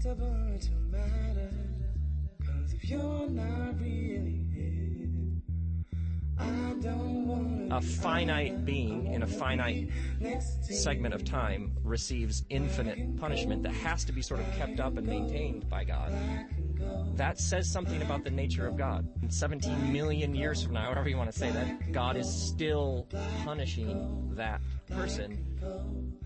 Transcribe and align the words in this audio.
just 0.00 0.70
a 0.70 0.74
matter. 0.90 1.50
Cause 2.44 2.72
if 2.72 2.88
you're 2.88 3.28
not 3.28 3.80
really 3.80 4.44
I 6.38 6.74
don't 6.80 7.26
wanna 7.26 7.76
A 7.76 7.80
finite 7.80 8.64
being 8.64 9.12
in 9.12 9.22
a 9.24 9.26
finite 9.26 9.90
segment 10.60 11.14
of 11.14 11.24
time 11.24 11.76
receives 11.82 12.44
infinite 12.48 13.16
punishment 13.16 13.64
that 13.64 13.72
has 13.72 14.04
to 14.04 14.12
be 14.12 14.22
sort 14.22 14.40
of 14.40 14.46
kept 14.56 14.78
up 14.78 14.96
and 14.96 15.06
maintained 15.06 15.68
by 15.68 15.82
God. 15.82 16.12
That 17.16 17.40
says 17.40 17.68
something 17.68 18.00
about 18.02 18.22
the 18.22 18.30
nature 18.30 18.68
of 18.68 18.76
God. 18.76 19.08
17 19.28 19.92
million 19.92 20.32
years 20.32 20.62
from 20.62 20.74
now, 20.74 20.88
whatever 20.88 21.08
you 21.08 21.16
want 21.16 21.30
to 21.32 21.36
say 21.36 21.50
that, 21.50 21.90
God 21.90 22.16
is 22.16 22.30
still 22.30 23.08
punishing 23.42 24.30
that 24.36 24.60
person. 24.86 26.16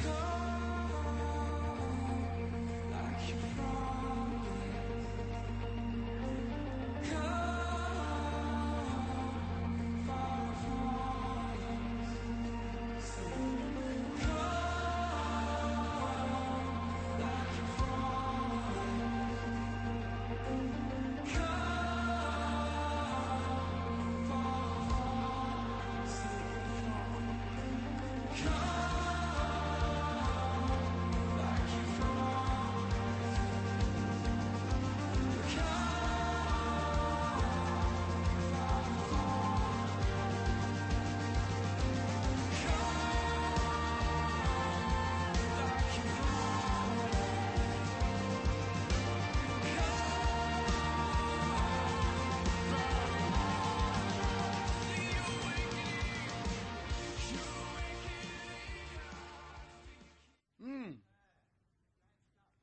come. 0.00 0.61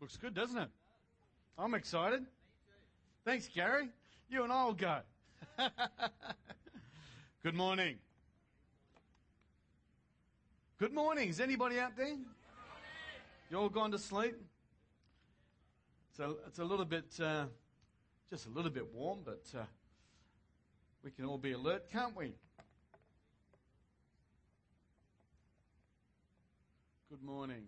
Looks 0.10 0.18
good, 0.18 0.34
doesn't 0.34 0.58
it? 0.58 0.70
I'm 1.56 1.76
excited. 1.76 2.26
Thanks, 3.26 3.48
Gary. 3.48 3.90
You 4.28 4.44
and 4.44 4.52
I 4.52 4.66
will 4.66 4.74
go. 4.74 5.02
good 7.44 7.54
morning. 7.54 7.98
Good 10.80 10.94
morning. 10.94 11.30
Is 11.30 11.40
anybody 11.40 11.78
out 11.80 11.96
there? 11.96 12.18
You 13.52 13.58
all 13.60 13.70
gone 13.70 13.92
to 13.92 14.00
sleep? 14.00 14.34
So 16.18 16.38
it's 16.48 16.58
a 16.58 16.66
little 16.66 16.86
bit, 16.86 17.06
uh, 17.22 17.46
just 18.32 18.48
a 18.48 18.50
little 18.50 18.72
bit 18.72 18.92
warm, 18.92 19.20
but 19.24 19.44
uh, 19.56 19.62
we 21.04 21.12
can 21.12 21.26
all 21.26 21.38
be 21.38 21.52
alert, 21.52 21.88
can't 21.92 22.18
we? 22.18 22.34
Good 27.12 27.22
morning. 27.22 27.68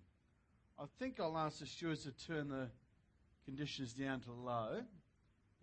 I 0.82 0.86
think 0.98 1.20
I'll 1.20 1.38
ask 1.38 1.60
the 1.60 1.68
stewards 1.68 2.06
to 2.06 2.12
turn 2.26 2.50
the 2.50 2.68
conditions 3.46 3.94
down 3.94 4.22
to 4.22 4.32
low, 4.32 4.82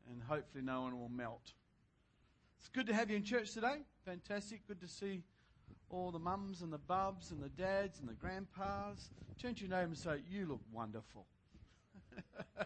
and 0.09 0.23
hopefully 0.23 0.63
no 0.63 0.83
one 0.83 0.97
will 0.97 1.09
melt. 1.09 1.55
It's 2.61 2.69
good 2.69 2.87
to 2.87 2.95
have 2.95 3.11
you 3.11 3.17
in 3.17 3.25
church 3.25 3.53
today. 3.53 3.79
Fantastic. 4.05 4.65
Good 4.69 4.81
to 4.81 4.87
see 4.87 5.25
all 5.91 6.13
the 6.13 6.21
mums 6.21 6.63
and 6.63 6.73
the 6.73 6.79
bubs 6.79 7.33
and 7.33 7.43
the 7.43 7.49
dads 7.49 7.99
and 7.99 8.09
the 8.09 8.15
grandpas. 8.15 9.11
Turn 9.43 9.57
to 9.57 9.63
your 9.63 9.71
neighbour 9.71 9.89
and 9.89 9.99
say, 9.99 10.21
You 10.31 10.47
look 10.47 10.61
wonderful. 10.73 11.27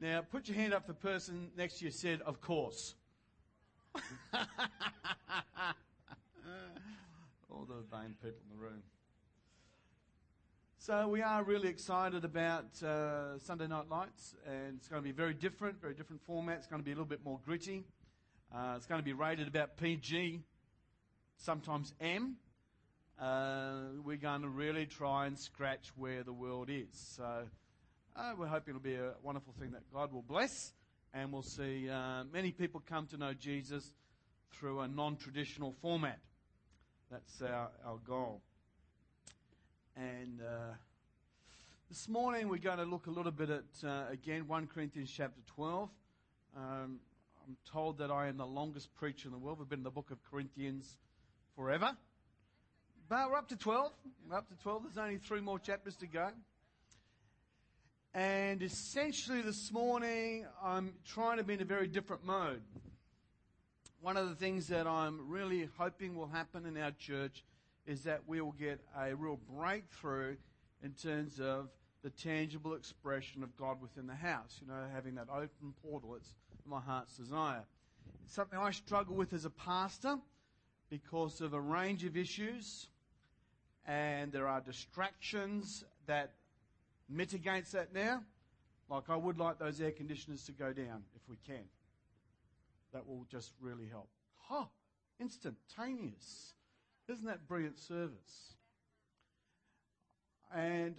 now, 0.00 0.22
put 0.32 0.48
your 0.48 0.56
hand 0.56 0.74
up 0.74 0.84
for 0.84 0.94
the 0.94 0.98
person 0.98 1.52
next 1.56 1.78
to 1.78 1.84
you 1.84 1.92
said, 1.92 2.22
Of 2.22 2.40
course. 2.40 2.96
all 7.56 7.64
the 7.64 7.75
vain 7.90 8.14
people 8.22 8.40
in 8.50 8.56
the 8.56 8.62
room. 8.62 8.82
So 10.78 11.08
we 11.08 11.22
are 11.22 11.42
really 11.42 11.68
excited 11.68 12.24
about 12.24 12.82
uh, 12.82 13.38
Sunday 13.38 13.66
Night 13.66 13.88
Lights, 13.90 14.34
and 14.46 14.76
it's 14.76 14.88
going 14.88 15.02
to 15.02 15.04
be 15.04 15.12
very 15.12 15.34
different, 15.34 15.80
very 15.80 15.94
different 15.94 16.22
format. 16.26 16.58
It's 16.58 16.66
going 16.66 16.80
to 16.80 16.84
be 16.84 16.92
a 16.92 16.94
little 16.94 17.06
bit 17.06 17.24
more 17.24 17.40
gritty. 17.44 17.84
Uh, 18.54 18.74
it's 18.76 18.86
going 18.86 19.00
to 19.00 19.04
be 19.04 19.12
rated 19.12 19.48
about 19.48 19.76
PG, 19.76 20.40
sometimes 21.38 21.92
M. 22.00 22.36
Uh, 23.20 23.78
we're 24.04 24.16
going 24.16 24.42
to 24.42 24.48
really 24.48 24.86
try 24.86 25.26
and 25.26 25.38
scratch 25.38 25.90
where 25.96 26.22
the 26.22 26.32
world 26.32 26.68
is. 26.70 26.88
So 27.16 27.44
uh, 28.14 28.32
we're 28.38 28.46
hoping 28.46 28.74
it'll 28.74 28.80
be 28.80 28.94
a 28.94 29.14
wonderful 29.22 29.54
thing 29.58 29.72
that 29.72 29.82
God 29.92 30.12
will 30.12 30.22
bless, 30.22 30.72
and 31.14 31.32
we'll 31.32 31.42
see 31.42 31.88
uh, 31.88 32.24
many 32.32 32.52
people 32.52 32.82
come 32.86 33.06
to 33.08 33.16
know 33.16 33.32
Jesus 33.32 33.92
through 34.52 34.80
a 34.80 34.88
non-traditional 34.88 35.74
format. 35.82 36.18
That's 37.10 37.40
our, 37.40 37.70
our 37.84 37.98
goal. 38.04 38.40
And 39.96 40.40
uh, 40.40 40.74
this 41.88 42.08
morning 42.08 42.48
we're 42.48 42.58
going 42.58 42.78
to 42.78 42.84
look 42.84 43.06
a 43.06 43.10
little 43.10 43.30
bit 43.30 43.48
at, 43.48 43.64
uh, 43.84 44.04
again, 44.10 44.48
1 44.48 44.66
Corinthians 44.66 45.12
chapter 45.16 45.40
12. 45.54 45.88
Um, 46.56 46.98
I'm 47.46 47.56
told 47.70 47.98
that 47.98 48.10
I 48.10 48.26
am 48.26 48.38
the 48.38 48.46
longest 48.46 48.92
preacher 48.96 49.28
in 49.28 49.32
the 49.32 49.38
world. 49.38 49.60
We've 49.60 49.68
been 49.68 49.80
in 49.80 49.84
the 49.84 49.90
book 49.90 50.10
of 50.10 50.18
Corinthians 50.28 50.96
forever. 51.54 51.96
But 53.08 53.30
we're 53.30 53.38
up 53.38 53.48
to 53.50 53.56
12. 53.56 53.92
We're 54.28 54.38
up 54.38 54.48
to 54.48 54.56
12. 54.64 54.82
There's 54.82 54.98
only 54.98 55.18
three 55.18 55.40
more 55.40 55.60
chapters 55.60 55.94
to 55.96 56.08
go. 56.08 56.30
And 58.14 58.62
essentially 58.62 59.42
this 59.42 59.70
morning 59.70 60.44
I'm 60.60 60.94
trying 61.06 61.36
to 61.36 61.44
be 61.44 61.54
in 61.54 61.62
a 61.62 61.66
very 61.66 61.86
different 61.86 62.24
mode. 62.24 62.62
One 64.00 64.16
of 64.16 64.28
the 64.28 64.34
things 64.34 64.68
that 64.68 64.86
I'm 64.86 65.28
really 65.28 65.68
hoping 65.78 66.16
will 66.16 66.28
happen 66.28 66.66
in 66.66 66.76
our 66.76 66.92
church 66.92 67.44
is 67.86 68.02
that 68.02 68.22
we 68.26 68.40
will 68.40 68.52
get 68.52 68.80
a 68.98 69.14
real 69.14 69.38
breakthrough 69.56 70.36
in 70.82 70.92
terms 70.92 71.40
of 71.40 71.68
the 72.02 72.10
tangible 72.10 72.74
expression 72.74 73.42
of 73.42 73.56
God 73.56 73.80
within 73.80 74.06
the 74.06 74.14
house. 74.14 74.60
You 74.60 74.68
know, 74.68 74.84
having 74.94 75.14
that 75.16 75.28
open 75.28 75.74
portal. 75.82 76.14
It's 76.14 76.34
my 76.66 76.80
heart's 76.80 77.16
desire. 77.16 77.64
It's 78.24 78.34
something 78.34 78.58
I 78.58 78.70
struggle 78.70 79.16
with 79.16 79.32
as 79.32 79.44
a 79.44 79.50
pastor 79.50 80.18
because 80.90 81.40
of 81.40 81.54
a 81.54 81.60
range 81.60 82.04
of 82.04 82.16
issues, 82.16 82.88
and 83.86 84.30
there 84.30 84.46
are 84.46 84.60
distractions 84.60 85.84
that 86.06 86.32
mitigates 87.08 87.72
that 87.72 87.92
now. 87.92 88.22
Like 88.88 89.08
I 89.08 89.16
would 89.16 89.38
like 89.38 89.58
those 89.58 89.80
air 89.80 89.90
conditioners 89.90 90.44
to 90.44 90.52
go 90.52 90.72
down 90.72 91.02
if 91.16 91.28
we 91.28 91.36
can. 91.46 91.64
That 92.92 93.06
will 93.06 93.26
just 93.30 93.52
really 93.60 93.88
help. 93.88 94.08
Ha! 94.48 94.62
Oh, 94.62 94.68
instantaneous. 95.20 96.54
Isn't 97.08 97.26
that 97.26 97.46
brilliant 97.46 97.78
service? 97.78 98.54
And, 100.54 100.96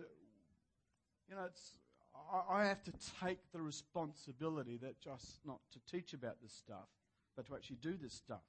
you 1.30 1.36
know, 1.36 1.46
it's, 1.46 1.72
I, 2.32 2.62
I 2.62 2.66
have 2.66 2.84
to 2.84 2.94
take 3.22 3.40
the 3.54 3.62
responsibility 3.62 4.78
that 4.78 5.00
just 5.02 5.40
not 5.46 5.60
to 5.74 5.80
teach 5.92 6.14
about 6.14 6.42
this 6.42 6.54
stuff, 6.54 6.88
but 7.36 7.48
to 7.48 7.56
actually 7.56 7.78
do 7.82 7.96
this 8.02 8.14
stuff. 8.14 8.44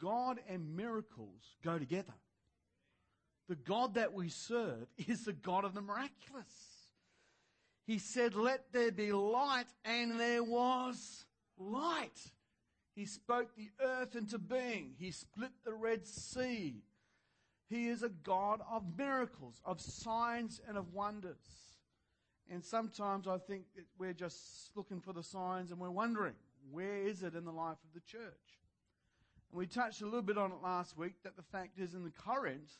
God 0.00 0.38
and 0.48 0.76
miracles 0.76 1.56
go 1.64 1.78
together. 1.78 2.14
The 3.48 3.56
God 3.56 3.94
that 3.94 4.12
we 4.12 4.28
serve 4.28 4.86
is 5.08 5.24
the 5.24 5.32
God 5.32 5.64
of 5.64 5.74
the 5.74 5.80
miraculous. 5.80 6.52
He 7.86 7.98
said, 7.98 8.34
Let 8.34 8.72
there 8.72 8.92
be 8.92 9.12
light, 9.12 9.66
and 9.84 10.20
there 10.20 10.44
was 10.44 11.24
light. 11.58 12.32
He 12.94 13.06
spoke 13.06 13.54
the 13.54 13.70
earth 13.80 14.16
into 14.16 14.38
being. 14.38 14.94
He 14.98 15.10
split 15.10 15.52
the 15.64 15.74
Red 15.74 16.06
Sea. 16.06 16.82
He 17.68 17.88
is 17.88 18.02
a 18.02 18.08
God 18.08 18.60
of 18.70 18.82
miracles, 18.96 19.60
of 19.64 19.80
signs, 19.80 20.60
and 20.66 20.76
of 20.76 20.94
wonders. 20.94 21.68
And 22.50 22.64
sometimes 22.64 23.28
I 23.28 23.38
think 23.38 23.64
that 23.76 23.84
we're 23.98 24.14
just 24.14 24.70
looking 24.74 25.00
for 25.00 25.12
the 25.12 25.22
signs 25.22 25.70
and 25.70 25.78
we're 25.78 25.90
wondering, 25.90 26.34
where 26.70 26.96
is 26.96 27.22
it 27.22 27.34
in 27.34 27.44
the 27.44 27.52
life 27.52 27.76
of 27.84 27.92
the 27.94 28.00
church? 28.00 28.58
And 29.50 29.58
we 29.58 29.66
touched 29.66 30.00
a 30.00 30.06
little 30.06 30.22
bit 30.22 30.38
on 30.38 30.52
it 30.52 30.62
last 30.62 30.96
week 30.96 31.22
that 31.24 31.36
the 31.36 31.42
fact 31.42 31.78
is 31.78 31.94
in 31.94 32.04
the 32.04 32.10
Corinth, 32.10 32.72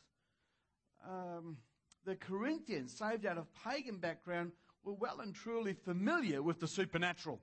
um, 1.07 1.57
the 2.05 2.15
Corinthians, 2.15 2.97
saved 2.97 3.25
out 3.25 3.37
of 3.37 3.45
pagan 3.63 3.97
background, 3.97 4.51
were 4.83 4.93
well 4.93 5.19
and 5.19 5.35
truly 5.35 5.73
familiar 5.73 6.41
with 6.41 6.59
the 6.59 6.67
supernatural. 6.67 7.39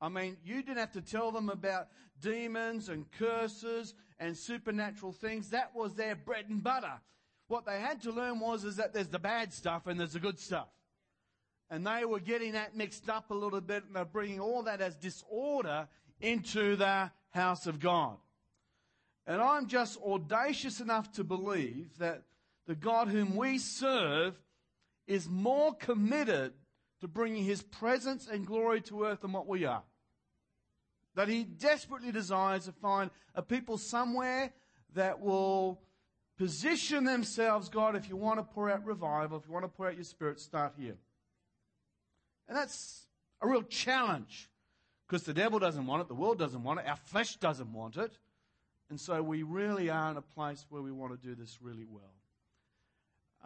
I 0.00 0.08
mean, 0.08 0.36
you 0.44 0.62
didn't 0.62 0.78
have 0.78 0.92
to 0.92 1.00
tell 1.00 1.30
them 1.30 1.48
about 1.48 1.88
demons 2.20 2.88
and 2.88 3.10
curses 3.12 3.94
and 4.18 4.36
supernatural 4.36 5.12
things. 5.12 5.50
That 5.50 5.74
was 5.74 5.94
their 5.94 6.14
bread 6.14 6.46
and 6.48 6.62
butter. 6.62 7.00
What 7.48 7.64
they 7.64 7.80
had 7.80 8.02
to 8.02 8.12
learn 8.12 8.40
was 8.40 8.64
is 8.64 8.76
that 8.76 8.92
there's 8.92 9.08
the 9.08 9.18
bad 9.18 9.52
stuff 9.52 9.86
and 9.86 9.98
there's 9.98 10.14
the 10.14 10.20
good 10.20 10.38
stuff. 10.38 10.68
And 11.70 11.86
they 11.86 12.04
were 12.04 12.20
getting 12.20 12.52
that 12.52 12.76
mixed 12.76 13.08
up 13.08 13.30
a 13.30 13.34
little 13.34 13.60
bit 13.60 13.84
and 13.86 13.94
they're 13.94 14.04
bringing 14.04 14.40
all 14.40 14.64
that 14.64 14.80
as 14.80 14.94
disorder 14.96 15.88
into 16.20 16.76
the 16.76 17.10
house 17.30 17.66
of 17.66 17.80
God. 17.80 18.16
And 19.26 19.40
I'm 19.40 19.66
just 19.66 19.98
audacious 20.02 20.80
enough 20.80 21.10
to 21.12 21.24
believe 21.24 21.98
that 21.98 22.22
the 22.66 22.74
God 22.74 23.08
whom 23.08 23.34
we 23.36 23.58
serve 23.58 24.34
is 25.06 25.28
more 25.28 25.74
committed 25.74 26.52
to 27.00 27.08
bringing 27.08 27.44
his 27.44 27.62
presence 27.62 28.28
and 28.28 28.46
glory 28.46 28.80
to 28.82 29.04
earth 29.04 29.20
than 29.20 29.32
what 29.32 29.46
we 29.46 29.64
are. 29.64 29.82
That 31.14 31.28
he 31.28 31.44
desperately 31.44 32.12
desires 32.12 32.66
to 32.66 32.72
find 32.72 33.10
a 33.34 33.42
people 33.42 33.78
somewhere 33.78 34.52
that 34.94 35.20
will 35.20 35.80
position 36.36 37.04
themselves, 37.04 37.68
God, 37.68 37.96
if 37.96 38.08
you 38.08 38.16
want 38.16 38.38
to 38.38 38.42
pour 38.42 38.70
out 38.70 38.84
revival, 38.84 39.38
if 39.38 39.46
you 39.46 39.52
want 39.52 39.64
to 39.64 39.68
pour 39.68 39.88
out 39.88 39.94
your 39.94 40.04
spirit, 40.04 40.40
start 40.40 40.74
here. 40.78 40.96
And 42.48 42.56
that's 42.56 43.06
a 43.40 43.48
real 43.48 43.62
challenge 43.62 44.50
because 45.06 45.22
the 45.22 45.34
devil 45.34 45.58
doesn't 45.58 45.86
want 45.86 46.02
it, 46.02 46.08
the 46.08 46.14
world 46.14 46.38
doesn't 46.38 46.62
want 46.62 46.80
it, 46.80 46.86
our 46.86 46.96
flesh 46.96 47.36
doesn't 47.36 47.72
want 47.72 47.96
it. 47.96 48.18
And 48.90 49.00
so 49.00 49.22
we 49.22 49.42
really 49.42 49.90
are 49.90 50.10
in 50.10 50.16
a 50.16 50.22
place 50.22 50.64
where 50.68 50.82
we 50.82 50.92
want 50.92 51.20
to 51.20 51.26
do 51.26 51.34
this 51.34 51.58
really 51.60 51.86
well. 51.88 52.15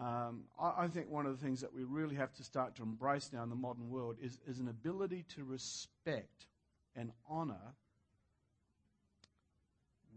Um, 0.00 0.44
I, 0.58 0.85
I, 0.85 0.88
think 0.88 1.11
one 1.11 1.26
of 1.26 1.38
the 1.38 1.44
things 1.44 1.61
that 1.61 1.75
we 1.75 1.85
really 1.85 2.17
have 2.17 2.32
to 2.35 2.43
start 2.43 2.75
to 2.76 2.82
embrace 2.82 3.31
now 3.35 3.43
in 3.43 3.50
the 3.50 3.55
modern 3.55 3.91
world 3.91 4.17
is, 4.23 4.38
is 4.47 4.58
an 4.58 4.69
ability 4.69 5.26
to 5.35 5.44
respect 5.44 6.47
and 6.97 7.12
honor 7.29 7.75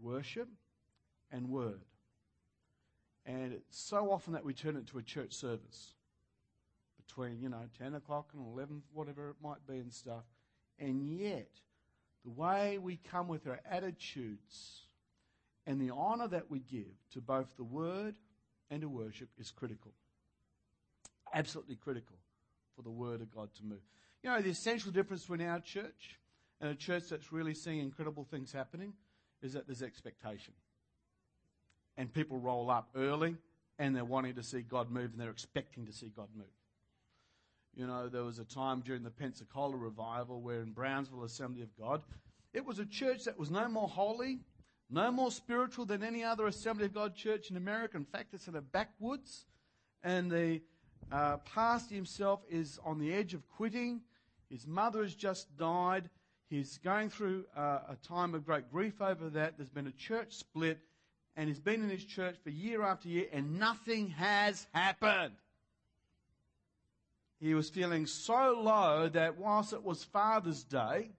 worship 0.00 0.48
and 1.30 1.50
word. 1.50 1.82
And 3.26 3.52
it's 3.52 3.78
so 3.78 4.10
often 4.10 4.32
that 4.32 4.44
we 4.44 4.54
turn 4.54 4.76
it 4.76 4.86
to 4.88 4.98
a 4.98 5.02
church 5.02 5.34
service 5.34 5.94
between, 7.06 7.40
you 7.40 7.50
know, 7.50 7.68
10 7.78 7.94
o'clock 7.94 8.30
and 8.34 8.42
11, 8.54 8.82
whatever 8.92 9.28
it 9.28 9.36
might 9.42 9.66
be 9.68 9.78
and 9.78 9.92
stuff. 9.92 10.24
And 10.78 11.02
yet, 11.02 11.50
the 12.24 12.30
way 12.30 12.78
we 12.78 12.98
come 13.10 13.28
with 13.28 13.46
our 13.46 13.60
attitudes 13.70 14.86
and 15.66 15.78
the 15.78 15.94
honor 15.94 16.28
that 16.28 16.50
we 16.50 16.60
give 16.60 16.94
to 17.12 17.20
both 17.20 17.54
the 17.56 17.64
word 17.64 18.14
to 18.80 18.88
worship 18.88 19.28
is 19.38 19.50
critical. 19.50 19.92
Absolutely 21.32 21.76
critical 21.76 22.16
for 22.76 22.82
the 22.82 22.90
Word 22.90 23.20
of 23.20 23.30
God 23.34 23.48
to 23.56 23.64
move. 23.64 23.80
You 24.22 24.30
know, 24.30 24.40
the 24.40 24.50
essential 24.50 24.90
difference 24.90 25.22
between 25.22 25.46
our 25.46 25.60
church 25.60 26.18
and 26.60 26.70
a 26.70 26.74
church 26.74 27.04
that's 27.10 27.32
really 27.32 27.54
seeing 27.54 27.80
incredible 27.80 28.24
things 28.24 28.52
happening 28.52 28.94
is 29.42 29.52
that 29.52 29.66
there's 29.66 29.82
expectation. 29.82 30.54
And 31.96 32.12
people 32.12 32.38
roll 32.38 32.70
up 32.70 32.88
early 32.96 33.36
and 33.78 33.94
they're 33.94 34.04
wanting 34.04 34.34
to 34.34 34.42
see 34.42 34.62
God 34.62 34.90
move 34.90 35.12
and 35.12 35.20
they're 35.20 35.30
expecting 35.30 35.86
to 35.86 35.92
see 35.92 36.10
God 36.14 36.28
move. 36.36 36.46
You 37.76 37.86
know, 37.86 38.08
there 38.08 38.22
was 38.22 38.38
a 38.38 38.44
time 38.44 38.80
during 38.80 39.02
the 39.02 39.10
Pensacola 39.10 39.76
revival 39.76 40.40
where 40.40 40.62
in 40.62 40.70
Brownsville 40.70 41.24
Assembly 41.24 41.62
of 41.62 41.76
God, 41.78 42.02
it 42.52 42.64
was 42.64 42.78
a 42.78 42.86
church 42.86 43.24
that 43.24 43.38
was 43.38 43.50
no 43.50 43.68
more 43.68 43.88
holy 43.88 44.38
no 44.90 45.10
more 45.10 45.30
spiritual 45.30 45.86
than 45.86 46.02
any 46.02 46.22
other 46.22 46.46
Assembly 46.46 46.86
of 46.86 46.94
God 46.94 47.14
church 47.14 47.50
in 47.50 47.56
America. 47.56 47.96
In 47.96 48.04
fact, 48.04 48.34
it's 48.34 48.46
in 48.46 48.54
the 48.54 48.60
backwoods. 48.60 49.46
And 50.02 50.30
the 50.30 50.60
uh, 51.10 51.38
pastor 51.38 51.94
himself 51.94 52.40
is 52.50 52.78
on 52.84 52.98
the 52.98 53.12
edge 53.12 53.34
of 53.34 53.48
quitting. 53.48 54.02
His 54.50 54.66
mother 54.66 55.02
has 55.02 55.14
just 55.14 55.56
died. 55.56 56.10
He's 56.50 56.78
going 56.78 57.08
through 57.10 57.46
uh, 57.56 57.80
a 57.88 57.96
time 58.06 58.34
of 58.34 58.44
great 58.44 58.70
grief 58.70 59.00
over 59.00 59.30
that. 59.30 59.56
There's 59.56 59.70
been 59.70 59.86
a 59.86 59.92
church 59.92 60.34
split, 60.34 60.78
and 61.36 61.48
he's 61.48 61.58
been 61.58 61.82
in 61.82 61.88
his 61.88 62.04
church 62.04 62.36
for 62.44 62.50
year 62.50 62.82
after 62.82 63.08
year, 63.08 63.26
and 63.32 63.58
nothing 63.58 64.10
has 64.10 64.66
happened. 64.72 65.34
He 67.40 67.54
was 67.54 67.70
feeling 67.70 68.06
so 68.06 68.60
low 68.62 69.08
that 69.08 69.38
whilst 69.38 69.72
it 69.72 69.82
was 69.82 70.04
Father's 70.04 70.62
Day, 70.62 71.10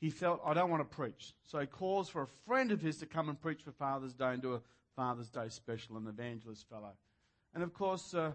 he 0.00 0.08
felt, 0.08 0.40
I 0.44 0.54
don't 0.54 0.70
want 0.70 0.80
to 0.88 0.96
preach. 0.96 1.34
So 1.44 1.58
he 1.58 1.66
calls 1.66 2.08
for 2.08 2.22
a 2.22 2.28
friend 2.46 2.72
of 2.72 2.80
his 2.80 2.96
to 2.98 3.06
come 3.06 3.28
and 3.28 3.38
preach 3.38 3.62
for 3.62 3.72
Father's 3.72 4.14
Day 4.14 4.32
and 4.32 4.40
do 4.40 4.54
a 4.54 4.60
Father's 4.96 5.28
Day 5.28 5.48
special, 5.50 5.98
an 5.98 6.06
evangelist 6.08 6.66
fellow. 6.68 6.92
And 7.54 7.62
of 7.62 7.74
course, 7.74 8.14
uh, 8.14 8.32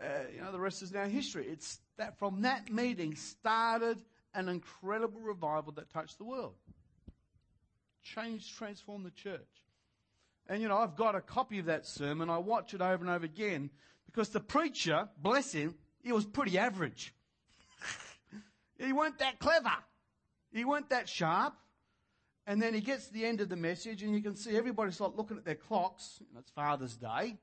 uh, 0.00 0.04
you 0.34 0.42
know, 0.42 0.52
the 0.52 0.60
rest 0.60 0.82
is 0.82 0.92
now 0.92 1.06
history. 1.06 1.46
It's 1.46 1.80
that 1.96 2.18
from 2.18 2.42
that 2.42 2.70
meeting 2.70 3.14
started 3.14 4.02
an 4.34 4.48
incredible 4.48 5.20
revival 5.20 5.72
that 5.72 5.90
touched 5.90 6.18
the 6.18 6.24
world. 6.24 6.54
Changed, 8.02 8.54
transformed 8.54 9.06
the 9.06 9.10
church. 9.10 9.40
And 10.48 10.60
you 10.60 10.68
know, 10.68 10.76
I've 10.76 10.96
got 10.96 11.14
a 11.14 11.22
copy 11.22 11.60
of 11.60 11.66
that 11.66 11.86
sermon. 11.86 12.28
I 12.28 12.38
watch 12.38 12.74
it 12.74 12.82
over 12.82 13.02
and 13.02 13.08
over 13.08 13.24
again 13.24 13.70
because 14.04 14.28
the 14.28 14.40
preacher, 14.40 15.08
bless 15.16 15.52
him, 15.52 15.74
he 16.02 16.12
was 16.12 16.26
pretty 16.26 16.58
average. 16.58 17.14
he 18.78 18.92
weren't 18.92 19.18
that 19.20 19.38
clever. 19.38 19.72
He 20.54 20.64
weren't 20.64 20.88
that 20.90 21.08
sharp. 21.08 21.54
And 22.46 22.62
then 22.62 22.74
he 22.74 22.80
gets 22.80 23.08
to 23.08 23.12
the 23.12 23.24
end 23.24 23.40
of 23.40 23.48
the 23.48 23.56
message, 23.56 24.02
and 24.02 24.14
you 24.14 24.20
can 24.20 24.36
see 24.36 24.56
everybody's 24.56 25.00
like 25.00 25.16
looking 25.16 25.36
at 25.38 25.44
their 25.44 25.54
clocks. 25.54 26.18
You 26.20 26.26
know, 26.32 26.40
it's 26.40 26.50
Father's 26.50 26.96
Day. 26.96 27.38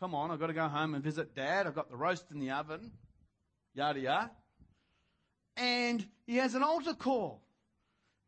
Come 0.00 0.14
on, 0.14 0.30
I've 0.30 0.40
got 0.40 0.46
to 0.46 0.52
go 0.52 0.68
home 0.68 0.94
and 0.94 1.02
visit 1.02 1.34
Dad. 1.34 1.66
I've 1.66 1.74
got 1.74 1.90
the 1.90 1.96
roast 1.96 2.26
in 2.32 2.38
the 2.38 2.50
oven. 2.50 2.92
Yada 3.74 3.98
yada. 3.98 4.30
And 5.56 6.06
he 6.26 6.36
has 6.36 6.54
an 6.54 6.62
altar 6.62 6.94
call. 6.94 7.42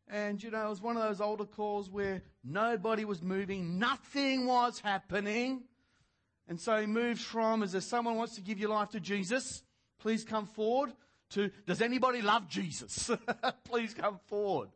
And 0.09 0.41
you 0.41 0.51
know, 0.51 0.67
it 0.67 0.69
was 0.69 0.81
one 0.81 0.97
of 0.97 1.03
those 1.03 1.21
altar 1.21 1.45
calls 1.45 1.89
where 1.89 2.21
nobody 2.43 3.05
was 3.05 3.21
moving, 3.21 3.79
nothing 3.79 4.45
was 4.45 4.79
happening. 4.79 5.63
And 6.49 6.59
so 6.59 6.79
he 6.79 6.85
moves 6.87 7.21
from, 7.21 7.63
is 7.63 7.73
there 7.73 7.81
someone 7.81 8.15
wants 8.15 8.35
to 8.35 8.41
give 8.41 8.59
your 8.59 8.69
life 8.69 8.89
to 8.91 8.99
Jesus? 8.99 9.63
Please 9.99 10.23
come 10.23 10.45
forward 10.45 10.93
to, 11.31 11.51
does 11.65 11.81
anybody 11.81 12.21
love 12.21 12.47
Jesus? 12.47 13.09
Please 13.65 13.93
come 13.93 14.19
forward. 14.27 14.69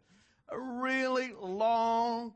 A 0.50 0.59
really 0.59 1.33
long, 1.39 2.33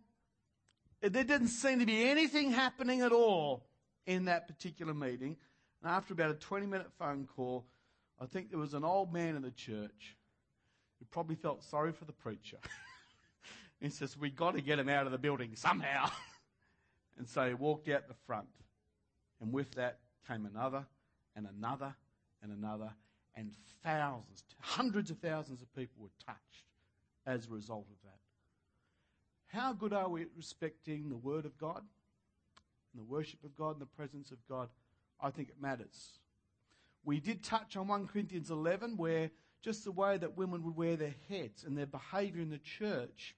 there 1.02 1.24
didn't 1.24 1.50
seem 1.50 1.80
to 1.80 1.86
be 1.86 2.08
anything 2.08 2.52
happening 2.52 3.02
at 3.02 3.12
all 3.12 3.66
in 4.06 4.26
that 4.26 4.48
particular 4.48 4.94
meeting. 4.94 5.36
And 5.82 5.92
after 5.92 6.14
about 6.14 6.32
a 6.32 6.36
20 6.36 6.66
minute 6.66 6.92
phone 6.98 7.28
call, 7.36 7.66
I 8.20 8.26
think 8.26 8.50
there 8.50 8.60
was 8.60 8.74
an 8.74 8.86
old 8.86 9.12
man 9.14 9.36
in 9.36 9.42
the 9.42 9.52
church 9.52 10.16
who 11.00 11.06
probably 11.12 11.36
felt 11.36 11.64
sorry 11.64 11.92
for 11.92 12.06
the 12.06 12.14
preacher. 12.14 12.58
he 13.82 13.90
says, 13.90 14.18
We've 14.18 14.36
got 14.36 14.56
to 14.56 14.62
get 14.62 14.80
him 14.80 14.88
out 14.88 15.06
of 15.06 15.12
the 15.12 15.18
building 15.18 15.52
somehow. 15.56 16.10
and 17.18 17.28
so 17.28 17.48
he 17.48 17.54
walked 17.54 17.90
out 17.90 18.08
the 18.08 18.16
front. 18.26 18.48
And 19.42 19.52
with 19.52 19.72
that 19.72 20.00
came 20.28 20.46
another 20.46 20.86
and 21.36 21.46
another 21.46 21.94
and 22.42 22.52
another 22.52 22.94
and 23.36 23.52
thousands, 23.84 24.44
hundreds 24.60 25.12
of 25.12 25.20
thousands 25.20 25.62
of 25.62 25.74
people 25.76 26.04
were 26.04 26.26
touched 26.26 26.66
as 27.26 27.48
a 27.48 27.50
result 27.50 27.86
of 27.90 28.02
that. 28.04 29.58
How 29.58 29.74
good 29.74 29.94
are 29.94 30.10
we 30.10 30.22
at 30.22 30.28
respecting 30.36 31.10
the 31.10 31.18
Word 31.18 31.46
of 31.46 31.58
God 31.58 31.78
and 31.78 33.00
the 33.00 33.04
worship 33.04 33.44
of 33.44 33.56
God 33.56 33.72
and 33.72 33.82
the 33.82 33.86
presence 33.86 34.32
of 34.32 34.38
God? 34.50 34.70
I 35.22 35.30
think 35.30 35.50
it 35.50 35.62
matters. 35.62 36.20
We 37.04 37.20
did 37.20 37.44
touch 37.44 37.78
on 37.78 37.88
1 37.88 38.08
Corinthians 38.08 38.50
11 38.50 38.98
where 38.98 39.30
just 39.62 39.84
the 39.84 39.92
way 39.92 40.18
that 40.18 40.38
women 40.38 40.64
would 40.64 40.76
wear 40.76 40.96
their 40.96 41.16
heads 41.30 41.64
and 41.64 41.78
their 41.78 41.86
behavior 41.86 42.42
in 42.42 42.50
the 42.50 42.58
church 42.58 43.36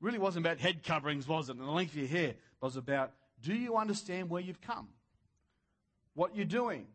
really 0.00 0.18
wasn't 0.18 0.44
about 0.46 0.58
head 0.58 0.82
coverings, 0.82 1.28
was 1.28 1.48
it? 1.48 1.56
And 1.56 1.66
the 1.66 1.70
length 1.70 1.92
of 1.92 1.98
your 1.98 2.08
hair. 2.08 2.34
Was 2.60 2.76
about 2.76 3.12
do 3.42 3.54
you 3.54 3.76
understand 3.76 4.28
where 4.28 4.42
you've 4.42 4.60
come? 4.60 4.88
What 6.14 6.36
you're 6.36 6.44
doing? 6.44 6.86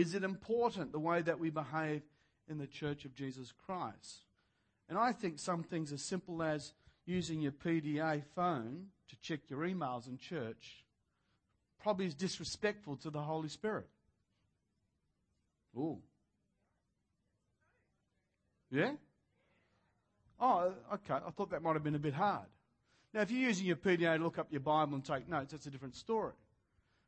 Is 0.00 0.14
it 0.14 0.24
important 0.24 0.92
the 0.92 0.98
way 0.98 1.20
that 1.20 1.38
we 1.38 1.50
behave 1.50 2.00
in 2.48 2.56
the 2.56 2.66
church 2.66 3.04
of 3.04 3.14
Jesus 3.14 3.52
Christ? 3.66 4.24
And 4.88 4.96
I 4.96 5.12
think 5.12 5.38
some 5.38 5.62
things 5.62 5.92
as 5.92 6.00
simple 6.00 6.42
as 6.42 6.72
using 7.04 7.42
your 7.42 7.52
PDA 7.52 8.22
phone 8.34 8.86
to 9.08 9.16
check 9.20 9.40
your 9.48 9.58
emails 9.60 10.08
in 10.08 10.16
church 10.16 10.86
probably 11.82 12.06
is 12.06 12.14
disrespectful 12.14 12.96
to 12.96 13.10
the 13.10 13.20
Holy 13.20 13.50
Spirit. 13.50 13.88
Ooh. 15.76 15.98
Yeah? 18.70 18.92
Oh, 20.40 20.72
okay. 20.94 21.14
I 21.26 21.30
thought 21.30 21.50
that 21.50 21.62
might 21.62 21.74
have 21.74 21.84
been 21.84 21.94
a 21.94 21.98
bit 21.98 22.14
hard. 22.14 22.46
Now, 23.12 23.20
if 23.20 23.30
you're 23.30 23.46
using 23.48 23.66
your 23.66 23.76
PDA 23.76 24.16
to 24.16 24.24
look 24.24 24.38
up 24.38 24.48
your 24.50 24.60
Bible 24.60 24.94
and 24.94 25.04
take 25.04 25.28
notes, 25.28 25.52
that's 25.52 25.66
a 25.66 25.70
different 25.70 25.94
story. 25.94 26.32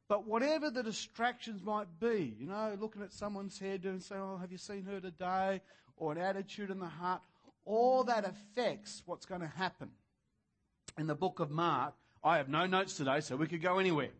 But 0.09 0.26
whatever 0.26 0.71
the 0.71 0.82
distractions 0.82 1.62
might 1.62 1.99
be, 2.00 2.35
you 2.38 2.47
know, 2.47 2.76
looking 2.78 3.02
at 3.02 3.12
someone's 3.12 3.59
head 3.59 3.85
and 3.85 4.02
saying, 4.02 4.21
Oh, 4.21 4.37
have 4.37 4.52
you 4.52 4.59
seen 4.59 4.85
her 4.85 5.00
today? 5.00 5.61
Or 5.97 6.12
an 6.12 6.18
attitude 6.18 6.71
in 6.71 6.78
the 6.78 6.87
heart, 6.87 7.23
all 7.64 8.04
that 8.04 8.25
affects 8.25 9.02
what's 9.06 9.26
going 9.26 9.40
to 9.40 9.47
happen. 9.47 9.90
In 10.99 11.06
the 11.06 11.14
book 11.14 11.40
of 11.40 11.50
Mark, 11.50 11.94
I 12.25 12.37
have 12.37 12.49
no 12.49 12.66
notes 12.66 12.97
today, 12.97 13.21
so 13.21 13.37
we 13.37 13.47
could 13.47 13.62
go 13.62 13.78
anywhere. 13.78 14.11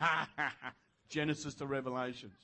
Genesis 1.08 1.54
to 1.54 1.66
Revelations. 1.66 2.38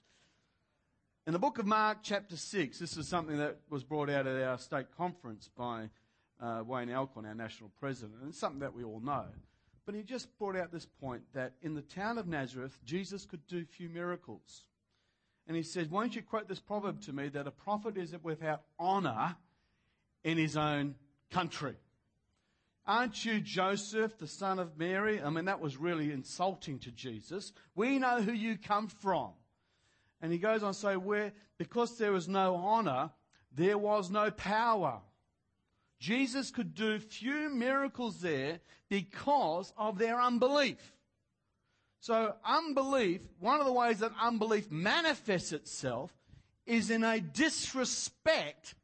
In 1.26 1.32
the 1.32 1.38
book 1.38 1.58
of 1.58 1.66
Mark, 1.66 1.98
chapter 2.02 2.36
6, 2.36 2.78
this 2.78 2.96
is 2.96 3.08
something 3.08 3.38
that 3.38 3.58
was 3.70 3.84
brought 3.84 4.10
out 4.10 4.26
at 4.26 4.42
our 4.42 4.58
state 4.58 4.86
conference 4.96 5.48
by 5.56 5.88
uh, 6.40 6.62
Wayne 6.66 6.90
Alcorn, 6.90 7.26
our 7.26 7.34
national 7.34 7.70
president, 7.78 8.14
and 8.20 8.30
it's 8.30 8.38
something 8.38 8.60
that 8.60 8.74
we 8.74 8.82
all 8.82 9.00
know. 9.00 9.26
But 9.84 9.94
he 9.94 10.02
just 10.02 10.28
brought 10.38 10.56
out 10.56 10.70
this 10.70 10.86
point 11.00 11.22
that 11.34 11.54
in 11.60 11.74
the 11.74 11.82
town 11.82 12.18
of 12.18 12.26
Nazareth, 12.26 12.78
Jesus 12.84 13.24
could 13.24 13.46
do 13.46 13.64
few 13.64 13.88
miracles. 13.88 14.64
And 15.48 15.56
he 15.56 15.62
said, 15.62 15.90
Won't 15.90 16.14
you 16.14 16.22
quote 16.22 16.48
this 16.48 16.60
proverb 16.60 17.00
to 17.02 17.12
me 17.12 17.28
that 17.30 17.48
a 17.48 17.50
prophet 17.50 17.96
is 17.96 18.12
it 18.12 18.24
without 18.24 18.62
honor 18.78 19.36
in 20.22 20.38
his 20.38 20.56
own 20.56 20.94
country? 21.30 21.74
Aren't 22.86 23.24
you 23.24 23.40
Joseph, 23.40 24.18
the 24.18 24.26
son 24.26 24.58
of 24.58 24.76
Mary? 24.76 25.20
I 25.20 25.30
mean, 25.30 25.44
that 25.44 25.60
was 25.60 25.76
really 25.76 26.12
insulting 26.12 26.78
to 26.80 26.90
Jesus. 26.90 27.52
We 27.74 27.98
know 27.98 28.20
who 28.20 28.32
you 28.32 28.58
come 28.58 28.88
from. 28.88 29.30
And 30.20 30.32
he 30.32 30.38
goes 30.38 30.62
on 30.62 30.72
to 30.72 30.78
say, 30.78 30.96
where, 30.96 31.32
because 31.58 31.96
there 31.98 32.12
was 32.12 32.28
no 32.28 32.56
honor, 32.56 33.10
there 33.52 33.78
was 33.78 34.10
no 34.10 34.30
power. 34.30 35.00
Jesus 36.02 36.50
could 36.50 36.74
do 36.74 36.98
few 36.98 37.48
miracles 37.48 38.20
there 38.20 38.58
because 38.88 39.72
of 39.78 39.98
their 39.98 40.20
unbelief. 40.20 40.96
So 42.00 42.34
unbelief, 42.44 43.20
one 43.38 43.60
of 43.60 43.66
the 43.66 43.72
ways 43.72 44.00
that 44.00 44.10
unbelief 44.20 44.68
manifests 44.68 45.52
itself 45.52 46.12
is 46.66 46.90
in 46.90 47.04
a 47.04 47.20
disrespect 47.20 48.74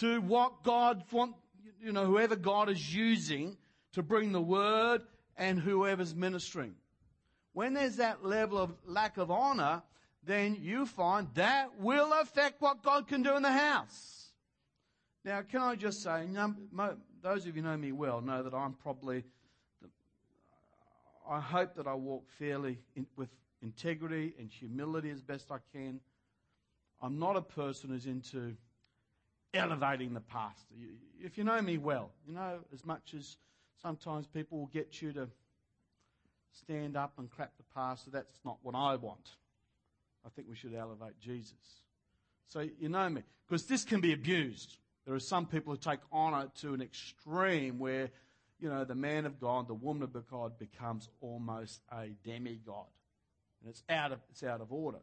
to 0.00 0.20
what 0.22 0.64
God 0.64 1.04
want, 1.12 1.36
you 1.80 1.92
know, 1.92 2.06
whoever 2.06 2.34
God 2.34 2.68
is 2.68 2.92
using 2.92 3.56
to 3.92 4.02
bring 4.02 4.32
the 4.32 4.42
word 4.42 5.02
and 5.36 5.60
whoever's 5.60 6.16
ministering. 6.16 6.74
When 7.52 7.74
there's 7.74 7.96
that 7.98 8.24
level 8.24 8.58
of 8.58 8.72
lack 8.86 9.18
of 9.18 9.30
honor, 9.30 9.82
then 10.24 10.58
you 10.60 10.84
find 10.84 11.28
that 11.34 11.78
will 11.78 12.12
affect 12.12 12.60
what 12.60 12.82
God 12.82 13.06
can 13.06 13.22
do 13.22 13.36
in 13.36 13.44
the 13.44 13.52
house. 13.52 14.17
Now, 15.28 15.42
can 15.42 15.60
I 15.60 15.74
just 15.74 16.02
say, 16.02 16.26
those 17.22 17.46
of 17.46 17.54
you 17.54 17.60
know 17.60 17.76
me 17.76 17.92
well 17.92 18.22
know 18.22 18.42
that 18.42 18.54
I'm 18.54 18.72
probably, 18.72 19.24
I 21.28 21.38
hope 21.38 21.74
that 21.74 21.86
I 21.86 21.92
walk 21.92 22.24
fairly 22.38 22.78
in, 22.96 23.06
with 23.14 23.28
integrity 23.60 24.32
and 24.38 24.50
humility 24.50 25.10
as 25.10 25.20
best 25.20 25.52
I 25.52 25.58
can. 25.70 26.00
I'm 27.02 27.18
not 27.18 27.36
a 27.36 27.42
person 27.42 27.90
who's 27.90 28.06
into 28.06 28.56
elevating 29.52 30.14
the 30.14 30.20
pastor. 30.20 30.74
If 31.22 31.36
you 31.36 31.44
know 31.44 31.60
me 31.60 31.76
well, 31.76 32.10
you 32.26 32.32
know, 32.32 32.60
as 32.72 32.86
much 32.86 33.12
as 33.14 33.36
sometimes 33.82 34.26
people 34.26 34.56
will 34.56 34.70
get 34.72 35.02
you 35.02 35.12
to 35.12 35.28
stand 36.54 36.96
up 36.96 37.12
and 37.18 37.30
clap 37.30 37.52
the 37.58 37.64
pastor, 37.74 38.08
that's 38.10 38.40
not 38.46 38.56
what 38.62 38.74
I 38.74 38.96
want. 38.96 39.28
I 40.24 40.30
think 40.30 40.48
we 40.48 40.56
should 40.56 40.74
elevate 40.74 41.20
Jesus. 41.20 41.82
So 42.46 42.66
you 42.80 42.88
know 42.88 43.10
me. 43.10 43.24
Because 43.46 43.66
this 43.66 43.84
can 43.84 44.00
be 44.00 44.14
abused. 44.14 44.78
There 45.08 45.16
are 45.16 45.20
some 45.20 45.46
people 45.46 45.72
who 45.72 45.78
take 45.78 46.00
honor 46.12 46.50
to 46.60 46.74
an 46.74 46.82
extreme 46.82 47.78
where, 47.78 48.10
you 48.60 48.68
know, 48.68 48.84
the 48.84 48.94
man 48.94 49.24
of 49.24 49.40
God, 49.40 49.66
the 49.66 49.72
woman 49.72 50.02
of 50.02 50.30
God 50.30 50.58
becomes 50.58 51.08
almost 51.22 51.80
a 51.90 52.08
demigod. 52.26 52.84
And 53.62 53.70
it's 53.70 53.82
out 53.88 54.12
of, 54.12 54.18
it's 54.28 54.42
out 54.42 54.60
of 54.60 54.70
order. 54.70 54.98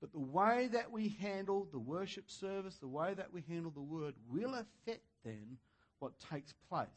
But 0.00 0.10
the 0.10 0.18
way 0.18 0.70
that 0.72 0.90
we 0.90 1.16
handle 1.20 1.68
the 1.70 1.78
worship 1.78 2.28
service, 2.28 2.78
the 2.78 2.88
way 2.88 3.14
that 3.14 3.32
we 3.32 3.44
handle 3.48 3.70
the 3.70 3.80
word, 3.80 4.14
will 4.28 4.54
affect 4.54 5.04
then 5.24 5.58
what 6.00 6.14
takes 6.28 6.52
place 6.68 6.88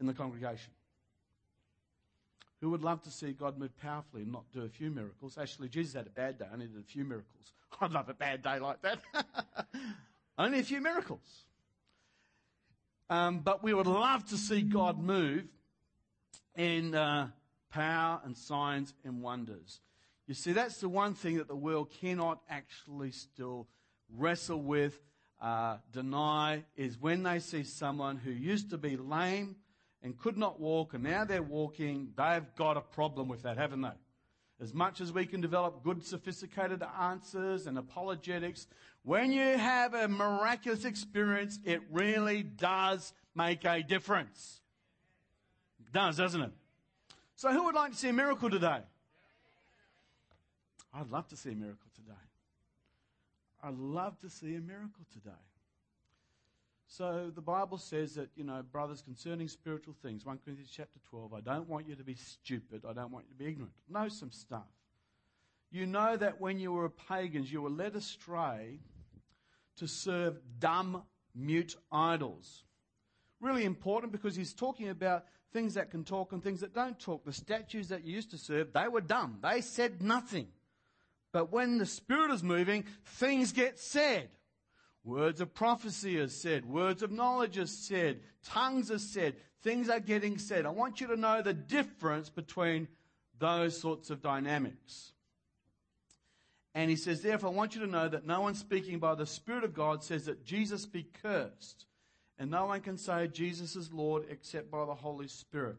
in 0.00 0.06
the 0.06 0.14
congregation. 0.14 0.72
Who 2.60 2.70
would 2.70 2.82
love 2.82 3.02
to 3.04 3.10
see 3.10 3.32
God 3.32 3.58
move 3.58 3.76
powerfully 3.80 4.22
and 4.22 4.32
not 4.32 4.44
do 4.52 4.62
a 4.62 4.68
few 4.68 4.90
miracles? 4.90 5.38
Actually, 5.38 5.68
Jesus 5.68 5.94
had 5.94 6.06
a 6.06 6.10
bad 6.10 6.38
day, 6.38 6.44
only 6.52 6.66
did 6.66 6.78
a 6.78 6.84
few 6.84 7.04
miracles. 7.04 7.52
I'd 7.80 7.92
love 7.92 8.08
a 8.08 8.14
bad 8.14 8.42
day 8.42 8.58
like 8.58 8.82
that. 8.82 9.00
only 10.38 10.58
a 10.60 10.62
few 10.62 10.80
miracles. 10.80 11.44
Um, 13.08 13.40
but 13.40 13.62
we 13.62 13.72
would 13.72 13.86
love 13.86 14.26
to 14.26 14.36
see 14.36 14.60
God 14.60 14.98
move 15.02 15.44
in 16.54 16.94
uh, 16.94 17.28
power 17.70 18.20
and 18.24 18.36
signs 18.36 18.92
and 19.04 19.22
wonders. 19.22 19.80
You 20.26 20.34
see, 20.34 20.52
that's 20.52 20.78
the 20.78 20.88
one 20.88 21.14
thing 21.14 21.38
that 21.38 21.48
the 21.48 21.56
world 21.56 21.90
cannot 21.90 22.40
actually 22.48 23.10
still 23.10 23.66
wrestle 24.16 24.60
with, 24.60 25.00
uh, 25.40 25.78
deny, 25.92 26.64
is 26.76 27.00
when 27.00 27.22
they 27.22 27.38
see 27.38 27.64
someone 27.64 28.16
who 28.16 28.30
used 28.30 28.70
to 28.70 28.78
be 28.78 28.96
lame 28.96 29.56
and 30.02 30.18
could 30.18 30.38
not 30.38 30.60
walk, 30.60 30.94
and 30.94 31.04
now 31.04 31.24
they're 31.24 31.42
walking, 31.42 32.12
they've 32.16 32.54
got 32.56 32.76
a 32.76 32.80
problem 32.80 33.28
with 33.28 33.42
that, 33.42 33.58
haven't 33.58 33.82
they? 33.82 33.88
As 34.60 34.74
much 34.74 35.00
as 35.00 35.12
we 35.12 35.26
can 35.26 35.40
develop 35.40 35.82
good, 35.82 36.04
sophisticated 36.04 36.82
answers 36.98 37.66
and 37.66 37.78
apologetics, 37.78 38.66
when 39.02 39.32
you 39.32 39.56
have 39.56 39.94
a 39.94 40.06
miraculous 40.08 40.84
experience, 40.84 41.58
it 41.64 41.80
really 41.90 42.42
does 42.42 43.12
make 43.34 43.64
a 43.64 43.82
difference. 43.82 44.60
It 45.80 45.92
does, 45.92 46.18
doesn't 46.18 46.42
it? 46.42 46.52
So, 47.36 47.50
who 47.52 47.64
would 47.64 47.74
like 47.74 47.92
to 47.92 47.96
see 47.96 48.10
a 48.10 48.12
miracle 48.12 48.50
today? 48.50 48.80
I'd 50.92 51.10
love 51.10 51.28
to 51.28 51.36
see 51.36 51.52
a 51.52 51.54
miracle 51.54 51.88
today. 51.94 52.12
I'd 53.62 53.78
love 53.78 54.18
to 54.20 54.28
see 54.28 54.56
a 54.56 54.60
miracle 54.60 55.06
today. 55.12 55.30
So 56.92 57.30
the 57.32 57.40
Bible 57.40 57.78
says 57.78 58.16
that, 58.16 58.30
you 58.34 58.42
know, 58.42 58.64
brothers, 58.72 59.00
concerning 59.00 59.46
spiritual 59.46 59.94
things, 60.02 60.26
1 60.26 60.40
Corinthians 60.44 60.72
chapter 60.74 60.98
12, 61.08 61.32
I 61.32 61.40
don't 61.40 61.68
want 61.68 61.86
you 61.86 61.94
to 61.94 62.02
be 62.02 62.16
stupid. 62.16 62.82
I 62.84 62.92
don't 62.92 63.12
want 63.12 63.26
you 63.28 63.32
to 63.32 63.38
be 63.38 63.48
ignorant. 63.48 63.72
Know 63.88 64.08
some 64.08 64.32
stuff. 64.32 64.66
You 65.70 65.86
know 65.86 66.16
that 66.16 66.40
when 66.40 66.58
you 66.58 66.72
were 66.72 66.88
pagans, 66.88 67.52
you 67.52 67.62
were 67.62 67.70
led 67.70 67.94
astray 67.94 68.80
to 69.76 69.86
serve 69.86 70.40
dumb, 70.58 71.04
mute 71.32 71.76
idols. 71.92 72.64
Really 73.40 73.64
important 73.64 74.10
because 74.10 74.34
he's 74.34 74.52
talking 74.52 74.88
about 74.88 75.26
things 75.52 75.74
that 75.74 75.92
can 75.92 76.02
talk 76.02 76.32
and 76.32 76.42
things 76.42 76.60
that 76.60 76.74
don't 76.74 76.98
talk. 76.98 77.24
The 77.24 77.32
statues 77.32 77.90
that 77.90 78.02
you 78.02 78.16
used 78.16 78.32
to 78.32 78.38
serve, 78.38 78.72
they 78.72 78.88
were 78.88 79.00
dumb. 79.00 79.38
They 79.40 79.60
said 79.60 80.02
nothing. 80.02 80.48
But 81.32 81.52
when 81.52 81.78
the 81.78 81.86
Spirit 81.86 82.32
is 82.32 82.42
moving, 82.42 82.84
things 83.04 83.52
get 83.52 83.78
said. 83.78 84.30
Words 85.04 85.40
of 85.40 85.54
prophecy 85.54 86.18
are 86.18 86.28
said. 86.28 86.66
Words 86.66 87.02
of 87.02 87.10
knowledge 87.10 87.58
are 87.58 87.66
said. 87.66 88.20
Tongues 88.44 88.90
are 88.90 88.98
said. 88.98 89.36
Things 89.62 89.88
are 89.88 90.00
getting 90.00 90.38
said. 90.38 90.66
I 90.66 90.70
want 90.70 91.00
you 91.00 91.06
to 91.08 91.16
know 91.16 91.42
the 91.42 91.54
difference 91.54 92.28
between 92.28 92.88
those 93.38 93.78
sorts 93.78 94.10
of 94.10 94.22
dynamics. 94.22 95.12
And 96.74 96.88
he 96.90 96.96
says, 96.96 97.22
therefore, 97.22 97.50
I 97.50 97.54
want 97.54 97.74
you 97.74 97.80
to 97.80 97.86
know 97.86 98.08
that 98.08 98.26
no 98.26 98.42
one 98.42 98.54
speaking 98.54 98.98
by 98.98 99.14
the 99.14 99.26
Spirit 99.26 99.64
of 99.64 99.74
God 99.74 100.04
says 100.04 100.26
that 100.26 100.44
Jesus 100.44 100.86
be 100.86 101.06
cursed. 101.22 101.86
And 102.38 102.50
no 102.50 102.66
one 102.66 102.80
can 102.80 102.96
say 102.96 103.26
Jesus 103.26 103.76
is 103.76 103.92
Lord 103.92 104.24
except 104.30 104.70
by 104.70 104.84
the 104.84 104.94
Holy 104.94 105.28
Spirit. 105.28 105.76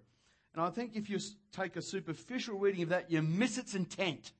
And 0.54 0.63
I 0.63 0.70
think 0.70 0.96
if 0.96 1.10
you 1.10 1.20
take 1.51 1.75
a 1.75 1.82
superficial 1.82 2.58
reading 2.60 2.84
of 2.84 2.90
that, 2.90 3.10
you 3.10 3.22
miss 3.22 3.58
its 3.58 3.74
intent. 3.74 4.32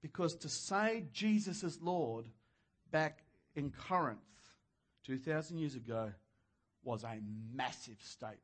Because 0.00 0.34
to 0.36 0.48
say 0.48 1.04
Jesus 1.12 1.62
is 1.62 1.80
Lord 1.82 2.26
back 2.90 3.22
in 3.54 3.72
Corinth 3.88 4.18
2,000 5.06 5.58
years 5.58 5.74
ago 5.74 6.12
was 6.82 7.04
a 7.04 7.18
massive 7.54 7.96
statement. 8.02 8.40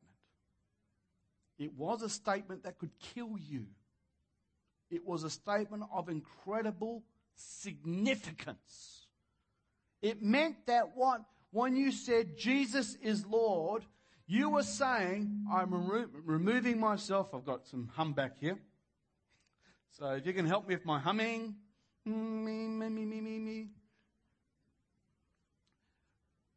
It 1.57 1.73
was 1.73 2.01
a 2.01 2.09
statement 2.09 2.63
that 2.63 2.77
could 2.77 2.91
kill 2.99 3.35
you. 3.37 3.65
It 4.89 5.05
was 5.05 5.23
a 5.23 5.29
statement 5.29 5.83
of 5.93 6.09
incredible 6.09 7.03
significance. 7.35 9.07
It 10.01 10.21
meant 10.21 10.65
that 10.67 10.95
what, 10.95 11.21
when 11.51 11.75
you 11.75 11.91
said 11.91 12.37
Jesus 12.37 12.95
is 13.01 13.25
Lord, 13.25 13.83
you 14.27 14.49
were 14.49 14.63
saying, 14.63 15.45
I'm 15.51 15.73
remo- 15.73 16.09
removing 16.25 16.79
myself. 16.79 17.33
I've 17.33 17.45
got 17.45 17.65
some 17.67 17.89
hum 17.95 18.13
back 18.13 18.37
here. 18.39 18.59
So 19.91 20.11
if 20.11 20.25
you 20.25 20.33
can 20.33 20.45
help 20.45 20.67
me 20.67 20.75
with 20.75 20.85
my 20.85 20.99
humming, 20.99 21.55
mm, 22.07 22.43
me, 22.43 22.67
me, 22.67 22.89
me, 22.89 23.05
me, 23.05 23.21
me, 23.21 23.39
me. 23.39 23.67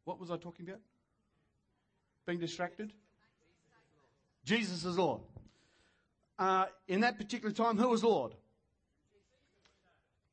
What 0.05 0.19
was 0.19 0.31
I 0.31 0.37
talking 0.37 0.67
about? 0.67 0.81
Being 2.25 2.39
distracted? 2.39 2.93
Jesus 4.43 4.83
is 4.83 4.97
Lord. 4.97 5.21
Uh, 6.39 6.65
in 6.87 7.01
that 7.01 7.17
particular 7.17 7.53
time, 7.53 7.77
who 7.77 7.87
was 7.87 8.03
Lord? 8.03 8.33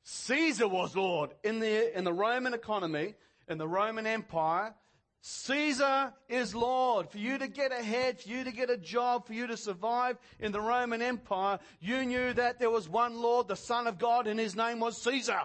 Caesar 0.05 0.67
was 0.67 0.97
Lord. 0.97 1.31
In 1.45 1.61
the, 1.61 1.97
in 1.97 2.05
the 2.05 2.13
Roman 2.13 2.55
economy, 2.55 3.15
in 3.47 3.59
the 3.59 3.69
Roman 3.69 4.07
Empire, 4.07 4.75
Caesar 5.21 6.15
is 6.29 6.55
Lord. 6.55 7.11
For 7.11 7.19
you 7.19 7.37
to 7.37 7.49
get 7.49 7.73
ahead, 7.73 8.21
for 8.21 8.29
you 8.29 8.45
to 8.45 8.53
get 8.53 8.71
a 8.71 8.79
job, 8.79 9.27
for 9.27 9.35
you 9.35 9.47
to 9.47 9.57
survive 9.57 10.17
in 10.41 10.53
the 10.53 10.61
Roman 10.61 11.03
Empire, 11.03 11.59
you 11.81 12.07
knew 12.07 12.33
that 12.33 12.59
there 12.59 12.71
was 12.71 12.89
one 12.89 13.21
Lord, 13.21 13.49
the 13.49 13.57
Son 13.57 13.87
of 13.87 13.99
God, 13.99 14.27
and 14.27 14.41
his 14.41 14.57
name 14.57 14.81
was 14.81 15.01
Caesar. 15.03 15.41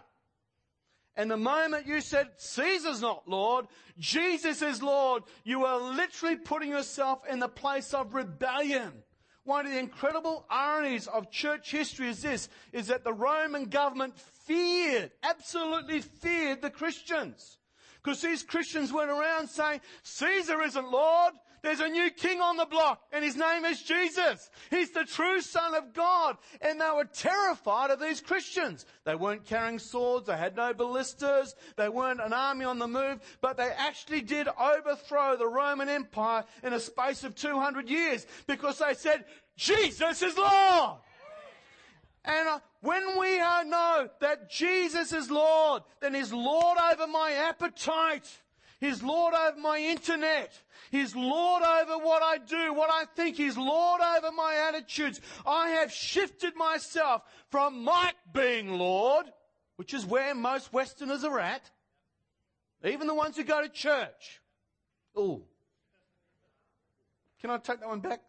And 1.16 1.30
the 1.30 1.38
moment 1.38 1.86
you 1.86 2.02
said, 2.02 2.30
Caesar's 2.38 3.02
not 3.02 3.28
Lord, 3.28 3.68
Jesus 4.00 4.62
is 4.62 4.82
Lord, 4.82 5.24
you 5.44 5.66
are 5.66 5.80
literally 5.80 6.36
putting 6.36 6.70
yourself 6.70 7.20
in 7.30 7.40
the 7.40 7.48
place 7.48 7.94
of 7.94 8.16
rebellion. 8.16 8.92
One 9.44 9.66
of 9.66 9.72
the 9.72 9.80
incredible 9.80 10.46
ironies 10.50 11.08
of 11.08 11.30
church 11.30 11.70
history 11.70 12.08
is 12.08 12.22
this, 12.22 12.50
is 12.72 12.88
that 12.88 13.04
the 13.04 13.14
Roman 13.14 13.66
government 13.66 14.18
feared, 14.18 15.12
absolutely 15.22 16.00
feared 16.00 16.62
the 16.62 16.70
Christians. 16.70 17.58
Because 18.02 18.22
these 18.22 18.44
Christians 18.44 18.92
went 18.92 19.12
around 19.12 19.50
saying, 19.50 19.82
Caesar 20.04 20.62
isn't 20.62 20.92
Lord. 20.92 21.34
There's 21.64 21.80
a 21.80 21.88
new 21.88 22.12
king 22.12 22.42
on 22.42 22.58
the 22.58 22.66
block 22.66 23.02
and 23.14 23.24
his 23.24 23.38
name 23.38 23.64
is 23.64 23.82
Jesus. 23.82 24.52
He's 24.70 24.92
the 24.92 25.06
true 25.06 25.40
son 25.40 25.74
of 25.74 25.94
God. 25.94 26.38
And 26.62 26.80
they 26.80 26.90
were 26.94 27.06
terrified 27.06 27.90
of 27.90 28.02
these 28.02 28.20
Christians. 28.20 28.86
They 29.06 29.16
weren't 29.16 29.46
carrying 29.46 29.80
swords. 29.80 30.28
They 30.28 30.38
had 30.38 30.58
no 30.58 30.74
ballistas. 30.74 31.56
They 31.78 31.88
weren't 31.88 32.20
an 32.20 32.34
army 32.34 32.66
on 32.66 32.80
the 32.80 32.88
move, 32.88 33.20
but 33.40 33.56
they 33.56 33.70
actually 33.78 34.22
did 34.22 34.50
overthrow 34.50 35.38
the 35.38 35.48
Roman 35.48 35.88
Empire 35.88 36.44
in 36.64 36.74
a 36.74 36.80
space 36.80 37.24
of 37.24 37.34
200 37.34 37.90
years 37.90 38.28
because 38.46 38.80
they 38.80 38.94
said, 38.94 39.24
Jesus 39.56 40.22
is 40.22 40.38
Lord. 40.38 41.00
And 42.26 42.48
uh, 42.48 42.60
when 42.82 43.20
we 43.20 43.38
know 43.38 44.10
that 44.22 44.50
Jesus 44.50 45.12
is 45.12 45.30
Lord, 45.30 45.84
then 46.00 46.14
He's 46.14 46.32
Lord 46.32 46.78
over 46.92 47.08
my 47.08 47.34
appetite. 47.34 48.30
He's 48.84 49.02
Lord 49.02 49.34
over 49.34 49.58
my 49.62 49.78
internet. 49.80 50.52
He's 50.92 51.16
Lord 51.16 51.64
over 51.64 52.04
what 52.04 52.22
I 52.22 52.38
do, 52.38 52.74
what 52.74 52.90
I 52.92 53.06
think. 53.16 53.38
He's 53.38 53.56
Lord 53.56 54.02
over 54.02 54.30
my 54.34 54.56
attitudes. 54.68 55.22
I 55.46 55.70
have 55.70 55.90
shifted 55.90 56.58
myself 56.58 57.22
from 57.50 57.86
Mike 57.86 58.18
being 58.34 58.78
Lord, 58.78 59.26
which 59.78 59.94
is 59.94 60.06
where 60.06 60.36
most 60.36 60.74
Westerners 60.74 61.24
are 61.24 61.40
at, 61.40 61.72
even 62.84 63.08
the 63.08 63.16
ones 63.16 63.38
who 63.38 63.46
go 63.46 63.62
to 63.62 63.70
church. 63.70 64.42
Oh. 65.16 65.44
Can 67.40 67.52
I 67.52 67.60
take 67.60 67.80
that 67.80 67.88
one 67.88 68.02
back? 68.02 68.20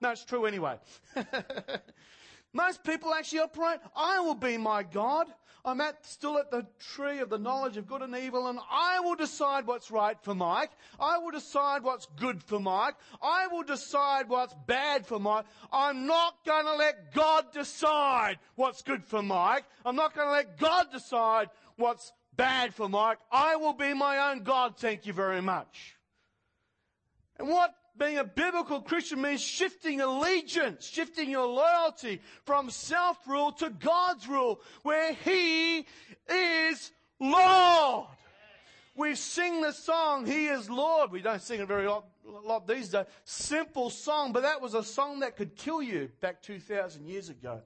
No, 0.00 0.10
it's 0.10 0.24
true 0.24 0.46
anyway. 0.46 0.80
Most 2.52 2.82
people 2.82 3.14
actually 3.14 3.38
operate, 3.38 3.78
I 3.94 4.18
will 4.18 4.34
be 4.34 4.56
my 4.56 4.82
God. 4.82 5.28
I'm 5.66 5.80
at, 5.80 6.06
still 6.06 6.38
at 6.38 6.52
the 6.52 6.64
tree 6.78 7.18
of 7.18 7.28
the 7.28 7.38
knowledge 7.38 7.76
of 7.76 7.88
good 7.88 8.00
and 8.00 8.14
evil 8.16 8.46
and 8.46 8.58
I 8.70 9.00
will 9.00 9.16
decide 9.16 9.66
what's 9.66 9.90
right 9.90 10.16
for 10.22 10.32
Mike. 10.32 10.70
I 11.00 11.18
will 11.18 11.32
decide 11.32 11.82
what's 11.82 12.06
good 12.16 12.40
for 12.40 12.60
Mike. 12.60 12.94
I 13.20 13.48
will 13.48 13.64
decide 13.64 14.28
what's 14.28 14.54
bad 14.68 15.04
for 15.04 15.18
Mike. 15.18 15.44
I'm 15.72 16.06
not 16.06 16.36
going 16.46 16.66
to 16.66 16.76
let 16.76 17.12
God 17.12 17.52
decide 17.52 18.38
what's 18.54 18.82
good 18.82 19.04
for 19.04 19.24
Mike. 19.24 19.64
I'm 19.84 19.96
not 19.96 20.14
going 20.14 20.28
to 20.28 20.32
let 20.32 20.56
God 20.56 20.86
decide 20.92 21.48
what's 21.74 22.12
bad 22.36 22.72
for 22.72 22.88
Mike. 22.88 23.18
I 23.32 23.56
will 23.56 23.74
be 23.74 23.92
my 23.92 24.30
own 24.30 24.44
God. 24.44 24.76
Thank 24.78 25.04
you 25.04 25.12
very 25.12 25.40
much. 25.40 25.96
And 27.38 27.48
what 27.48 27.74
being 27.98 28.18
a 28.18 28.24
biblical 28.24 28.80
Christian 28.80 29.22
means 29.22 29.40
shifting 29.40 30.00
allegiance, 30.00 30.86
shifting 30.86 31.30
your 31.30 31.46
loyalty 31.46 32.20
from 32.44 32.70
self-rule 32.70 33.52
to 33.52 33.70
God's 33.70 34.28
rule, 34.28 34.60
where 34.82 35.12
He 35.12 35.86
is 36.28 36.92
Lord. 37.20 38.08
We 38.94 39.14
sing 39.14 39.60
the 39.60 39.72
song, 39.72 40.26
He 40.26 40.46
is 40.46 40.70
Lord. 40.70 41.10
We 41.12 41.20
don't 41.20 41.42
sing 41.42 41.60
it 41.60 41.68
very 41.68 41.86
lot, 41.86 42.66
these 42.66 42.88
days. 42.88 43.04
Simple 43.24 43.90
song, 43.90 44.32
but 44.32 44.42
that 44.42 44.60
was 44.60 44.74
a 44.74 44.82
song 44.82 45.20
that 45.20 45.36
could 45.36 45.56
kill 45.56 45.82
you 45.82 46.10
back 46.20 46.42
2,000 46.42 47.06
years 47.06 47.28
ago. 47.28 47.60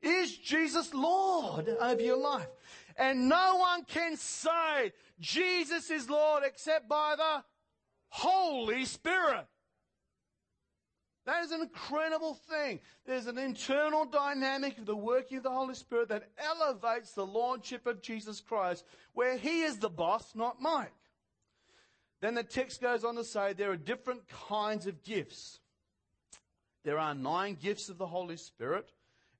Is 0.00 0.36
Jesus 0.36 0.92
Lord 0.92 1.68
over 1.68 2.00
your 2.00 2.16
life? 2.16 2.48
And 2.96 3.28
no 3.28 3.56
one 3.56 3.84
can 3.84 4.16
say 4.16 4.92
Jesus 5.20 5.90
is 5.90 6.10
Lord 6.10 6.42
except 6.44 6.88
by 6.88 7.14
the 7.16 7.44
Holy 8.08 8.84
Spirit. 8.84 9.46
That 11.24 11.44
is 11.44 11.52
an 11.52 11.60
incredible 11.60 12.34
thing. 12.34 12.80
There's 13.06 13.26
an 13.26 13.38
internal 13.38 14.04
dynamic 14.04 14.78
of 14.78 14.86
the 14.86 14.96
working 14.96 15.36
of 15.36 15.44
the 15.44 15.50
Holy 15.50 15.74
Spirit 15.74 16.08
that 16.08 16.30
elevates 16.36 17.12
the 17.12 17.26
Lordship 17.26 17.86
of 17.86 18.02
Jesus 18.02 18.40
Christ, 18.40 18.84
where 19.12 19.36
He 19.36 19.62
is 19.62 19.78
the 19.78 19.88
boss, 19.88 20.34
not 20.34 20.60
Mike. 20.60 20.92
Then 22.20 22.34
the 22.34 22.42
text 22.42 22.80
goes 22.80 23.04
on 23.04 23.16
to 23.16 23.24
say 23.24 23.52
there 23.52 23.70
are 23.70 23.76
different 23.76 24.22
kinds 24.48 24.86
of 24.86 25.04
gifts. 25.04 25.60
There 26.84 26.98
are 26.98 27.14
nine 27.14 27.56
gifts 27.60 27.88
of 27.88 27.98
the 27.98 28.06
Holy 28.06 28.36
Spirit, 28.36 28.90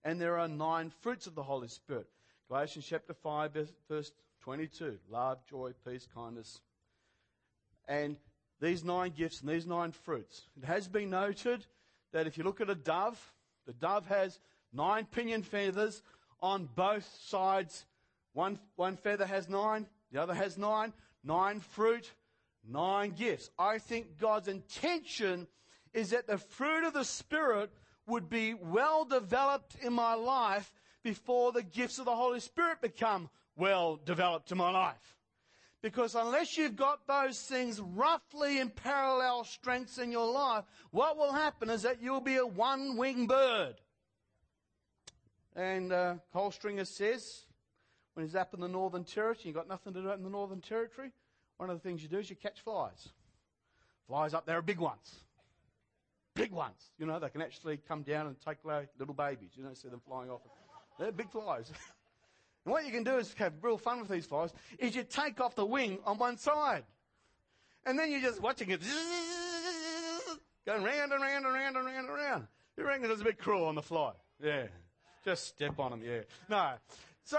and 0.04 0.20
there 0.20 0.38
are 0.38 0.48
nine 0.48 0.92
fruits 1.00 1.26
of 1.26 1.34
the 1.34 1.42
Holy 1.42 1.68
Spirit. 1.68 2.06
Galatians 2.48 2.86
chapter 2.88 3.14
5, 3.14 3.68
verse 3.88 4.12
22 4.42 4.98
love, 5.10 5.38
joy, 5.48 5.72
peace, 5.84 6.06
kindness. 6.14 6.60
And 7.88 8.16
these 8.62 8.84
nine 8.84 9.12
gifts 9.14 9.40
and 9.40 9.50
these 9.50 9.66
nine 9.66 9.92
fruits. 9.92 10.46
It 10.56 10.64
has 10.64 10.88
been 10.88 11.10
noted 11.10 11.66
that 12.12 12.26
if 12.26 12.38
you 12.38 12.44
look 12.44 12.60
at 12.60 12.70
a 12.70 12.74
dove, 12.74 13.20
the 13.66 13.72
dove 13.72 14.06
has 14.06 14.38
nine 14.72 15.04
pinion 15.04 15.42
feathers 15.42 16.02
on 16.40 16.68
both 16.74 17.06
sides. 17.24 17.84
One, 18.32 18.58
one 18.76 18.96
feather 18.96 19.26
has 19.26 19.48
nine, 19.48 19.86
the 20.12 20.22
other 20.22 20.34
has 20.34 20.56
nine. 20.56 20.94
Nine 21.24 21.60
fruit, 21.60 22.10
nine 22.68 23.10
gifts. 23.10 23.50
I 23.56 23.78
think 23.78 24.18
God's 24.18 24.48
intention 24.48 25.46
is 25.94 26.10
that 26.10 26.26
the 26.26 26.38
fruit 26.38 26.84
of 26.84 26.94
the 26.94 27.04
Spirit 27.04 27.70
would 28.08 28.28
be 28.28 28.54
well 28.54 29.04
developed 29.04 29.76
in 29.80 29.92
my 29.92 30.14
life 30.14 30.72
before 31.04 31.52
the 31.52 31.62
gifts 31.62 32.00
of 32.00 32.06
the 32.06 32.16
Holy 32.16 32.40
Spirit 32.40 32.80
become 32.80 33.30
well 33.56 34.00
developed 34.04 34.50
in 34.50 34.58
my 34.58 34.70
life. 34.70 35.16
Because 35.82 36.14
unless 36.14 36.56
you've 36.56 36.76
got 36.76 37.06
those 37.08 37.40
things 37.40 37.80
roughly 37.80 38.60
in 38.60 38.70
parallel 38.70 39.42
strengths 39.44 39.98
in 39.98 40.12
your 40.12 40.30
life, 40.30 40.64
what 40.92 41.18
will 41.18 41.32
happen 41.32 41.68
is 41.70 41.82
that 41.82 42.00
you'll 42.00 42.20
be 42.20 42.36
a 42.36 42.46
one 42.46 42.96
winged 42.96 43.28
bird. 43.28 43.74
And 45.56 45.92
uh, 45.92 46.14
Col 46.32 46.52
Stringer 46.52 46.84
says, 46.84 47.44
when 48.14 48.24
he's 48.24 48.36
up 48.36 48.54
in 48.54 48.60
the 48.60 48.68
Northern 48.68 49.04
Territory, 49.04 49.46
you've 49.46 49.56
got 49.56 49.68
nothing 49.68 49.92
to 49.94 50.00
do 50.00 50.10
in 50.10 50.22
the 50.22 50.30
Northern 50.30 50.60
Territory, 50.60 51.10
one 51.56 51.68
of 51.68 51.76
the 51.76 51.88
things 51.88 52.02
you 52.02 52.08
do 52.08 52.18
is 52.18 52.30
you 52.30 52.36
catch 52.36 52.60
flies. 52.60 53.08
Flies 54.06 54.34
up 54.34 54.46
there 54.46 54.58
are 54.58 54.62
big 54.62 54.78
ones. 54.78 55.16
Big 56.34 56.52
ones. 56.52 56.92
You 56.98 57.06
know, 57.06 57.18
they 57.18 57.28
can 57.28 57.42
actually 57.42 57.78
come 57.88 58.02
down 58.02 58.26
and 58.26 58.36
take 58.40 58.58
little 58.64 59.14
babies. 59.14 59.50
You 59.54 59.64
don't 59.64 59.76
see 59.76 59.88
them 59.88 60.00
flying 60.06 60.30
off. 60.30 60.40
They're 60.98 61.12
big 61.12 61.30
flies. 61.30 61.72
And 62.64 62.72
what 62.72 62.84
you 62.84 62.92
can 62.92 63.04
do 63.04 63.16
is 63.16 63.34
have 63.34 63.54
real 63.62 63.78
fun 63.78 64.00
with 64.00 64.08
these 64.08 64.26
flies, 64.26 64.52
is 64.78 64.94
you 64.94 65.02
take 65.02 65.40
off 65.40 65.54
the 65.54 65.66
wing 65.66 65.98
on 66.04 66.18
one 66.18 66.36
side. 66.36 66.84
And 67.84 67.98
then 67.98 68.10
you're 68.12 68.20
just 68.20 68.40
watching 68.40 68.70
it 68.70 68.80
going 70.64 70.82
round 70.84 71.12
and 71.12 71.22
round 71.22 71.44
and 71.44 71.54
round 71.54 71.76
and 71.76 71.86
round 71.86 72.08
and 72.08 72.16
round. 72.16 72.46
You 72.76 72.86
reckon 72.86 73.10
it's 73.10 73.20
a 73.20 73.24
bit 73.24 73.38
cruel 73.38 73.64
on 73.64 73.74
the 73.74 73.82
fly? 73.82 74.12
Yeah. 74.42 74.66
Just 75.24 75.46
step 75.48 75.78
on 75.78 75.90
them, 75.90 76.02
yeah. 76.04 76.20
No. 76.48 76.72
So, 77.24 77.38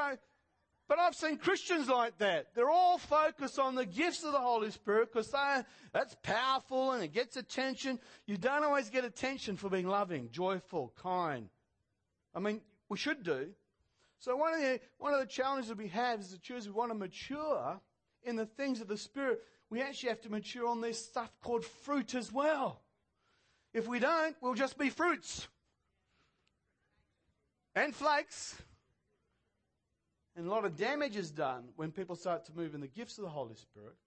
but 0.87 0.99
I've 0.99 1.15
seen 1.15 1.37
Christians 1.37 1.87
like 1.87 2.17
that. 2.17 2.47
They're 2.53 2.69
all 2.69 2.97
focused 2.97 3.59
on 3.59 3.75
the 3.75 3.85
gifts 3.85 4.23
of 4.23 4.33
the 4.33 4.39
Holy 4.39 4.71
Spirit 4.71 5.11
because 5.11 5.33
that's 5.93 6.15
powerful 6.21 6.91
and 6.91 7.03
it 7.03 7.13
gets 7.13 7.37
attention. 7.37 7.99
You 8.25 8.37
don't 8.37 8.63
always 8.63 8.89
get 8.89 9.05
attention 9.05 9.55
for 9.55 9.69
being 9.69 9.87
loving, 9.87 10.29
joyful, 10.31 10.93
kind. 11.01 11.49
I 12.35 12.39
mean, 12.39 12.61
we 12.89 12.97
should 12.97 13.23
do, 13.23 13.49
so 14.23 14.37
one 14.37 14.53
of 14.53 14.61
the, 14.61 14.79
one 14.99 15.13
of 15.13 15.19
the 15.19 15.25
challenges 15.25 15.67
that 15.67 15.77
we 15.77 15.89
have 15.89 16.21
as 16.21 16.31
a 16.31 16.37
church, 16.37 16.63
we 16.63 16.71
want 16.71 16.91
to 16.91 16.95
mature 16.95 17.77
in 18.23 18.37
the 18.37 18.45
things 18.45 18.79
of 18.79 18.87
the 18.87 18.95
Spirit. 18.95 19.41
We 19.69 19.81
actually 19.81 20.07
have 20.09 20.21
to 20.21 20.29
mature 20.29 20.65
on 20.65 20.79
this 20.79 21.05
stuff 21.05 21.29
called 21.41 21.65
fruit 21.65 22.15
as 22.15 22.31
well. 22.31 22.79
If 23.73 23.85
we 23.85 23.99
don't, 23.99 24.33
we'll 24.39 24.53
just 24.53 24.77
be 24.77 24.89
fruits. 24.89 25.45
And 27.75 27.93
flakes. 27.93 28.55
And 30.37 30.47
a 30.47 30.49
lot 30.49 30.63
of 30.63 30.77
damage 30.77 31.17
is 31.17 31.29
done 31.29 31.65
when 31.75 31.91
people 31.91 32.15
start 32.15 32.45
to 32.45 32.53
move 32.55 32.75
in 32.75 32.79
the 32.79 32.87
gifts 32.87 33.17
of 33.17 33.25
the 33.25 33.29
Holy 33.29 33.55
Spirit 33.55 33.97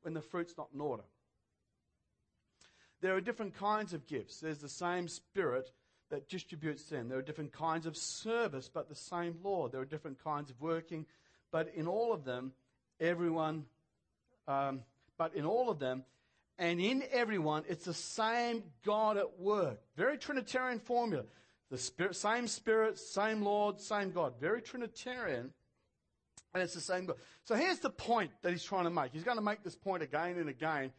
when 0.00 0.14
the 0.14 0.22
fruit's 0.22 0.54
not 0.56 0.68
in 0.72 0.80
order. 0.80 1.04
There 3.02 3.14
are 3.14 3.20
different 3.20 3.54
kinds 3.54 3.92
of 3.92 4.06
gifts. 4.06 4.40
There's 4.40 4.60
the 4.60 4.68
same 4.70 5.08
Spirit 5.08 5.70
that 6.10 6.28
distributes 6.28 6.84
them. 6.84 7.08
There 7.08 7.18
are 7.18 7.22
different 7.22 7.52
kinds 7.52 7.86
of 7.86 7.96
service, 7.96 8.70
but 8.72 8.88
the 8.88 8.94
same 8.94 9.36
Lord. 9.42 9.72
There 9.72 9.80
are 9.80 9.86
different 9.86 10.22
kinds 10.22 10.50
of 10.50 10.60
working, 10.60 11.06
but 11.50 11.72
in 11.74 11.86
all 11.86 12.12
of 12.12 12.24
them, 12.24 12.52
everyone, 13.00 13.64
um, 14.46 14.82
but 15.18 15.34
in 15.34 15.44
all 15.44 15.70
of 15.70 15.78
them, 15.78 16.04
and 16.58 16.80
in 16.80 17.04
everyone, 17.12 17.64
it's 17.68 17.84
the 17.84 17.94
same 17.94 18.62
God 18.84 19.16
at 19.16 19.38
work. 19.38 19.80
Very 19.96 20.16
Trinitarian 20.16 20.78
formula. 20.78 21.24
The 21.70 21.78
spirit, 21.78 22.14
same 22.14 22.46
Spirit, 22.46 22.98
same 22.98 23.42
Lord, 23.42 23.80
same 23.80 24.12
God. 24.12 24.34
Very 24.40 24.62
Trinitarian, 24.62 25.52
and 26.54 26.62
it's 26.62 26.74
the 26.74 26.80
same 26.80 27.06
God. 27.06 27.16
So 27.44 27.56
here's 27.56 27.80
the 27.80 27.90
point 27.90 28.30
that 28.42 28.52
he's 28.52 28.62
trying 28.62 28.84
to 28.84 28.90
make. 28.90 29.12
He's 29.12 29.24
going 29.24 29.36
to 29.36 29.42
make 29.42 29.64
this 29.64 29.74
point 29.74 30.02
again 30.02 30.38
and 30.38 30.48
again 30.48 30.92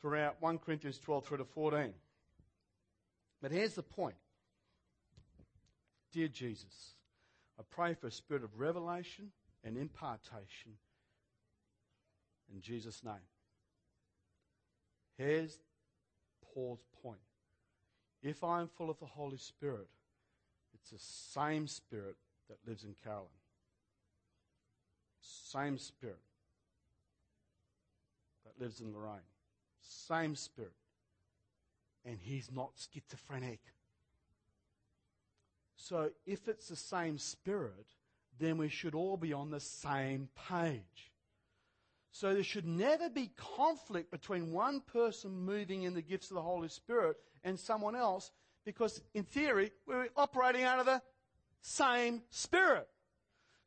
throughout 0.00 0.36
1 0.40 0.58
Corinthians 0.58 0.98
12 0.98 1.26
through 1.26 1.38
to 1.38 1.44
14. 1.44 1.92
But 3.42 3.52
here's 3.52 3.74
the 3.74 3.82
point. 3.82 4.14
Dear 6.14 6.28
Jesus, 6.28 6.94
I 7.58 7.62
pray 7.68 7.94
for 7.94 8.06
a 8.06 8.12
spirit 8.12 8.44
of 8.44 8.60
revelation 8.60 9.32
and 9.64 9.76
impartation 9.76 10.74
in 12.54 12.60
Jesus' 12.60 13.02
name. 13.02 13.14
Here's 15.18 15.58
Paul's 16.54 16.84
point. 17.02 17.18
If 18.22 18.44
I'm 18.44 18.68
full 18.68 18.90
of 18.90 18.98
the 19.00 19.06
Holy 19.06 19.38
Spirit, 19.38 19.88
it's 20.72 20.90
the 20.90 21.00
same 21.00 21.66
Spirit 21.66 22.14
that 22.48 22.58
lives 22.64 22.84
in 22.84 22.94
Carolyn. 23.02 23.26
Same 25.20 25.78
Spirit 25.78 26.22
that 28.44 28.62
lives 28.62 28.80
in 28.80 28.92
Lorraine. 28.92 29.18
Same 29.80 30.36
Spirit. 30.36 30.74
And 32.04 32.20
he's 32.22 32.52
not 32.52 32.70
schizophrenic. 32.76 33.58
So 35.76 36.10
if 36.26 36.48
it's 36.48 36.68
the 36.68 36.76
same 36.76 37.18
Spirit, 37.18 37.86
then 38.38 38.58
we 38.58 38.68
should 38.68 38.94
all 38.94 39.16
be 39.16 39.32
on 39.32 39.50
the 39.50 39.60
same 39.60 40.28
page. 40.48 41.12
So 42.10 42.32
there 42.32 42.44
should 42.44 42.66
never 42.66 43.08
be 43.08 43.32
conflict 43.36 44.10
between 44.10 44.52
one 44.52 44.80
person 44.80 45.32
moving 45.44 45.82
in 45.82 45.94
the 45.94 46.02
gifts 46.02 46.30
of 46.30 46.36
the 46.36 46.42
Holy 46.42 46.68
Spirit 46.68 47.16
and 47.42 47.58
someone 47.58 47.96
else 47.96 48.30
because 48.64 49.02
in 49.14 49.24
theory 49.24 49.72
we're 49.86 50.08
operating 50.16 50.62
out 50.62 50.78
of 50.78 50.86
the 50.86 51.02
same 51.60 52.22
Spirit. 52.30 52.88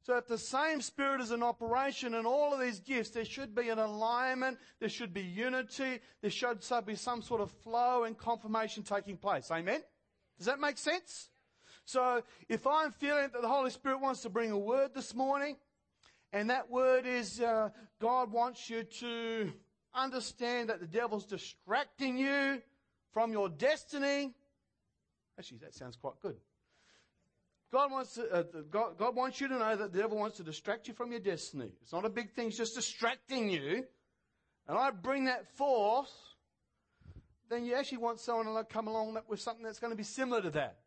So 0.01 0.15
if 0.15 0.27
the 0.27 0.37
same 0.37 0.79
Spirit 0.79 1.19
is 1.19 1.31
in 1.31 1.43
operation 1.43 2.13
in 2.13 2.25
all 2.25 2.53
of 2.53 2.61
these 2.61 2.79
gifts, 2.79 3.09
there 3.09 3.25
should 3.25 3.53
be 3.53 3.67
an 3.67 3.79
alignment, 3.79 4.57
there 4.79 4.87
should 4.87 5.13
be 5.13 5.21
unity, 5.21 5.99
there 6.21 6.31
should 6.31 6.61
be 6.85 6.95
some 6.95 7.21
sort 7.21 7.41
of 7.41 7.51
flow 7.51 8.05
and 8.05 8.17
confirmation 8.17 8.83
taking 8.83 9.17
place. 9.17 9.51
Amen? 9.51 9.81
Does 10.37 10.45
that 10.45 10.61
make 10.61 10.77
sense? 10.77 11.29
So 11.87 12.21
if 12.49 12.67
I'm 12.67 12.91
feeling 12.91 13.29
that 13.31 13.41
the 13.41 13.47
Holy 13.47 13.69
Spirit 13.69 14.01
wants 14.01 14.21
to 14.23 14.29
bring 14.29 14.51
a 14.51 14.57
word 14.57 14.93
this 14.93 15.15
morning, 15.15 15.55
and 16.33 16.49
that 16.49 16.69
word 16.69 17.05
is 17.05 17.39
uh, 17.39 17.69
God 18.01 18.29
wants 18.29 18.69
you 18.69 18.83
to 18.83 19.53
understand 19.95 20.67
that 20.67 20.81
the 20.81 20.85
devil's 20.85 21.25
distracting 21.25 22.17
you 22.17 22.61
from 23.13 23.31
your 23.31 23.47
destiny. 23.47 24.33
Actually, 25.39 25.59
that 25.59 25.73
sounds 25.73 25.95
quite 25.95 26.19
good. 26.21 26.35
God 27.71 27.89
wants, 27.89 28.15
to, 28.15 28.33
uh, 28.33 28.43
God, 28.69 28.97
God 28.97 29.15
wants 29.15 29.39
you 29.39 29.47
to 29.47 29.57
know 29.57 29.77
that 29.77 29.93
the 29.93 29.99
devil 29.99 30.17
wants 30.17 30.35
to 30.37 30.43
distract 30.43 30.89
you 30.89 30.93
from 30.93 31.11
your 31.11 31.21
destiny. 31.21 31.71
It's 31.81 31.93
not 31.93 32.03
a 32.03 32.09
big 32.09 32.31
thing, 32.31 32.47
it's 32.47 32.57
just 32.57 32.75
distracting 32.75 33.49
you. 33.49 33.85
And 34.67 34.77
I 34.77 34.91
bring 34.91 35.23
that 35.25 35.47
forth, 35.55 36.11
then 37.49 37.63
you 37.63 37.75
actually 37.75 37.99
want 37.99 38.19
someone 38.19 38.53
to 38.53 38.65
come 38.65 38.89
along 38.89 39.17
with 39.29 39.39
something 39.39 39.63
that's 39.63 39.79
going 39.79 39.91
to 39.91 39.97
be 39.97 40.03
similar 40.03 40.41
to 40.41 40.49
that. 40.49 40.79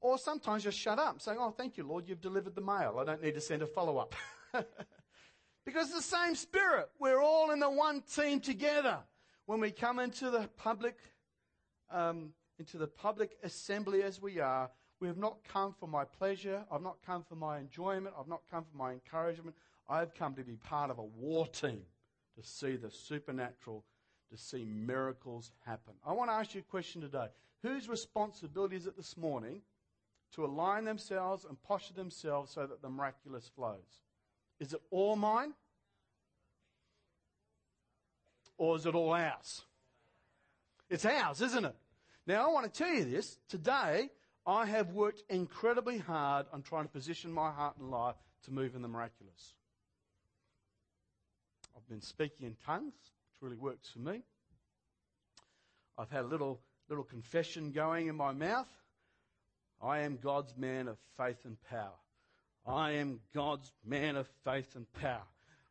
Or 0.00 0.18
sometimes 0.18 0.62
just 0.62 0.78
shut 0.78 0.98
up, 0.98 1.20
saying, 1.20 1.38
Oh, 1.40 1.50
thank 1.50 1.76
you, 1.76 1.84
Lord, 1.84 2.08
you've 2.08 2.20
delivered 2.20 2.54
the 2.54 2.60
mail. 2.60 2.98
I 3.00 3.04
don't 3.04 3.22
need 3.22 3.34
to 3.34 3.40
send 3.40 3.62
a 3.62 3.66
follow 3.66 3.98
up. 3.98 4.14
because 5.64 5.92
the 5.92 6.02
same 6.02 6.34
spirit. 6.34 6.88
We're 6.98 7.20
all 7.20 7.50
in 7.50 7.60
the 7.60 7.70
one 7.70 8.02
team 8.14 8.40
together. 8.40 8.98
When 9.46 9.60
we 9.60 9.70
come 9.70 9.98
into 9.98 10.30
the 10.30 10.48
public, 10.56 10.98
um, 11.90 12.30
into 12.58 12.78
the 12.78 12.86
public 12.86 13.32
assembly 13.42 14.02
as 14.02 14.20
we 14.20 14.40
are, 14.40 14.70
we 15.00 15.08
have 15.08 15.16
not 15.16 15.38
come 15.52 15.74
for 15.78 15.86
my 15.86 16.04
pleasure. 16.04 16.64
I've 16.70 16.82
not 16.82 16.96
come 17.04 17.24
for 17.28 17.36
my 17.36 17.58
enjoyment. 17.58 18.14
I've 18.18 18.28
not 18.28 18.42
come 18.50 18.64
for 18.64 18.76
my 18.76 18.92
encouragement. 18.92 19.56
I've 19.88 20.14
come 20.14 20.34
to 20.34 20.42
be 20.42 20.56
part 20.56 20.90
of 20.90 20.98
a 20.98 21.04
war 21.04 21.46
team 21.46 21.82
to 22.36 22.42
see 22.42 22.76
the 22.76 22.90
supernatural, 22.90 23.84
to 24.30 24.36
see 24.36 24.64
miracles 24.64 25.52
happen. 25.64 25.94
I 26.06 26.12
want 26.12 26.30
to 26.30 26.34
ask 26.34 26.54
you 26.54 26.60
a 26.60 26.70
question 26.70 27.00
today. 27.00 27.26
Whose 27.62 27.88
responsibility 27.88 28.76
is 28.76 28.86
it 28.86 28.96
this 28.96 29.16
morning 29.16 29.62
to 30.34 30.44
align 30.44 30.84
themselves 30.84 31.44
and 31.44 31.60
posture 31.62 31.94
themselves 31.94 32.52
so 32.52 32.66
that 32.66 32.82
the 32.82 32.88
miraculous 32.88 33.50
flows? 33.54 34.00
Is 34.60 34.72
it 34.72 34.80
all 34.90 35.16
mine? 35.16 35.54
Or 38.56 38.76
is 38.76 38.86
it 38.86 38.94
all 38.94 39.14
ours? 39.14 39.62
It's 40.90 41.04
ours, 41.04 41.40
isn't 41.40 41.64
it? 41.64 41.76
Now, 42.26 42.48
I 42.48 42.52
want 42.52 42.72
to 42.72 42.78
tell 42.84 42.92
you 42.92 43.04
this. 43.04 43.38
Today, 43.48 44.10
I 44.46 44.66
have 44.66 44.92
worked 44.92 45.22
incredibly 45.28 45.98
hard 45.98 46.46
on 46.52 46.62
trying 46.62 46.84
to 46.84 46.90
position 46.90 47.32
my 47.32 47.50
heart 47.50 47.76
and 47.78 47.90
life 47.90 48.16
to 48.44 48.52
move 48.52 48.74
in 48.74 48.82
the 48.82 48.88
miraculous. 48.88 49.54
I've 51.76 51.88
been 51.88 52.00
speaking 52.00 52.46
in 52.46 52.56
tongues, 52.66 52.94
which 52.94 53.42
really 53.42 53.56
works 53.56 53.90
for 53.90 54.00
me. 54.00 54.22
I've 55.96 56.10
had 56.10 56.24
a 56.24 56.28
little, 56.28 56.60
little 56.88 57.04
confession 57.04 57.72
going 57.72 58.08
in 58.08 58.16
my 58.16 58.32
mouth. 58.32 58.68
I 59.80 60.00
am 60.00 60.18
God's 60.22 60.56
man 60.56 60.88
of 60.88 60.98
faith 61.16 61.44
and 61.44 61.56
power. 61.70 61.94
I 62.66 62.92
am 62.92 63.20
God's 63.34 63.72
man 63.84 64.16
of 64.16 64.28
faith 64.44 64.74
and 64.74 64.92
power. 64.94 65.22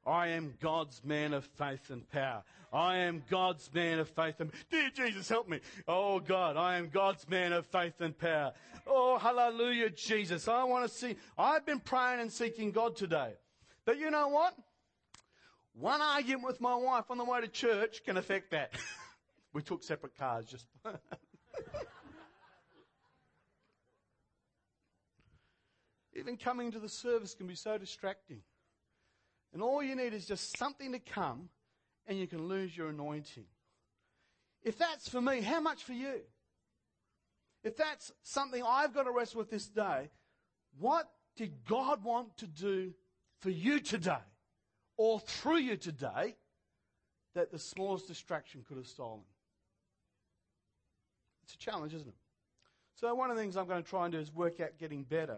I 0.05 0.29
am 0.29 0.53
God's 0.61 1.03
man 1.03 1.33
of 1.33 1.43
faith 1.43 1.89
and 1.89 2.09
power. 2.09 2.43
I 2.71 2.99
am 2.99 3.23
God's 3.29 3.69
man 3.73 3.99
of 3.99 4.09
faith 4.09 4.39
and 4.39 4.51
dear 4.71 4.89
Jesus, 4.93 5.27
help 5.27 5.49
me. 5.49 5.59
Oh 5.87 6.19
God, 6.19 6.55
I 6.55 6.77
am 6.77 6.89
God's 6.89 7.27
man 7.27 7.51
of 7.51 7.65
faith 7.65 7.99
and 7.99 8.17
power. 8.17 8.53
Oh 8.85 9.17
hallelujah, 9.17 9.89
Jesus. 9.89 10.47
I 10.47 10.63
want 10.63 10.89
to 10.89 10.93
see. 10.93 11.17
I've 11.37 11.65
been 11.65 11.81
praying 11.81 12.21
and 12.21 12.31
seeking 12.31 12.71
God 12.71 12.95
today. 12.95 13.33
But 13.85 13.99
you 13.99 14.09
know 14.09 14.29
what? 14.29 14.55
One 15.73 16.01
argument 16.01 16.47
with 16.47 16.61
my 16.61 16.75
wife 16.75 17.05
on 17.09 17.17
the 17.17 17.25
way 17.25 17.41
to 17.41 17.47
church 17.47 18.03
can 18.05 18.17
affect 18.17 18.51
that. 18.51 18.73
we 19.53 19.61
took 19.61 19.83
separate 19.83 20.17
cars 20.17 20.45
just. 20.45 20.65
Even 26.17 26.35
coming 26.35 26.71
to 26.71 26.79
the 26.79 26.89
service 26.89 27.35
can 27.35 27.45
be 27.45 27.55
so 27.55 27.77
distracting. 27.77 28.41
And 29.53 29.61
all 29.61 29.83
you 29.83 29.95
need 29.95 30.13
is 30.13 30.25
just 30.25 30.57
something 30.57 30.91
to 30.91 30.99
come 30.99 31.49
and 32.07 32.17
you 32.17 32.27
can 32.27 32.47
lose 32.47 32.75
your 32.75 32.89
anointing. 32.89 33.45
If 34.63 34.77
that's 34.77 35.07
for 35.07 35.21
me, 35.21 35.41
how 35.41 35.61
much 35.61 35.83
for 35.83 35.93
you? 35.93 36.21
If 37.63 37.77
that's 37.77 38.11
something 38.23 38.63
I've 38.67 38.93
got 38.93 39.03
to 39.03 39.11
wrestle 39.11 39.39
with 39.39 39.51
this 39.51 39.67
day, 39.67 40.09
what 40.79 41.07
did 41.35 41.65
God 41.65 42.03
want 42.03 42.37
to 42.37 42.47
do 42.47 42.93
for 43.39 43.49
you 43.49 43.79
today 43.79 44.17
or 44.97 45.19
through 45.19 45.57
you 45.57 45.77
today 45.77 46.35
that 47.35 47.51
the 47.51 47.59
smallest 47.59 48.07
distraction 48.07 48.63
could 48.67 48.77
have 48.77 48.87
stolen? 48.87 49.21
It's 51.43 51.53
a 51.53 51.57
challenge, 51.57 51.93
isn't 51.93 52.07
it? 52.07 52.15
So, 52.95 53.13
one 53.13 53.29
of 53.29 53.35
the 53.35 53.41
things 53.41 53.55
I'm 53.55 53.67
going 53.67 53.83
to 53.83 53.87
try 53.87 54.05
and 54.05 54.11
do 54.11 54.19
is 54.19 54.33
work 54.33 54.59
out 54.59 54.77
getting 54.79 55.03
better 55.03 55.37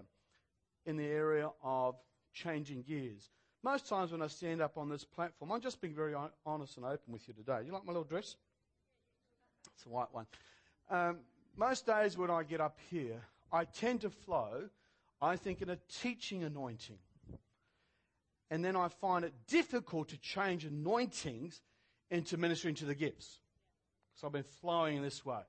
in 0.85 0.97
the 0.97 1.05
area 1.05 1.49
of 1.63 1.95
changing 2.33 2.83
gears. 2.83 3.29
Most 3.63 3.87
times 3.89 4.11
when 4.11 4.21
I 4.21 4.27
stand 4.27 4.61
up 4.61 4.77
on 4.77 4.89
this 4.89 5.03
platform, 5.03 5.51
I'm 5.51 5.61
just 5.61 5.81
being 5.81 5.93
very 5.93 6.13
honest 6.45 6.77
and 6.77 6.85
open 6.85 7.11
with 7.11 7.27
you 7.27 7.33
today. 7.33 7.59
You 7.65 7.73
like 7.73 7.85
my 7.85 7.91
little 7.91 8.07
dress? 8.07 8.35
It's 9.75 9.85
a 9.85 9.89
white 9.89 10.13
one. 10.13 10.25
Um, 10.89 11.17
most 11.57 11.85
days 11.85 12.17
when 12.17 12.29
I 12.31 12.43
get 12.43 12.61
up 12.61 12.77
here, 12.89 13.21
I 13.51 13.65
tend 13.65 14.01
to 14.01 14.09
flow, 14.09 14.69
I 15.21 15.35
think, 15.35 15.61
in 15.61 15.69
a 15.69 15.77
teaching 16.01 16.43
anointing. 16.43 16.99
And 18.49 18.63
then 18.63 18.75
I 18.75 18.87
find 18.87 19.25
it 19.25 19.33
difficult 19.47 20.09
to 20.09 20.17
change 20.17 20.65
anointings 20.65 21.61
into 22.09 22.37
ministering 22.37 22.75
to 22.75 22.85
the 22.85 22.95
gifts. 22.95 23.39
So 24.15 24.27
I've 24.27 24.33
been 24.33 24.43
flowing 24.61 24.97
in 24.97 25.03
this 25.03 25.25
way. 25.25 25.41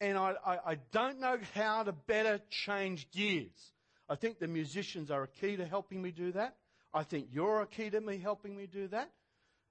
And 0.00 0.18
I, 0.18 0.34
I, 0.44 0.58
I 0.72 0.74
don't 0.92 1.20
know 1.20 1.38
how 1.54 1.82
to 1.82 1.92
better 1.92 2.40
change 2.50 3.10
gears. 3.10 3.72
I 4.08 4.14
think 4.14 4.38
the 4.38 4.46
musicians 4.46 5.10
are 5.10 5.24
a 5.24 5.28
key 5.28 5.56
to 5.56 5.66
helping 5.66 6.00
me 6.00 6.10
do 6.10 6.32
that. 6.32 6.56
I 6.94 7.02
think 7.02 7.28
you're 7.32 7.62
a 7.62 7.66
key 7.66 7.90
to 7.90 8.00
me 8.00 8.18
helping 8.18 8.56
me 8.56 8.66
do 8.66 8.88
that. 8.88 9.10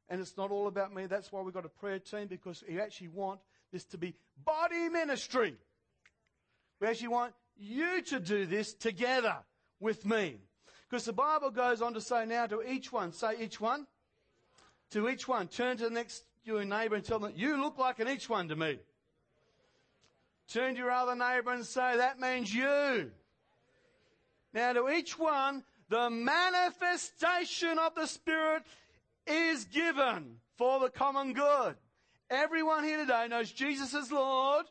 And 0.09 0.21
it's 0.21 0.37
not 0.37 0.51
all 0.51 0.67
about 0.67 0.93
me. 0.93 1.07
That's 1.07 1.31
why 1.31 1.41
we've 1.41 1.53
got 1.53 1.65
a 1.65 1.69
prayer 1.69 1.99
team 1.99 2.27
because 2.27 2.63
we 2.67 2.79
actually 2.79 3.07
want 3.07 3.39
this 3.71 3.85
to 3.85 3.97
be 3.97 4.13
body 4.43 4.89
ministry. 4.89 5.55
We 6.79 6.87
actually 6.87 7.07
want 7.07 7.33
you 7.57 8.01
to 8.01 8.19
do 8.19 8.45
this 8.45 8.73
together 8.73 9.37
with 9.79 10.05
me. 10.05 10.37
Because 10.89 11.05
the 11.05 11.13
Bible 11.13 11.49
goes 11.49 11.81
on 11.81 11.93
to 11.93 12.01
say 12.01 12.25
now 12.25 12.45
to 12.47 12.61
each 12.61 12.91
one, 12.91 13.11
say 13.13 13.33
each 13.39 13.59
one. 13.59 13.87
To 14.91 15.09
each 15.09 15.27
one. 15.27 15.47
Turn 15.47 15.77
to 15.77 15.85
the 15.85 15.89
next 15.89 16.25
your 16.43 16.63
neighbor 16.63 16.95
and 16.95 17.03
tell 17.03 17.19
them, 17.19 17.33
you 17.35 17.59
look 17.59 17.77
like 17.79 17.99
an 17.99 18.07
each 18.07 18.29
one 18.29 18.47
to 18.49 18.55
me. 18.55 18.77
Turn 20.47 20.75
to 20.75 20.79
your 20.79 20.91
other 20.91 21.15
neighbor 21.15 21.51
and 21.51 21.65
say, 21.65 21.97
that 21.97 22.19
means 22.19 22.53
you. 22.53 23.09
Now 24.55 24.71
to 24.71 24.89
each 24.89 25.19
one, 25.19 25.63
the 25.89 26.09
manifestation 26.09 27.77
of 27.77 27.93
the 27.93 28.07
Spirit 28.07 28.63
is 29.27 29.65
given 29.65 30.37
for 30.57 30.79
the 30.79 30.89
common 30.89 31.33
good. 31.33 31.75
Everyone 32.29 32.85
here 32.85 32.97
today 32.97 33.27
knows 33.29 33.51
Jesus 33.51 33.93
is 33.93 34.13
Lord. 34.13 34.65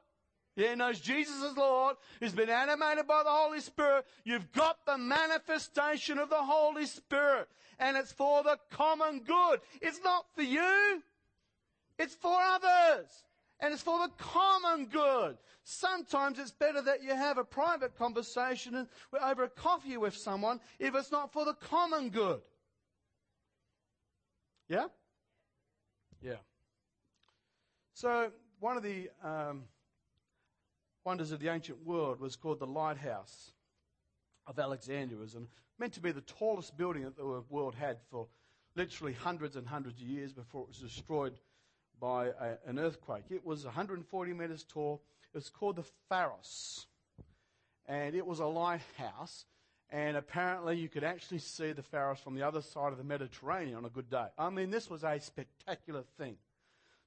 Yeah, 0.56 0.74
knows 0.74 1.00
Jesus 1.00 1.42
is 1.42 1.56
Lord, 1.56 1.96
who's 2.18 2.32
been 2.32 2.48
animated 2.48 3.06
by 3.06 3.24
the 3.24 3.30
Holy 3.30 3.60
Spirit. 3.60 4.06
You've 4.24 4.52
got 4.52 4.78
the 4.86 4.96
manifestation 4.96 6.18
of 6.18 6.30
the 6.30 6.36
Holy 6.36 6.86
Spirit. 6.86 7.48
And 7.78 7.96
it's 7.96 8.12
for 8.12 8.42
the 8.42 8.58
common 8.70 9.20
good. 9.20 9.60
It's 9.82 10.00
not 10.02 10.24
for 10.34 10.42
you. 10.42 11.02
It's 11.98 12.14
for 12.14 12.38
others 12.40 13.24
and 13.60 13.72
it's 13.72 13.82
for 13.82 13.98
the 13.98 14.12
common 14.18 14.86
good. 14.86 15.36
Sometimes 15.64 16.38
it's 16.38 16.50
better 16.50 16.82
that 16.82 17.02
you 17.02 17.14
have 17.14 17.38
a 17.38 17.44
private 17.44 17.96
conversation 17.96 18.86
over 19.22 19.44
a 19.44 19.48
coffee 19.48 19.96
with 19.96 20.16
someone 20.16 20.60
if 20.78 20.94
it's 20.94 21.10
not 21.10 21.32
for 21.32 21.44
the 21.44 21.54
common 21.54 22.10
good. 22.10 22.40
Yeah? 24.68 24.86
Yeah. 26.20 26.36
So, 27.94 28.30
one 28.60 28.76
of 28.76 28.82
the 28.82 29.10
um, 29.22 29.64
wonders 31.04 31.32
of 31.32 31.40
the 31.40 31.48
ancient 31.48 31.84
world 31.84 32.20
was 32.20 32.36
called 32.36 32.58
the 32.58 32.66
Lighthouse 32.66 33.52
of 34.46 34.58
Alexandria. 34.58 35.18
It 35.18 35.22
was 35.22 35.36
meant 35.78 35.92
to 35.94 36.00
be 36.00 36.12
the 36.12 36.22
tallest 36.22 36.76
building 36.76 37.04
that 37.04 37.16
the 37.16 37.42
world 37.48 37.74
had 37.74 37.98
for 38.10 38.26
literally 38.76 39.12
hundreds 39.12 39.56
and 39.56 39.66
hundreds 39.66 40.00
of 40.00 40.06
years 40.06 40.32
before 40.32 40.62
it 40.62 40.68
was 40.68 40.78
destroyed 40.78 41.34
by 42.00 42.26
a, 42.26 42.56
an 42.66 42.78
earthquake. 42.78 43.24
It 43.30 43.44
was 43.44 43.64
140 43.64 44.32
meters 44.32 44.64
tall. 44.68 45.02
It 45.32 45.38
was 45.38 45.50
called 45.50 45.76
the 45.76 45.84
Pharos. 46.08 46.86
And 47.86 48.14
it 48.14 48.26
was 48.26 48.40
a 48.40 48.46
lighthouse. 48.46 49.44
And 49.90 50.16
apparently, 50.16 50.78
you 50.78 50.88
could 50.88 51.04
actually 51.04 51.38
see 51.38 51.72
the 51.72 51.82
Pharos 51.82 52.18
from 52.18 52.34
the 52.34 52.42
other 52.42 52.62
side 52.62 52.92
of 52.92 52.98
the 52.98 53.04
Mediterranean 53.04 53.76
on 53.76 53.84
a 53.84 53.90
good 53.90 54.10
day. 54.10 54.26
I 54.38 54.50
mean, 54.50 54.70
this 54.70 54.90
was 54.90 55.04
a 55.04 55.20
spectacular 55.20 56.02
thing. 56.18 56.36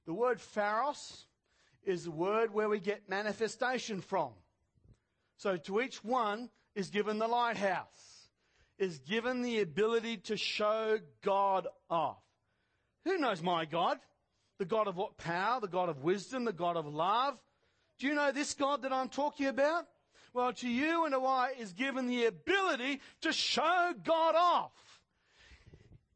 The 0.06 0.14
word 0.14 0.40
Pharos 0.40 1.26
is 1.84 2.04
the 2.04 2.10
word 2.10 2.52
where 2.52 2.68
we 2.68 2.80
get 2.80 3.08
manifestation 3.08 4.00
from. 4.00 4.30
So 5.36 5.56
to 5.56 5.80
each 5.80 6.02
one 6.04 6.50
is 6.74 6.90
given 6.90 7.18
the 7.18 7.28
lighthouse, 7.28 8.28
is 8.78 8.98
given 9.00 9.42
the 9.42 9.60
ability 9.60 10.18
to 10.18 10.36
show 10.36 10.98
God 11.22 11.66
off. 11.90 12.22
Who 13.04 13.18
knows 13.18 13.42
my 13.42 13.64
God? 13.64 13.98
The 14.58 14.64
God 14.64 14.88
of 14.88 14.96
what 14.96 15.16
power? 15.16 15.60
The 15.60 15.68
God 15.68 15.88
of 15.88 16.02
wisdom? 16.02 16.44
The 16.44 16.52
God 16.52 16.76
of 16.76 16.86
love? 16.86 17.38
Do 17.98 18.06
you 18.06 18.14
know 18.14 18.32
this 18.32 18.54
God 18.54 18.82
that 18.82 18.92
I'm 18.92 19.08
talking 19.08 19.46
about? 19.46 19.86
Well, 20.32 20.52
to 20.52 20.68
you 20.68 21.04
and 21.04 21.14
to 21.14 21.24
I 21.24 21.54
is 21.58 21.72
given 21.72 22.06
the 22.06 22.26
ability 22.26 23.00
to 23.22 23.32
show 23.32 23.92
God 24.04 24.34
off. 24.36 24.72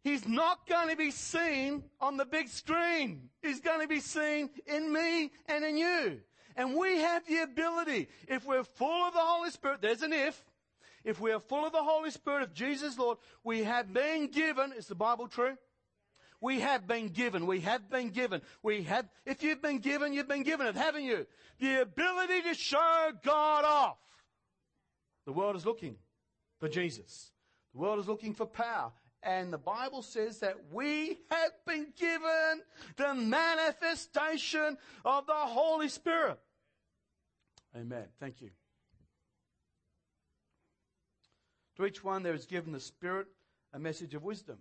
He's 0.03 0.27
not 0.27 0.67
going 0.69 0.91
to 0.91 0.97
be 0.97 1.13
seen 1.13 1.85
on 2.01 2.17
the 2.17 2.25
big 2.25 2.49
screen. 2.49 3.31
He's 3.41 3.61
going 3.61 3.81
to 3.81 3.89
be 3.89 4.01
seen 4.01 4.51
in 4.67 4.93
me 4.93 5.31
and 5.47 5.65
in 5.65 5.77
you. 5.77 6.21
And 6.57 6.77
we 6.77 6.99
have 6.99 7.27
the 7.27 7.43
ability, 7.43 8.09
if 8.29 8.45
we're 8.45 8.65
full 8.65 9.07
of 9.07 9.15
the 9.15 9.21
Holy 9.21 9.51
Spirit, 9.51 9.81
there's 9.81 10.03
an 10.03 10.13
if, 10.13 10.45
if 11.05 11.21
we 11.21 11.33
are 11.33 11.41
full 11.41 11.65
of 11.65 11.73
the 11.73 11.83
Holy 11.83 12.11
Spirit 12.11 12.43
of 12.43 12.53
Jesus 12.53 12.99
Lord, 12.99 13.19
we 13.43 13.63
have 13.65 13.93
been 13.93 14.27
given, 14.27 14.73
is 14.73 14.87
the 14.87 14.95
Bible 14.95 15.29
true? 15.29 15.57
We 16.43 16.59
have 16.59 16.89
been 16.89 17.09
given. 17.09 17.47
We 17.47 17.61
have 17.61 17.89
been 17.89 18.11
given. 18.11 18.43
We 18.65 18.83
have, 18.83 19.09
if 19.25 19.45
you've 19.45 19.63
been 19.63 19.79
given, 19.79 20.13
you've 20.13 20.27
been 20.27 20.43
given 20.43 20.67
it, 20.67 20.75
haven't 20.75 21.05
you? 21.05 21.25
The 21.61 21.83
ability 21.83 22.43
to 22.43 22.55
show 22.55 23.13
God 23.23 23.65
off. 23.65 23.97
The 25.25 25.33
world 25.33 25.55
is 25.55 25.65
looking 25.65 25.95
for 26.59 26.69
Jesus. 26.69 27.31
The 27.73 27.81
world 27.81 28.01
is 28.01 28.09
looking 28.09 28.35
for 28.35 28.45
power. 28.45 28.91
And 29.23 29.53
the 29.53 29.59
Bible 29.59 30.03
says 30.03 30.41
that 30.41 30.57
we 30.73 31.17
have 31.31 31.53
been 31.65 31.87
given 31.97 32.63
the 32.97 33.15
manifestation 33.15 34.77
of 35.05 35.27
the 35.27 35.33
Holy 35.33 35.89
Spirit. 35.89 36.41
Amen. 37.77 38.07
Thank 38.19 38.43
you. 38.43 38.51
To 41.77 41.87
each 41.87 42.03
one 42.03 42.25
there 42.25 42.35
is 42.35 42.47
given 42.47 42.73
the 42.73 42.81
Spirit 42.81 43.29
a 43.73 43.79
message 43.79 44.15
of 44.15 44.25
wisdom. 44.25 44.59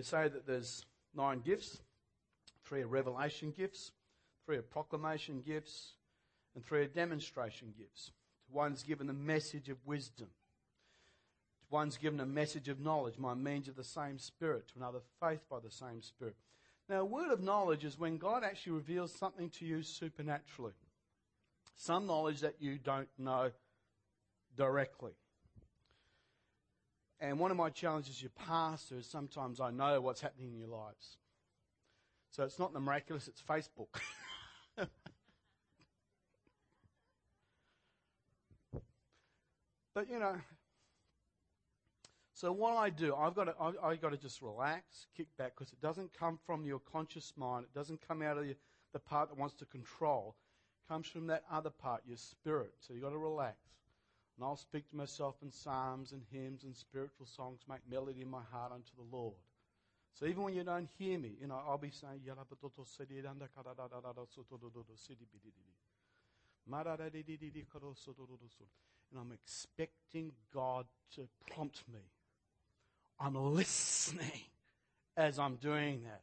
They 0.00 0.04
say 0.04 0.28
that 0.28 0.46
there's 0.46 0.86
nine 1.14 1.40
gifts. 1.40 1.76
Three 2.64 2.80
are 2.80 2.86
revelation 2.86 3.52
gifts, 3.54 3.92
three 4.46 4.56
are 4.56 4.62
proclamation 4.62 5.42
gifts, 5.42 5.92
and 6.54 6.64
three 6.64 6.80
are 6.80 6.86
demonstration 6.86 7.74
gifts. 7.76 8.06
To 8.46 8.56
one's 8.56 8.82
given 8.82 9.08
the 9.08 9.12
message 9.12 9.68
of 9.68 9.76
wisdom. 9.84 10.28
To 10.28 11.66
one's 11.68 11.98
given 11.98 12.18
a 12.18 12.24
message 12.24 12.70
of 12.70 12.80
knowledge 12.80 13.16
by 13.18 13.34
means 13.34 13.68
of 13.68 13.76
the 13.76 13.84
same 13.84 14.18
Spirit. 14.18 14.68
To 14.68 14.78
another, 14.78 15.00
faith 15.22 15.40
by 15.50 15.58
the 15.58 15.70
same 15.70 16.00
Spirit. 16.00 16.36
Now, 16.88 17.02
a 17.02 17.04
word 17.04 17.30
of 17.30 17.42
knowledge 17.42 17.84
is 17.84 17.98
when 17.98 18.16
God 18.16 18.42
actually 18.42 18.72
reveals 18.72 19.12
something 19.12 19.50
to 19.50 19.66
you 19.66 19.82
supernaturally. 19.82 20.72
Some 21.76 22.06
knowledge 22.06 22.40
that 22.40 22.54
you 22.58 22.78
don't 22.78 23.10
know 23.18 23.50
directly. 24.56 25.12
And 27.20 27.38
one 27.38 27.50
of 27.50 27.56
my 27.56 27.68
challenges 27.68 28.16
as 28.16 28.22
your 28.22 28.30
pastor 28.30 28.96
is 28.96 29.06
sometimes 29.06 29.60
I 29.60 29.70
know 29.70 30.00
what's 30.00 30.22
happening 30.22 30.52
in 30.52 30.58
your 30.58 30.68
lives. 30.68 31.18
So 32.30 32.44
it's 32.44 32.58
not 32.58 32.72
the 32.72 32.80
miraculous, 32.80 33.28
it's 33.28 33.42
Facebook. 33.42 33.88
but 39.94 40.08
you 40.08 40.18
know, 40.18 40.36
so 42.40 42.52
what 42.52 42.74
I 42.78 42.88
do, 42.88 43.14
I've 43.14 43.34
got 43.34 43.44
to, 43.44 43.54
I, 43.60 43.90
I've 43.90 44.00
got 44.00 44.12
to 44.12 44.16
just 44.16 44.40
relax, 44.40 45.08
kick 45.14 45.26
back, 45.36 45.52
because 45.54 45.74
it 45.74 45.80
doesn't 45.82 46.14
come 46.18 46.38
from 46.46 46.64
your 46.64 46.78
conscious 46.78 47.34
mind. 47.36 47.66
It 47.66 47.78
doesn't 47.78 48.00
come 48.08 48.22
out 48.22 48.38
of 48.38 48.44
the, 48.44 48.56
the 48.94 48.98
part 48.98 49.28
that 49.28 49.38
wants 49.38 49.56
to 49.56 49.66
control. 49.66 50.36
It 50.82 50.88
comes 50.90 51.06
from 51.06 51.26
that 51.26 51.44
other 51.52 51.68
part, 51.68 52.00
your 52.06 52.16
spirit. 52.16 52.72
So 52.80 52.94
you've 52.94 53.02
got 53.02 53.10
to 53.10 53.18
relax. 53.18 53.58
And 54.40 54.46
I'll 54.48 54.56
speak 54.56 54.88
to 54.88 54.96
myself 54.96 55.34
in 55.42 55.52
psalms 55.52 56.12
and 56.12 56.22
hymns 56.32 56.64
and 56.64 56.74
spiritual 56.74 57.26
songs, 57.26 57.60
make 57.68 57.80
melody 57.90 58.22
in 58.22 58.30
my 58.30 58.40
heart 58.50 58.72
unto 58.72 58.90
the 58.96 59.04
Lord. 59.14 59.34
So 60.14 60.24
even 60.24 60.44
when 60.44 60.54
you 60.54 60.64
don't 60.64 60.88
hear 60.98 61.18
me, 61.18 61.32
you 61.38 61.46
know, 61.46 61.60
I'll 61.68 61.76
be 61.76 61.90
saying, 61.90 62.22
and 69.10 69.20
I'm 69.20 69.32
expecting 69.32 70.32
God 70.54 70.86
to 71.16 71.28
prompt 71.46 71.84
me. 71.92 72.00
I'm 73.18 73.34
listening 73.34 74.40
as 75.18 75.38
I'm 75.38 75.56
doing 75.56 76.02
that. 76.04 76.22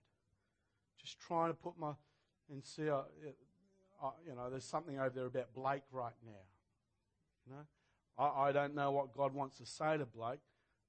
Just 0.99 1.19
trying 1.19 1.51
to 1.51 1.53
put 1.53 1.77
my, 1.77 1.91
and 2.51 2.65
see, 2.65 2.89
uh, 2.89 3.01
uh, 4.01 4.09
you 4.27 4.33
know, 4.33 4.49
there's 4.49 4.65
something 4.65 4.97
over 4.97 5.11
there 5.11 5.27
about 5.27 5.53
Blake 5.53 5.83
right 5.91 6.15
now. 6.25 6.31
You 7.45 7.53
know, 7.53 7.65
I, 8.17 8.27
I 8.27 8.51
don't 8.51 8.75
know 8.75 8.91
what 8.91 9.15
God 9.15 9.33
wants 9.33 9.57
to 9.57 9.65
say 9.65 9.97
to 9.97 10.05
Blake, 10.05 10.39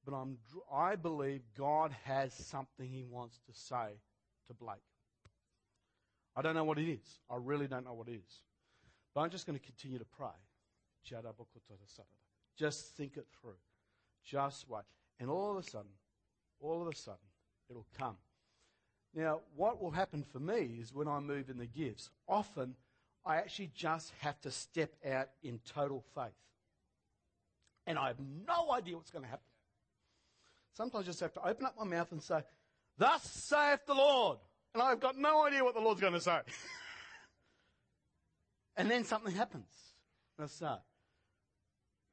but 0.05 0.15
I'm, 0.15 0.39
I 0.73 0.97
believe 0.97 1.43
God 1.57 1.95
has 2.05 2.33
something 2.33 2.89
He 2.89 3.05
wants 3.05 3.41
to 3.47 3.53
say 3.53 4.01
to 4.47 4.55
Blake. 4.55 4.77
I 6.37 6.43
don't 6.43 6.55
know 6.55 6.65
what 6.65 6.79
it 6.79 6.89
is. 6.89 7.19
I 7.31 7.37
really 7.37 7.67
don't 7.67 7.85
know 7.85 7.95
what 7.95 8.09
it 8.09 8.15
is. 8.15 8.43
But 9.15 9.23
I'm 9.23 9.31
just 9.31 9.47
going 9.47 9.59
to 9.59 9.65
continue 9.65 9.99
to 9.99 10.05
pray. 10.05 10.29
Just 12.57 12.97
think 12.97 13.17
it 13.17 13.27
through. 13.41 13.59
Just 14.25 14.69
wait. 14.69 14.83
And 15.19 15.31
all 15.31 15.51
of 15.51 15.65
a 15.65 15.69
sudden, 15.69 15.91
all 16.61 16.83
of 16.83 16.89
a 16.89 16.95
sudden, 16.95 17.19
it'll 17.69 17.87
come. 17.99 18.17
Now, 19.15 19.41
what 19.57 19.83
will 19.83 19.91
happen 19.91 20.23
for 20.23 20.39
me 20.39 20.79
is 20.81 20.95
when 20.95 21.09
I 21.09 21.19
move 21.19 21.51
in 21.51 21.59
the 21.59 21.67
gifts, 21.67 22.11
often 22.29 22.75
I 23.25 23.37
actually 23.37 23.71
just 23.75 24.13
have 24.21 24.41
to 24.43 24.51
step 24.51 24.95
out 25.05 25.31
in 25.43 25.61
total 25.65 26.05
faith. 26.15 26.33
And 27.89 27.99
I 27.99 28.09
have 28.09 28.19
no 28.47 28.71
idea 28.73 28.97
what's 28.97 29.11
going 29.11 29.25
to 29.25 29.31
happen. 29.31 29.47
Sometimes 30.75 31.07
I 31.07 31.07
just 31.07 31.21
have 31.21 31.33
to 31.33 31.49
open 31.49 31.65
up 31.65 31.75
my 31.79 31.87
mouth 31.87 32.13
and 32.13 32.23
say, 32.23 32.43
Thus 32.99 33.23
saith 33.23 33.81
the 33.87 33.95
Lord. 33.95 34.39
And 34.75 34.83
I've 34.83 35.01
got 35.01 35.17
no 35.17 35.47
idea 35.47 35.65
what 35.65 35.75
the 35.75 35.81
Lord's 35.81 36.01
going 36.01 36.13
to 36.13 36.21
say. 36.21 36.39
and 38.77 38.91
then 38.91 39.05
something 39.05 39.35
happens. 39.35 39.71
And 40.37 40.45
I 40.45 40.49
start. 40.49 40.83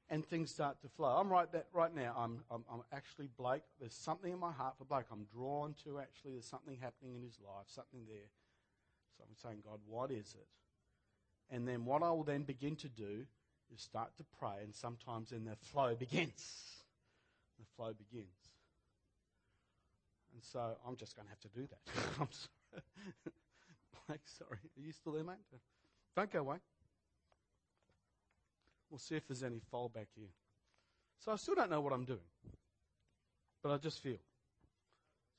And 0.09 0.25
things 0.25 0.49
start 0.49 0.81
to 0.81 0.87
flow. 0.87 1.09
I'm 1.09 1.29
right 1.29 1.51
that 1.51 1.67
right 1.73 1.93
now. 1.93 2.15
I'm, 2.17 2.39
I'm, 2.49 2.63
I'm 2.71 2.81
actually 2.93 3.27
Blake. 3.37 3.63
There's 3.77 3.93
something 3.93 4.31
in 4.31 4.39
my 4.39 4.53
heart 4.53 4.75
for 4.77 4.85
Blake. 4.85 5.07
I'm 5.11 5.25
drawn 5.25 5.75
to 5.83 5.99
actually. 5.99 6.31
There's 6.31 6.45
something 6.45 6.77
happening 6.79 7.15
in 7.15 7.21
his 7.21 7.37
life. 7.45 7.65
Something 7.67 8.05
there. 8.07 8.29
So 9.17 9.25
I'm 9.27 9.35
saying, 9.35 9.63
God, 9.65 9.79
what 9.85 10.09
is 10.09 10.35
it? 10.39 10.47
And 11.53 11.67
then 11.67 11.83
what 11.83 12.01
I 12.01 12.11
will 12.11 12.23
then 12.23 12.43
begin 12.43 12.77
to 12.77 12.87
do 12.87 13.25
is 13.73 13.81
start 13.81 14.15
to 14.17 14.23
pray, 14.39 14.63
and 14.63 14.73
sometimes 14.73 15.29
then 15.29 15.45
the 15.45 15.55
flow 15.55 15.95
begins. 15.95 16.83
The 17.59 17.65
flow 17.75 17.93
begins. 17.93 18.27
And 20.33 20.43
so 20.43 20.75
I'm 20.85 20.97
just 20.97 21.15
going 21.15 21.25
to 21.25 21.29
have 21.29 21.39
to 21.39 21.47
do 21.47 21.67
that. 21.67 21.79
I'm 22.19 22.27
sorry. 22.31 22.83
Blake, 24.07 24.19
sorry. 24.37 24.59
Are 24.77 24.81
you 24.85 24.91
still 24.91 25.13
there, 25.13 25.23
mate? 25.23 25.37
Don't 26.15 26.31
go 26.31 26.39
away. 26.39 26.57
We'll 28.89 28.99
see 28.99 29.15
if 29.15 29.27
there's 29.27 29.43
any 29.43 29.61
fallback 29.73 30.07
here. 30.15 30.29
So 31.19 31.31
I 31.31 31.37
still 31.37 31.55
don't 31.55 31.71
know 31.71 31.81
what 31.81 31.93
I'm 31.93 32.05
doing. 32.05 32.19
But 33.63 33.71
I 33.71 33.77
just 33.77 33.99
feel. 34.01 34.17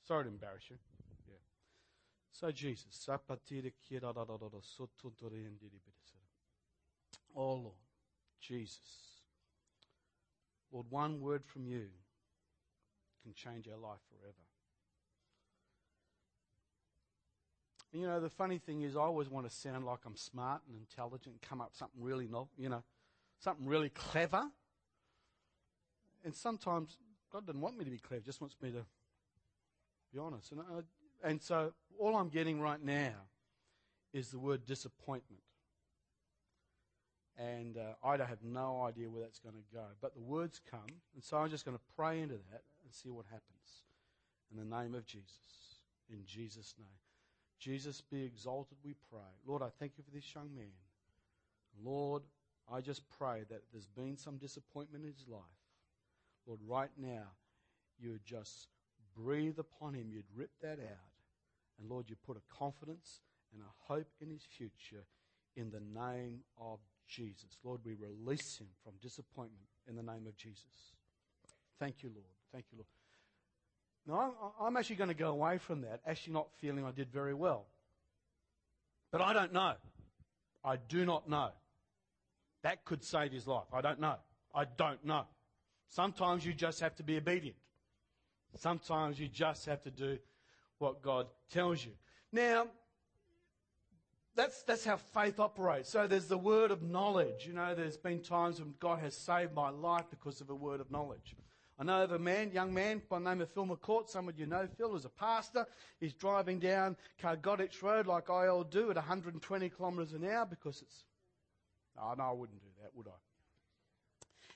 Sorry 0.06 0.24
to 0.24 0.30
embarrass 0.30 0.64
you. 0.68 0.76
Yeah. 1.28 1.34
So 2.32 2.50
Jesus. 2.50 2.86
Oh 7.36 7.52
Lord. 7.52 7.85
Jesus. 8.40 8.80
Lord, 10.72 10.86
one 10.90 11.20
word 11.20 11.44
from 11.44 11.66
you 11.66 11.86
can 13.22 13.34
change 13.34 13.68
our 13.68 13.78
life 13.78 14.00
forever. 14.10 14.34
And 17.92 18.02
you 18.02 18.08
know, 18.08 18.20
the 18.20 18.28
funny 18.28 18.58
thing 18.58 18.82
is, 18.82 18.96
I 18.96 19.00
always 19.00 19.30
want 19.30 19.48
to 19.48 19.54
sound 19.54 19.86
like 19.86 20.00
I'm 20.04 20.16
smart 20.16 20.62
and 20.68 20.76
intelligent 20.76 21.36
come 21.40 21.60
up 21.60 21.70
with 21.70 21.78
something 21.78 22.02
really, 22.02 22.28
no, 22.28 22.48
you 22.58 22.68
know, 22.68 22.82
something 23.38 23.66
really 23.66 23.88
clever. 23.90 24.42
And 26.24 26.34
sometimes 26.34 26.98
God 27.32 27.46
doesn't 27.46 27.60
want 27.60 27.78
me 27.78 27.84
to 27.84 27.90
be 27.90 27.98
clever; 27.98 28.22
just 28.22 28.40
wants 28.40 28.56
me 28.60 28.70
to 28.72 28.84
be 30.12 30.18
honest. 30.18 30.52
And, 30.52 30.60
I, 30.60 31.28
and 31.28 31.40
so, 31.40 31.72
all 31.98 32.16
I'm 32.16 32.28
getting 32.28 32.60
right 32.60 32.82
now 32.82 33.14
is 34.12 34.28
the 34.28 34.38
word 34.38 34.66
disappointment. 34.66 35.42
And 37.38 37.76
uh, 37.76 38.06
I 38.06 38.16
have 38.16 38.42
no 38.42 38.82
idea 38.82 39.10
where 39.10 39.22
that's 39.22 39.38
going 39.38 39.54
to 39.54 39.76
go. 39.76 39.84
But 40.00 40.14
the 40.14 40.22
words 40.22 40.60
come, 40.70 40.86
and 41.14 41.22
so 41.22 41.36
I'm 41.36 41.50
just 41.50 41.64
going 41.64 41.76
to 41.76 41.82
pray 41.94 42.20
into 42.20 42.36
that 42.50 42.62
and 42.82 42.92
see 42.92 43.10
what 43.10 43.26
happens. 43.26 43.82
In 44.50 44.58
the 44.58 44.76
name 44.76 44.94
of 44.94 45.04
Jesus. 45.04 45.82
In 46.10 46.20
Jesus' 46.24 46.74
name. 46.78 46.88
Jesus 47.58 48.00
be 48.00 48.22
exalted, 48.22 48.78
we 48.84 48.94
pray. 49.10 49.20
Lord, 49.46 49.62
I 49.62 49.68
thank 49.78 49.92
you 49.96 50.04
for 50.04 50.14
this 50.14 50.34
young 50.34 50.54
man. 50.54 50.72
Lord, 51.82 52.22
I 52.72 52.80
just 52.80 53.02
pray 53.18 53.44
that 53.50 53.62
there's 53.72 53.86
been 53.86 54.16
some 54.16 54.36
disappointment 54.36 55.04
in 55.04 55.10
his 55.10 55.26
life. 55.28 55.40
Lord, 56.46 56.60
right 56.66 56.90
now, 56.96 57.24
you 57.98 58.18
just 58.24 58.68
breathe 59.16 59.58
upon 59.58 59.94
him. 59.94 60.10
You'd 60.10 60.24
rip 60.34 60.50
that 60.62 60.78
out. 60.78 61.12
And 61.78 61.90
Lord, 61.90 62.08
you 62.08 62.16
put 62.26 62.36
a 62.36 62.54
confidence 62.54 63.20
and 63.52 63.62
a 63.62 63.92
hope 63.92 64.08
in 64.20 64.30
his 64.30 64.42
future 64.42 65.04
in 65.56 65.70
the 65.70 65.80
name 65.80 66.40
of 66.60 66.78
Jesus. 67.06 67.58
Lord, 67.64 67.80
we 67.84 67.94
release 67.94 68.58
him 68.58 68.68
from 68.82 68.92
disappointment 69.00 69.68
in 69.88 69.96
the 69.96 70.02
name 70.02 70.26
of 70.26 70.36
Jesus. 70.36 70.64
Thank 71.78 72.02
you, 72.02 72.10
Lord. 72.10 72.26
Thank 72.52 72.66
you, 72.72 72.78
Lord. 72.78 72.86
Now, 74.06 74.52
I'm, 74.60 74.76
actually 74.76 74.96
going 74.96 75.08
to 75.08 75.14
go 75.14 75.30
away 75.30 75.58
from 75.58 75.80
that, 75.82 76.00
actually 76.06 76.34
not 76.34 76.48
feeling 76.58 76.84
I 76.84 76.92
did 76.92 77.10
very 77.10 77.34
well. 77.34 77.66
But 79.10 79.20
I 79.20 79.32
don't 79.32 79.52
know. 79.52 79.74
I 80.64 80.76
do 80.76 81.04
not 81.04 81.28
know. 81.28 81.50
That 82.62 82.84
could 82.84 83.02
save 83.04 83.32
his 83.32 83.46
life. 83.46 83.66
I 83.72 83.80
don't 83.80 84.00
know. 84.00 84.16
I 84.54 84.64
don't 84.64 85.04
know. 85.04 85.24
Sometimes 85.88 86.44
you 86.44 86.52
just 86.52 86.80
have 86.80 86.94
to 86.96 87.02
be 87.02 87.16
obedient. 87.16 87.56
Sometimes 88.56 89.18
you 89.18 89.28
just 89.28 89.66
have 89.66 89.82
to 89.82 89.90
do 89.90 90.18
what 90.78 91.02
God 91.02 91.26
tells 91.50 91.84
you. 91.84 91.92
Now, 92.32 92.66
that's, 94.36 94.62
that's 94.62 94.84
how 94.84 94.96
faith 94.96 95.40
operates. 95.40 95.90
So 95.90 96.06
there's 96.06 96.26
the 96.26 96.38
word 96.38 96.70
of 96.70 96.82
knowledge. 96.82 97.46
You 97.46 97.54
know, 97.54 97.74
there's 97.74 97.96
been 97.96 98.20
times 98.20 98.60
when 98.60 98.74
God 98.78 98.98
has 99.00 99.16
saved 99.16 99.54
my 99.54 99.70
life 99.70 100.04
because 100.10 100.40
of 100.40 100.50
a 100.50 100.54
word 100.54 100.80
of 100.80 100.90
knowledge. 100.90 101.34
I 101.78 101.84
know 101.84 102.02
of 102.02 102.12
a 102.12 102.18
man, 102.18 102.52
young 102.52 102.72
man 102.72 103.02
by 103.08 103.18
the 103.18 103.24
name 103.24 103.40
of 103.40 103.50
Phil 103.50 103.66
McCourt. 103.66 104.08
Some 104.08 104.28
of 104.28 104.38
you 104.38 104.46
know 104.46 104.66
Phil 104.78 104.94
is 104.94 105.04
a 105.04 105.10
pastor. 105.10 105.66
He's 106.00 106.14
driving 106.14 106.58
down 106.58 106.96
Kargotich 107.22 107.82
Road 107.82 108.06
like 108.06 108.30
I 108.30 108.46
all 108.46 108.64
do 108.64 108.90
at 108.90 108.96
120 108.96 109.68
kilometres 109.70 110.12
an 110.12 110.24
hour 110.24 110.46
because 110.46 110.80
it's. 110.80 111.04
Oh, 111.98 112.14
no, 112.16 112.24
I 112.24 112.32
wouldn't 112.32 112.60
do 112.60 112.68
that, 112.82 112.90
would 112.94 113.08
I? 113.08 113.18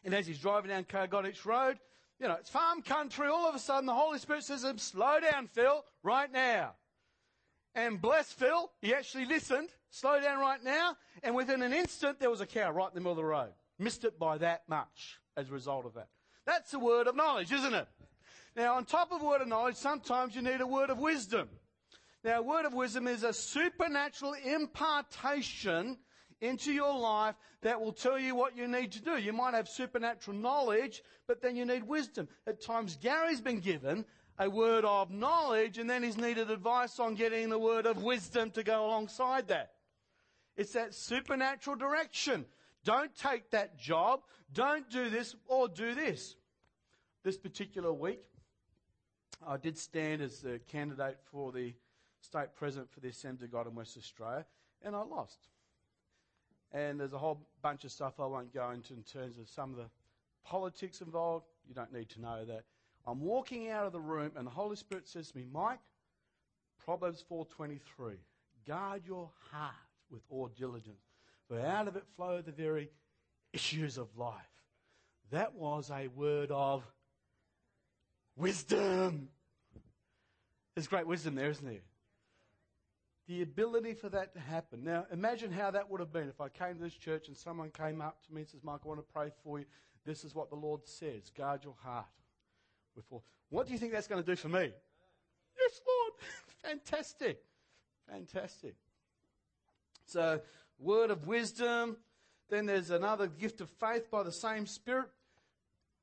And 0.04 0.14
as 0.14 0.26
he's 0.26 0.38
driving 0.38 0.70
down 0.70 0.84
Kargotich 0.84 1.44
Road, 1.44 1.78
you 2.18 2.28
know, 2.28 2.36
it's 2.38 2.50
farm 2.50 2.82
country. 2.82 3.28
All 3.28 3.48
of 3.48 3.54
a 3.54 3.58
sudden, 3.58 3.86
the 3.86 3.94
Holy 3.94 4.18
Spirit 4.18 4.44
says 4.44 4.62
to 4.62 4.70
him, 4.70 4.78
Slow 4.78 5.20
down, 5.20 5.46
Phil, 5.46 5.84
right 6.02 6.30
now. 6.30 6.72
And 7.74 8.00
bless 8.00 8.32
Phil, 8.32 8.70
he 8.80 8.94
actually 8.94 9.26
listened. 9.26 9.68
Slow 9.90 10.20
down 10.20 10.40
right 10.40 10.62
now. 10.62 10.96
And 11.22 11.34
within 11.34 11.62
an 11.62 11.72
instant, 11.72 12.20
there 12.20 12.30
was 12.30 12.40
a 12.40 12.46
cow 12.46 12.70
right 12.70 12.88
in 12.88 12.94
the 12.94 13.00
middle 13.00 13.12
of 13.12 13.18
the 13.18 13.24
road. 13.24 13.52
Missed 13.78 14.04
it 14.04 14.18
by 14.18 14.38
that 14.38 14.62
much 14.68 15.18
as 15.36 15.48
a 15.48 15.52
result 15.52 15.86
of 15.86 15.94
that. 15.94 16.08
That's 16.46 16.74
a 16.74 16.78
word 16.78 17.06
of 17.06 17.16
knowledge, 17.16 17.52
isn't 17.52 17.74
it? 17.74 17.88
Now, 18.56 18.74
on 18.74 18.84
top 18.84 19.12
of 19.12 19.22
a 19.22 19.24
word 19.24 19.40
of 19.40 19.48
knowledge, 19.48 19.76
sometimes 19.76 20.34
you 20.34 20.42
need 20.42 20.60
a 20.60 20.66
word 20.66 20.90
of 20.90 20.98
wisdom. 20.98 21.48
Now, 22.24 22.40
a 22.40 22.42
word 22.42 22.66
of 22.66 22.74
wisdom 22.74 23.06
is 23.06 23.22
a 23.22 23.32
supernatural 23.32 24.34
impartation 24.44 25.96
into 26.40 26.72
your 26.72 26.98
life 26.98 27.36
that 27.62 27.80
will 27.80 27.92
tell 27.92 28.18
you 28.18 28.34
what 28.34 28.56
you 28.56 28.66
need 28.66 28.92
to 28.92 29.02
do. 29.02 29.16
You 29.16 29.32
might 29.32 29.54
have 29.54 29.68
supernatural 29.68 30.36
knowledge, 30.36 31.02
but 31.26 31.40
then 31.40 31.56
you 31.56 31.64
need 31.64 31.84
wisdom. 31.84 32.28
At 32.46 32.62
times, 32.62 32.96
Gary's 33.00 33.40
been 33.40 33.60
given 33.60 34.04
a 34.40 34.48
word 34.48 34.86
of 34.86 35.10
knowledge, 35.10 35.76
and 35.76 35.88
then 35.88 36.02
he's 36.02 36.16
needed 36.16 36.50
advice 36.50 36.98
on 36.98 37.14
getting 37.14 37.50
the 37.50 37.58
word 37.58 37.84
of 37.84 38.02
wisdom 38.02 38.50
to 38.52 38.62
go 38.62 38.86
alongside 38.86 39.48
that. 39.48 39.72
It's 40.56 40.72
that 40.72 40.94
supernatural 40.94 41.76
direction. 41.76 42.46
Don't 42.82 43.14
take 43.14 43.50
that 43.50 43.78
job. 43.78 44.22
Don't 44.54 44.88
do 44.88 45.10
this 45.10 45.36
or 45.46 45.68
do 45.68 45.94
this. 45.94 46.36
This 47.22 47.36
particular 47.36 47.92
week, 47.92 48.22
I 49.46 49.58
did 49.58 49.76
stand 49.76 50.22
as 50.22 50.40
the 50.40 50.58
candidate 50.66 51.18
for 51.30 51.52
the 51.52 51.74
state 52.22 52.54
president 52.54 52.90
for 52.90 53.00
the 53.00 53.08
Assembly 53.08 53.44
of 53.44 53.52
God 53.52 53.66
in 53.66 53.74
West 53.74 53.98
Australia, 53.98 54.46
and 54.82 54.96
I 54.96 55.02
lost. 55.02 55.48
And 56.72 56.98
there's 56.98 57.12
a 57.12 57.18
whole 57.18 57.46
bunch 57.60 57.84
of 57.84 57.92
stuff 57.92 58.18
I 58.18 58.24
won't 58.26 58.54
go 58.54 58.70
into 58.70 58.94
in 58.94 59.02
terms 59.02 59.38
of 59.38 59.50
some 59.50 59.70
of 59.70 59.76
the 59.76 59.90
politics 60.44 61.02
involved. 61.02 61.44
You 61.68 61.74
don't 61.74 61.92
need 61.92 62.08
to 62.10 62.22
know 62.22 62.46
that. 62.46 62.64
I'm 63.06 63.20
walking 63.20 63.68
out 63.70 63.86
of 63.86 63.92
the 63.92 64.00
room 64.00 64.32
and 64.36 64.46
the 64.46 64.50
Holy 64.50 64.76
Spirit 64.76 65.08
says 65.08 65.30
to 65.30 65.38
me, 65.38 65.44
Mike, 65.50 65.80
Proverbs 66.84 67.24
4:23, 67.30 68.16
guard 68.66 69.02
your 69.06 69.30
heart 69.50 69.74
with 70.10 70.22
all 70.28 70.48
diligence, 70.48 71.04
for 71.48 71.60
out 71.60 71.88
of 71.88 71.96
it 71.96 72.04
flow 72.16 72.40
the 72.42 72.52
very 72.52 72.90
issues 73.52 73.98
of 73.98 74.16
life. 74.16 74.34
That 75.30 75.54
was 75.54 75.90
a 75.90 76.08
word 76.08 76.50
of 76.50 76.82
wisdom. 78.36 79.28
There's 80.74 80.88
great 80.88 81.06
wisdom 81.06 81.34
there, 81.34 81.50
isn't 81.50 81.66
there? 81.66 81.82
the 83.30 83.42
ability 83.42 83.94
for 83.94 84.08
that 84.08 84.32
to 84.32 84.40
happen. 84.40 84.82
Now, 84.82 85.06
imagine 85.12 85.52
how 85.52 85.70
that 85.70 85.88
would 85.88 86.00
have 86.00 86.12
been 86.12 86.28
if 86.28 86.40
I 86.40 86.48
came 86.48 86.74
to 86.74 86.82
this 86.82 86.94
church 86.94 87.28
and 87.28 87.36
someone 87.36 87.70
came 87.70 88.00
up 88.00 88.16
to 88.26 88.34
me 88.34 88.40
and 88.40 88.50
says, 88.50 88.62
Mike, 88.64 88.80
I 88.84 88.88
want 88.88 88.98
to 88.98 89.12
pray 89.14 89.30
for 89.44 89.60
you. 89.60 89.66
This 90.04 90.24
is 90.24 90.34
what 90.34 90.50
the 90.50 90.56
Lord 90.56 90.80
says. 90.84 91.30
Guard 91.30 91.62
your 91.62 91.76
heart. 91.80 92.06
All. 93.10 93.24
What 93.48 93.66
do 93.66 93.72
you 93.72 93.78
think 93.78 93.92
that's 93.92 94.06
going 94.06 94.22
to 94.22 94.26
do 94.26 94.36
for 94.36 94.48
me? 94.48 94.72
Yes, 95.58 95.80
Lord. 95.86 96.12
Fantastic. 96.62 97.42
Fantastic. 98.08 98.74
So, 100.06 100.40
word 100.78 101.10
of 101.10 101.26
wisdom. 101.26 101.96
Then 102.48 102.66
there's 102.66 102.90
another 102.90 103.28
gift 103.28 103.60
of 103.60 103.70
faith 103.70 104.10
by 104.10 104.24
the 104.24 104.32
same 104.32 104.66
Spirit. 104.66 105.08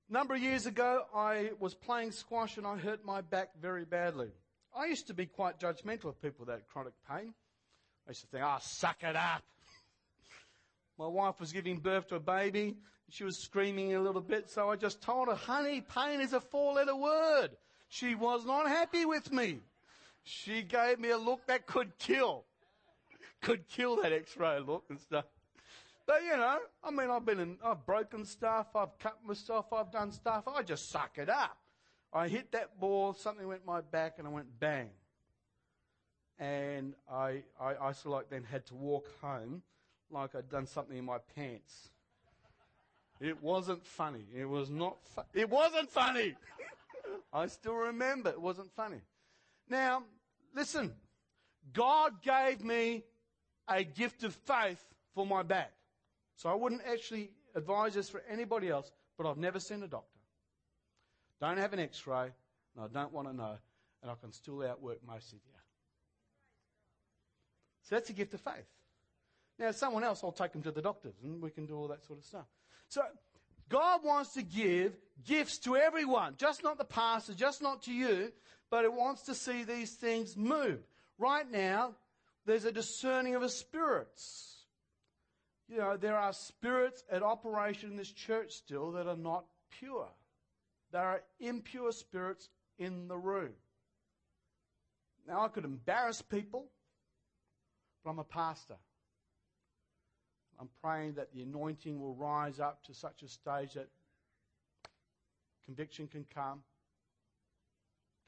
A 0.09 0.13
number 0.13 0.35
of 0.35 0.41
years 0.41 0.65
ago, 0.65 1.03
I 1.13 1.51
was 1.59 1.73
playing 1.73 2.11
squash 2.11 2.57
and 2.57 2.65
I 2.65 2.77
hurt 2.77 3.03
my 3.03 3.19
back 3.19 3.49
very 3.61 3.83
badly. 3.83 4.29
I 4.75 4.85
used 4.85 5.07
to 5.07 5.13
be 5.13 5.25
quite 5.25 5.59
judgmental 5.59 6.05
of 6.05 6.21
people 6.21 6.45
that 6.45 6.53
had 6.53 6.67
chronic 6.67 6.93
pain. 7.09 7.33
I 8.07 8.11
used 8.11 8.21
to 8.21 8.27
think, 8.27 8.43
oh, 8.45 8.57
suck 8.61 9.03
it 9.03 9.15
up. 9.15 9.43
My 10.97 11.07
wife 11.07 11.39
was 11.41 11.51
giving 11.51 11.79
birth 11.79 12.07
to 12.07 12.15
a 12.15 12.19
baby. 12.19 12.77
She 13.09 13.23
was 13.23 13.37
screaming 13.37 13.95
a 13.95 14.01
little 14.01 14.21
bit, 14.21 14.49
so 14.49 14.69
I 14.69 14.75
just 14.75 15.01
told 15.01 15.29
her, 15.29 15.35
honey, 15.35 15.81
pain 15.81 16.19
is 16.19 16.33
a 16.33 16.41
four 16.41 16.73
letter 16.73 16.95
word. 16.95 17.49
She 17.87 18.15
was 18.15 18.45
not 18.45 18.67
happy 18.67 19.05
with 19.05 19.31
me. 19.31 19.59
She 20.23 20.61
gave 20.61 20.99
me 20.99 21.11
a 21.11 21.17
look 21.17 21.45
that 21.47 21.65
could 21.65 21.97
kill. 21.97 22.43
Could 23.41 23.67
kill 23.69 24.01
that 24.01 24.11
x-ray 24.11 24.59
look 24.59 24.83
and 24.89 24.99
stuff. 24.99 25.25
But 26.05 26.23
you 26.23 26.35
know, 26.35 26.57
I 26.83 26.91
mean, 26.91 27.09
I've 27.09 27.25
been 27.25 27.39
in, 27.39 27.57
I've 27.63 27.85
broken 27.85 28.25
stuff, 28.25 28.67
I've 28.75 28.97
cut 28.99 29.17
myself, 29.25 29.71
I've 29.71 29.91
done 29.91 30.11
stuff. 30.11 30.45
I 30.47 30.63
just 30.63 30.89
suck 30.89 31.17
it 31.17 31.29
up. 31.29 31.57
I 32.13 32.27
hit 32.29 32.51
that 32.53 32.79
ball, 32.79 33.13
something 33.13 33.47
went 33.47 33.65
my 33.65 33.81
back, 33.81 34.15
and 34.17 34.27
I 34.27 34.31
went 34.31 34.47
bang. 34.59 34.89
And 36.39 36.93
I, 37.11 37.43
I, 37.59 37.75
I 37.81 37.91
sort 37.91 38.05
of 38.05 38.11
like 38.11 38.29
then 38.29 38.43
had 38.43 38.65
to 38.67 38.75
walk 38.75 39.07
home 39.21 39.61
like 40.09 40.35
I'd 40.35 40.49
done 40.49 40.65
something 40.65 40.97
in 40.97 41.05
my 41.05 41.17
pants. 41.35 41.89
It 43.19 43.41
wasn't 43.41 43.85
funny. 43.85 44.25
It 44.35 44.45
was 44.45 44.69
not. 44.69 44.97
Fu- 45.15 45.21
it 45.33 45.49
wasn't 45.49 45.89
funny. 45.89 46.35
I 47.33 47.47
still 47.47 47.73
remember 47.73 48.29
it 48.29 48.41
wasn't 48.41 48.71
funny. 48.71 49.01
Now, 49.69 50.03
listen. 50.55 50.93
God 51.73 52.21
gave 52.21 52.63
me 52.63 53.03
a 53.67 53.83
gift 53.83 54.23
of 54.23 54.33
faith 54.33 54.83
for 55.13 55.25
my 55.25 55.43
back. 55.43 55.71
So 56.35 56.49
I 56.49 56.53
wouldn't 56.53 56.81
actually 56.89 57.31
advise 57.55 57.93
this 57.93 58.09
for 58.09 58.23
anybody 58.29 58.69
else, 58.69 58.91
but 59.17 59.27
I've 59.27 59.37
never 59.37 59.59
seen 59.59 59.83
a 59.83 59.87
doctor. 59.87 60.19
Don't 61.41 61.57
have 61.57 61.73
an 61.73 61.79
x 61.79 62.05
ray, 62.07 62.31
and 62.75 62.85
I 62.85 62.87
don't 62.87 63.11
want 63.11 63.27
to 63.27 63.33
know, 63.33 63.57
and 64.01 64.11
I 64.11 64.15
can 64.15 64.31
still 64.31 64.63
outwork 64.63 64.99
most 65.05 65.33
of 65.33 65.39
you. 65.45 65.53
So 67.83 67.95
that's 67.95 68.09
a 68.09 68.13
gift 68.13 68.33
of 68.33 68.41
faith. 68.41 68.67
Now, 69.59 69.71
someone 69.71 70.03
else, 70.03 70.23
I'll 70.23 70.31
take 70.31 70.51
them 70.51 70.61
to 70.63 70.71
the 70.71 70.81
doctors, 70.81 71.15
and 71.23 71.41
we 71.41 71.49
can 71.49 71.65
do 71.65 71.75
all 71.75 71.87
that 71.87 72.03
sort 72.05 72.19
of 72.19 72.25
stuff. 72.25 72.45
So, 72.89 73.01
God 73.69 74.01
wants 74.03 74.33
to 74.33 74.41
give 74.41 74.95
gifts 75.25 75.57
to 75.59 75.75
everyone, 75.75 76.35
just 76.37 76.63
not 76.63 76.77
the 76.77 76.85
pastor, 76.85 77.33
just 77.33 77.61
not 77.61 77.83
to 77.83 77.93
you, 77.93 78.31
but 78.69 78.85
it 78.85 78.93
wants 78.93 79.23
to 79.23 79.35
see 79.35 79.63
these 79.63 79.93
things 79.93 80.37
move. 80.37 80.79
Right 81.17 81.49
now, 81.49 81.95
there's 82.45 82.65
a 82.65 82.71
discerning 82.71 83.35
of 83.35 83.41
the 83.41 83.49
spirits. 83.49 84.55
You 85.67 85.79
know, 85.79 85.97
there 85.97 86.17
are 86.17 86.31
spirits 86.31 87.03
at 87.11 87.23
operation 87.23 87.91
in 87.91 87.97
this 87.97 88.11
church 88.11 88.53
still 88.53 88.91
that 88.91 89.07
are 89.07 89.17
not 89.17 89.45
pure. 89.79 90.07
There 90.91 91.01
are 91.01 91.21
impure 91.39 91.91
spirits 91.91 92.47
in 92.79 93.09
the 93.09 93.17
room. 93.17 93.51
Now, 95.27 95.43
I 95.43 95.49
could 95.49 95.65
embarrass 95.65 96.21
people, 96.21 96.67
but 98.03 98.11
I'm 98.11 98.19
a 98.19 98.23
pastor. 98.23 98.75
I'm 100.59 100.69
praying 100.81 101.13
that 101.13 101.33
the 101.33 101.41
anointing 101.41 101.99
will 101.99 102.15
rise 102.15 102.59
up 102.59 102.83
to 102.85 102.93
such 102.93 103.21
a 103.21 103.27
stage 103.27 103.73
that 103.73 103.89
conviction 105.65 106.07
can 106.07 106.25
come, 106.33 106.61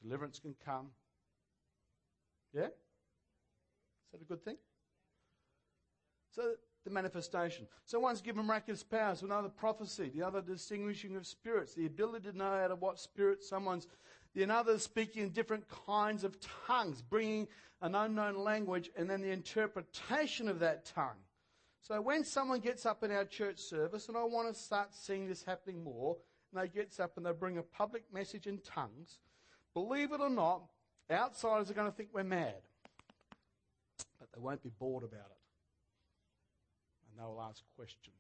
deliverance 0.01 0.39
can 0.39 0.55
come. 0.65 0.88
Yeah? 2.53 2.65
Is 2.65 2.69
that 4.11 4.21
a 4.21 4.25
good 4.25 4.43
thing? 4.43 4.57
So 6.32 6.53
the 6.84 6.89
manifestation. 6.91 7.67
So 7.86 7.99
one's 7.99 8.21
given 8.21 8.45
miraculous 8.45 8.84
powers, 8.84 9.21
another 9.21 9.49
prophecy, 9.49 10.11
the 10.13 10.23
other 10.23 10.41
distinguishing 10.41 11.15
of 11.15 11.27
spirits, 11.27 11.73
the 11.73 11.86
ability 11.86 12.32
to 12.32 12.38
know 12.38 12.45
out 12.45 12.71
of 12.71 12.82
what 12.82 12.99
spirit 12.99 13.43
someone's, 13.43 13.88
the 14.34 14.43
another 14.43 14.77
speaking 14.80 15.23
in 15.23 15.30
different 15.30 15.65
kinds 15.86 16.23
of 16.23 16.38
tongues, 16.67 17.01
bringing 17.01 17.47
an 17.82 17.95
unknown 17.95 18.38
language, 18.38 18.89
and 18.95 19.09
then 19.09 19.21
the 19.21 19.32
interpretation 19.32 20.47
of 20.47 20.59
that 20.59 20.86
tongue. 20.86 21.17
So 21.82 21.99
when 22.01 22.23
someone 22.23 22.59
gets 22.59 22.86
up 22.86 23.03
in 23.03 23.11
our 23.11 23.25
church 23.25 23.59
service, 23.59 24.07
and 24.07 24.17
I 24.17 24.23
want 24.23 24.53
to 24.53 24.59
start 24.59 24.93
seeing 24.93 25.27
this 25.27 25.43
happening 25.43 25.84
more, 25.84 26.17
and 26.51 26.61
they 26.61 26.67
gets 26.67 26.99
up 26.99 27.17
and 27.17 27.25
they 27.25 27.32
bring 27.32 27.57
a 27.57 27.63
public 27.63 28.03
message 28.13 28.47
in 28.47 28.59
tongues, 28.59 29.19
believe 29.73 30.11
it 30.11 30.21
or 30.21 30.30
not, 30.30 30.63
outsiders 31.11 31.69
are 31.69 31.73
going 31.73 31.89
to 31.89 31.95
think 31.95 32.09
we're 32.13 32.23
mad. 32.23 32.61
But 34.19 34.30
they 34.34 34.41
won't 34.41 34.63
be 34.63 34.71
bored 34.77 35.03
about 35.03 35.32
it 35.32 35.41
And 37.09 37.19
they 37.19 37.23
will 37.23 37.41
ask 37.41 37.63
questions. 37.75 38.13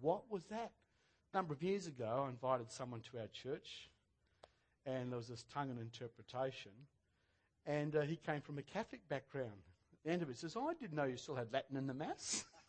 What 0.00 0.30
was 0.30 0.44
that? 0.46 0.72
A 1.32 1.36
number 1.36 1.52
of 1.52 1.62
years 1.62 1.86
ago, 1.86 2.24
I 2.26 2.30
invited 2.30 2.70
someone 2.70 3.00
to 3.12 3.18
our 3.20 3.28
church, 3.28 3.90
and 4.86 5.12
there 5.12 5.18
was 5.18 5.28
this 5.28 5.44
tongue 5.52 5.70
and 5.70 5.78
interpretation, 5.78 6.72
and 7.66 7.94
uh, 7.94 8.02
he 8.02 8.16
came 8.16 8.40
from 8.40 8.58
a 8.58 8.62
Catholic 8.62 9.06
background. 9.08 9.50
At 9.92 10.04
the 10.04 10.10
end 10.10 10.22
of 10.22 10.30
it, 10.30 10.38
says, 10.38 10.56
oh, 10.56 10.68
I 10.68 10.74
didn't 10.74 10.96
know 10.96 11.04
you 11.04 11.16
still 11.16 11.36
had 11.36 11.52
Latin 11.52 11.76
in 11.76 11.86
the 11.86 11.94
Mass. 11.94 12.44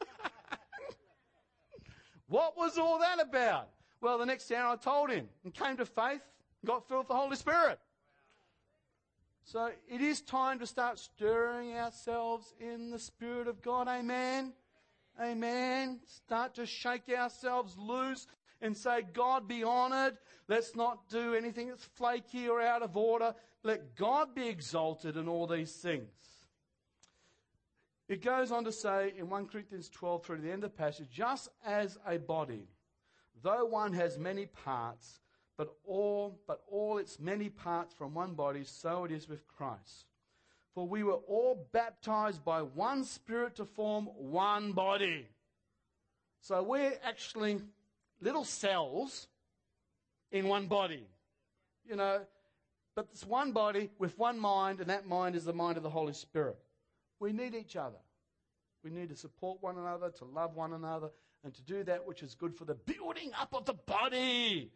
what 2.31 2.57
was 2.57 2.77
all 2.77 2.97
that 2.99 3.19
about? 3.21 3.67
Well, 3.99 4.17
the 4.17 4.25
next 4.25 4.47
day 4.47 4.55
I 4.57 4.77
told 4.77 5.11
him 5.11 5.27
and 5.43 5.53
came 5.53 5.75
to 5.75 5.85
faith, 5.85 6.21
got 6.65 6.87
filled 6.87 7.01
with 7.01 7.07
the 7.09 7.13
Holy 7.13 7.35
Spirit. 7.35 7.77
So 9.43 9.69
it 9.89 9.99
is 9.99 10.21
time 10.21 10.57
to 10.59 10.65
start 10.65 10.97
stirring 10.97 11.73
ourselves 11.73 12.53
in 12.57 12.89
the 12.89 12.99
Spirit 12.99 13.49
of 13.49 13.61
God. 13.61 13.89
Amen. 13.89 14.53
Amen. 15.21 15.99
Start 16.07 16.55
to 16.55 16.65
shake 16.65 17.09
ourselves 17.13 17.75
loose 17.77 18.27
and 18.61 18.77
say, 18.77 19.01
God 19.13 19.45
be 19.45 19.65
honored. 19.65 20.17
Let's 20.47 20.73
not 20.73 21.09
do 21.09 21.35
anything 21.35 21.67
that's 21.67 21.83
flaky 21.83 22.47
or 22.47 22.61
out 22.61 22.81
of 22.81 22.95
order. 22.95 23.35
Let 23.63 23.97
God 23.97 24.33
be 24.33 24.47
exalted 24.47 25.17
in 25.17 25.27
all 25.27 25.47
these 25.47 25.73
things. 25.73 26.07
It 28.11 28.21
goes 28.21 28.51
on 28.51 28.65
to 28.65 28.73
say 28.73 29.13
in 29.17 29.29
1 29.29 29.45
Corinthians 29.47 29.87
12 29.87 30.25
through 30.25 30.35
to 30.35 30.41
the 30.41 30.51
end 30.51 30.65
of 30.65 30.71
the 30.71 30.77
passage, 30.77 31.07
just 31.09 31.47
as 31.65 31.97
a 32.05 32.17
body, 32.17 32.67
though 33.41 33.63
one 33.63 33.93
has 33.93 34.17
many 34.17 34.47
parts, 34.47 35.21
but 35.57 35.73
all, 35.85 36.37
but 36.45 36.59
all 36.69 36.97
its 36.97 37.21
many 37.21 37.47
parts 37.47 37.93
from 37.93 38.13
one 38.13 38.33
body, 38.33 38.65
so 38.65 39.05
it 39.05 39.13
is 39.13 39.29
with 39.29 39.47
Christ. 39.47 40.07
For 40.75 40.85
we 40.85 41.03
were 41.03 41.21
all 41.25 41.65
baptized 41.71 42.43
by 42.43 42.63
one 42.63 43.05
Spirit 43.05 43.55
to 43.55 43.65
form 43.65 44.07
one 44.17 44.73
body. 44.73 45.29
So 46.41 46.61
we're 46.63 46.99
actually 47.05 47.61
little 48.19 48.43
cells 48.43 49.27
in 50.33 50.49
one 50.49 50.67
body. 50.67 51.07
You 51.85 51.95
know, 51.95 52.19
but 52.93 53.07
it's 53.13 53.25
one 53.25 53.53
body 53.53 53.89
with 53.99 54.19
one 54.19 54.37
mind, 54.37 54.81
and 54.81 54.89
that 54.89 55.07
mind 55.07 55.37
is 55.37 55.45
the 55.45 55.53
mind 55.53 55.77
of 55.77 55.83
the 55.83 55.89
Holy 55.89 56.11
Spirit. 56.11 56.57
We 57.21 57.31
need 57.31 57.53
each 57.53 57.75
other. 57.75 57.99
We 58.83 58.89
need 58.89 59.09
to 59.09 59.15
support 59.15 59.61
one 59.61 59.77
another, 59.77 60.09
to 60.09 60.25
love 60.25 60.55
one 60.55 60.73
another, 60.73 61.11
and 61.43 61.53
to 61.53 61.61
do 61.61 61.83
that 61.83 62.07
which 62.07 62.23
is 62.23 62.33
good 62.33 62.55
for 62.55 62.65
the 62.65 62.73
building 62.73 63.31
up 63.39 63.53
of 63.53 63.65
the 63.65 63.75
body, 63.75 64.71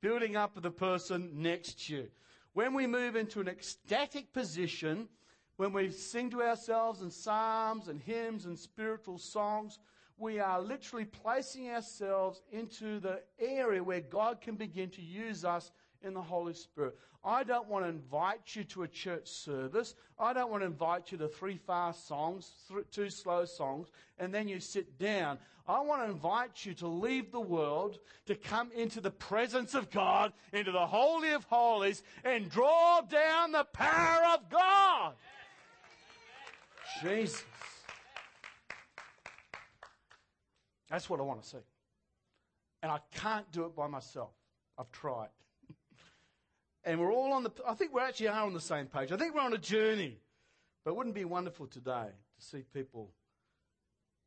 building 0.00 0.36
up 0.36 0.56
of 0.56 0.62
the 0.62 0.70
person 0.70 1.30
next 1.34 1.86
to 1.86 1.96
you. 1.96 2.08
When 2.52 2.72
we 2.72 2.86
move 2.86 3.16
into 3.16 3.40
an 3.40 3.48
ecstatic 3.48 4.32
position, 4.32 5.08
when 5.56 5.72
we 5.72 5.90
sing 5.90 6.30
to 6.30 6.42
ourselves 6.42 7.02
in 7.02 7.10
psalms 7.10 7.88
and 7.88 8.00
hymns 8.00 8.46
and 8.46 8.56
spiritual 8.56 9.18
songs, 9.18 9.80
we 10.16 10.38
are 10.38 10.60
literally 10.60 11.04
placing 11.04 11.68
ourselves 11.68 12.42
into 12.52 13.00
the 13.00 13.22
area 13.40 13.82
where 13.82 14.00
God 14.00 14.40
can 14.40 14.54
begin 14.54 14.90
to 14.90 15.02
use 15.02 15.44
us 15.44 15.72
in 16.02 16.14
the 16.14 16.22
Holy 16.22 16.54
Spirit. 16.54 16.96
I 17.24 17.42
don't 17.42 17.68
want 17.68 17.84
to 17.84 17.88
invite 17.88 18.54
you 18.54 18.64
to 18.64 18.84
a 18.84 18.88
church 18.88 19.28
service. 19.28 19.94
I 20.18 20.32
don't 20.32 20.50
want 20.50 20.62
to 20.62 20.66
invite 20.66 21.10
you 21.10 21.18
to 21.18 21.28
three 21.28 21.56
fast 21.56 22.06
songs, 22.06 22.52
two 22.90 23.10
slow 23.10 23.44
songs, 23.44 23.88
and 24.18 24.32
then 24.32 24.48
you 24.48 24.60
sit 24.60 24.98
down. 24.98 25.38
I 25.66 25.80
want 25.80 26.02
to 26.02 26.10
invite 26.10 26.64
you 26.64 26.72
to 26.74 26.88
leave 26.88 27.30
the 27.30 27.40
world, 27.40 27.98
to 28.26 28.34
come 28.34 28.70
into 28.74 29.00
the 29.00 29.10
presence 29.10 29.74
of 29.74 29.90
God, 29.90 30.32
into 30.52 30.72
the 30.72 30.86
Holy 30.86 31.30
of 31.30 31.44
Holies, 31.44 32.02
and 32.24 32.48
draw 32.48 33.02
down 33.02 33.52
the 33.52 33.64
power 33.64 34.34
of 34.34 34.48
God. 34.48 35.12
Jesus. 37.02 37.44
That's 40.88 41.10
what 41.10 41.20
I 41.20 41.22
want 41.24 41.42
to 41.42 41.48
see. 41.48 41.58
And 42.82 42.90
I 42.90 43.00
can't 43.14 43.50
do 43.52 43.64
it 43.64 43.76
by 43.76 43.88
myself. 43.88 44.30
I've 44.78 44.90
tried. 44.92 45.28
And 46.88 46.98
we're 46.98 47.12
all 47.12 47.34
on 47.34 47.42
the, 47.42 47.52
I 47.66 47.74
think 47.74 47.94
we 47.94 48.00
actually 48.00 48.28
are 48.28 48.46
on 48.46 48.54
the 48.54 48.60
same 48.60 48.86
page. 48.86 49.12
I 49.12 49.18
think 49.18 49.34
we're 49.34 49.42
on 49.42 49.52
a 49.52 49.58
journey. 49.58 50.16
But 50.86 50.96
wouldn't 50.96 51.14
it 51.14 51.20
be 51.20 51.26
wonderful 51.26 51.66
today 51.66 52.06
to 52.38 52.42
see 52.44 52.64
people 52.72 53.12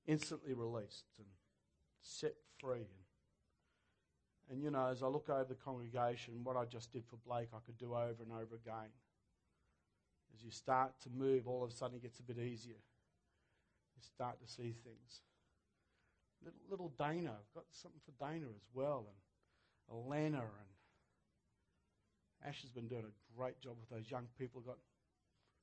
instantly 0.05 0.53
released 0.53 1.05
and 1.18 1.26
set 2.03 2.36
free? 2.59 2.86
And, 4.47 4.51
and 4.51 4.64
you 4.64 4.70
know, 4.70 4.89
as 4.91 5.01
I 5.01 5.07
look 5.07 5.28
over 5.28 5.43
the 5.43 5.55
congregation, 5.55 6.43
what 6.43 6.55
I 6.55 6.66
just 6.66 6.91
did 6.91 7.03
for 7.09 7.16
Blake, 7.26 7.47
I 7.51 7.57
could 7.66 7.80
do 7.80 7.95
over 7.95 8.22
and 8.22 8.32
over 8.32 8.53
again 8.53 8.91
as 10.36 10.43
you 10.43 10.51
start 10.51 10.93
to 11.01 11.09
move, 11.09 11.47
all 11.47 11.64
of 11.64 11.72
a 11.72 11.74
sudden 11.74 11.97
it 11.97 12.03
gets 12.03 12.20
a 12.20 12.24
bit 12.24 12.38
easier. 12.38 12.78
You 13.95 14.03
start 14.03 14.39
to 14.39 14.47
see 14.47 14.76
things. 14.84 15.22
Little, 16.43 16.59
little 16.70 16.93
Dana, 16.95 17.32
I've 17.32 17.55
got 17.55 17.66
something 17.72 18.01
for 18.05 18.24
Dana 18.24 18.45
as 18.55 18.68
well, 18.72 19.07
and 19.09 19.97
Elena, 19.97 20.38
and 20.38 20.72
Ash 22.46 22.62
has 22.62 22.72
been 22.72 22.88
doing 22.88 23.06
a 23.06 23.38
great 23.38 23.60
job 23.62 23.76
with 23.80 23.89
those 23.89 24.10
young 24.10 24.28
people. 24.38 24.62
Got 24.62 24.78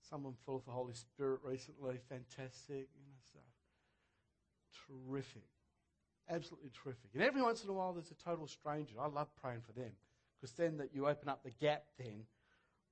someone 0.09 0.35
full 0.47 0.57
of 0.57 0.65
the 0.65 0.71
Holy 0.71 0.95
Spirit 0.95 1.41
recently, 1.43 1.99
fantastic, 2.09 2.89
you 2.95 3.05
know, 3.07 3.19
stuff. 3.31 3.43
Terrific. 4.87 5.49
Absolutely 6.31 6.71
terrific. 6.83 7.11
And 7.15 7.23
every 7.23 7.43
once 7.43 7.65
in 7.65 7.71
a 7.71 7.73
while 7.73 7.93
there's 7.93 8.11
a 8.11 8.15
total 8.15 8.47
stranger. 8.47 8.95
I 9.01 9.09
love 9.09 9.29
praying 9.41 9.63
for 9.67 9.73
them 9.73 9.93
because 10.41 10.55
then 10.57 10.77
that 10.79 10.95
you 10.95 11.09
open 11.09 11.29
up 11.29 11.43
the 11.43 11.51
gap 11.51 11.85
then 11.99 12.25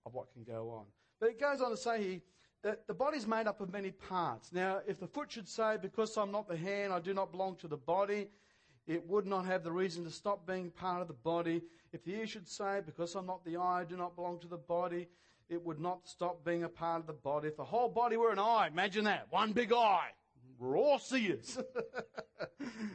of 0.04 0.14
what 0.14 0.32
can 0.32 0.42
go 0.42 0.70
on. 0.70 0.86
But 1.20 1.30
it 1.30 1.40
goes 1.40 1.60
on 1.60 1.70
to 1.70 1.76
say 1.76 2.02
here 2.02 2.20
that 2.62 2.86
the 2.86 2.94
body's 2.94 3.26
made 3.26 3.46
up 3.46 3.60
of 3.60 3.72
many 3.72 3.90
parts. 3.90 4.52
Now, 4.52 4.80
if 4.86 4.98
the 4.98 5.06
foot 5.06 5.32
should 5.32 5.48
say, 5.48 5.76
Because 5.80 6.16
I'm 6.16 6.32
not 6.32 6.48
the 6.48 6.56
hand, 6.56 6.92
I 6.92 7.00
do 7.00 7.14
not 7.14 7.30
belong 7.30 7.56
to 7.56 7.68
the 7.68 7.76
body, 7.76 8.28
it 8.86 9.06
would 9.08 9.26
not 9.26 9.46
have 9.46 9.64
the 9.64 9.72
reason 9.72 10.04
to 10.04 10.10
stop 10.10 10.46
being 10.46 10.70
part 10.70 11.02
of 11.02 11.08
the 11.08 11.14
body. 11.14 11.62
If 11.92 12.04
the 12.04 12.14
ear 12.14 12.26
should 12.26 12.48
say, 12.48 12.80
Because 12.84 13.14
I'm 13.14 13.26
not 13.26 13.44
the 13.44 13.56
eye, 13.56 13.80
I 13.80 13.84
do 13.84 13.96
not 13.96 14.14
belong 14.14 14.38
to 14.40 14.48
the 14.48 14.56
body, 14.56 15.08
it 15.48 15.64
would 15.64 15.80
not 15.80 16.06
stop 16.08 16.44
being 16.44 16.64
a 16.64 16.68
part 16.68 17.00
of 17.00 17.06
the 17.06 17.12
body. 17.12 17.48
If 17.48 17.56
the 17.56 17.64
whole 17.64 17.88
body 17.88 18.16
were 18.16 18.32
an 18.32 18.38
eye, 18.38 18.68
imagine 18.70 19.04
that, 19.04 19.26
one 19.30 19.52
big 19.52 19.72
eye. 19.72 20.10
We're 20.58 20.78
all 20.78 20.98
seers. 20.98 21.58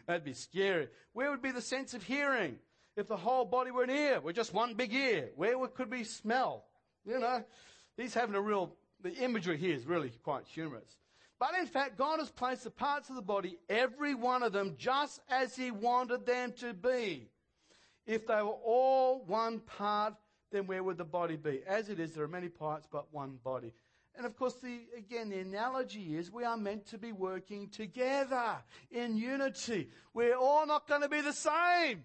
That'd 0.08 0.24
be 0.24 0.34
scary. 0.34 0.88
Where 1.14 1.30
would 1.30 1.42
be 1.42 1.52
the 1.52 1.62
sense 1.62 1.94
of 1.94 2.04
hearing? 2.04 2.58
If 2.98 3.08
the 3.08 3.18
whole 3.18 3.46
body 3.46 3.72
were 3.72 3.84
an 3.84 3.90
ear, 3.90 4.20
we're 4.20 4.34
just 4.34 4.54
one 4.54 4.74
big 4.74 4.94
ear. 4.94 5.30
Where 5.36 5.56
could 5.68 5.92
we 5.92 6.04
smell? 6.04 6.66
You 7.06 7.20
know, 7.20 7.44
he's 7.98 8.14
having 8.14 8.36
a 8.36 8.42
real, 8.42 8.76
the 9.02 9.14
imagery 9.14 9.58
here 9.58 9.76
is 9.76 9.86
really 9.86 10.12
quite 10.24 10.46
humorous. 10.46 10.98
But 11.42 11.56
in 11.60 11.66
fact, 11.66 11.98
God 11.98 12.20
has 12.20 12.30
placed 12.30 12.66
the 12.66 12.70
parts 12.70 13.10
of 13.10 13.16
the 13.16 13.22
body, 13.24 13.58
every 13.68 14.14
one 14.14 14.44
of 14.44 14.54
them, 14.54 14.76
just 14.78 15.20
as 15.28 15.56
He 15.56 15.72
wanted 15.72 16.24
them 16.24 16.54
to 16.60 16.72
be. 16.72 17.32
If 18.06 18.28
they 18.28 18.36
were 18.36 18.60
all 18.64 19.24
one 19.26 19.60
part, 19.62 20.14
then 20.52 20.68
where 20.68 20.84
would 20.84 21.00
the 21.00 21.04
body 21.04 21.38
be? 21.38 21.62
As 21.66 21.90
it 21.90 22.00
is, 22.00 22.14
there 22.14 22.24
are 22.24 22.28
many 22.28 22.48
parts, 22.48 22.88
but 22.92 23.12
one 23.12 23.40
body. 23.44 23.74
And 24.16 24.28
of 24.28 24.38
course, 24.38 24.54
the, 24.62 24.82
again, 24.96 25.30
the 25.30 25.40
analogy 25.40 26.16
is 26.16 26.32
we 26.32 26.44
are 26.44 26.58
meant 26.58 26.86
to 26.90 27.00
be 27.00 27.12
working 27.12 27.70
together 27.70 28.58
in 28.92 29.18
unity. 29.18 29.90
We're 30.14 30.36
all 30.36 30.68
not 30.68 30.88
going 30.88 31.02
to 31.02 31.10
be 31.10 31.22
the 31.22 31.34
same. 31.34 32.04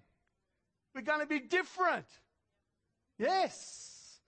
We're 0.94 1.02
going 1.02 1.20
to 1.20 1.26
be 1.26 1.40
different. 1.40 2.06
Yes. 3.18 4.18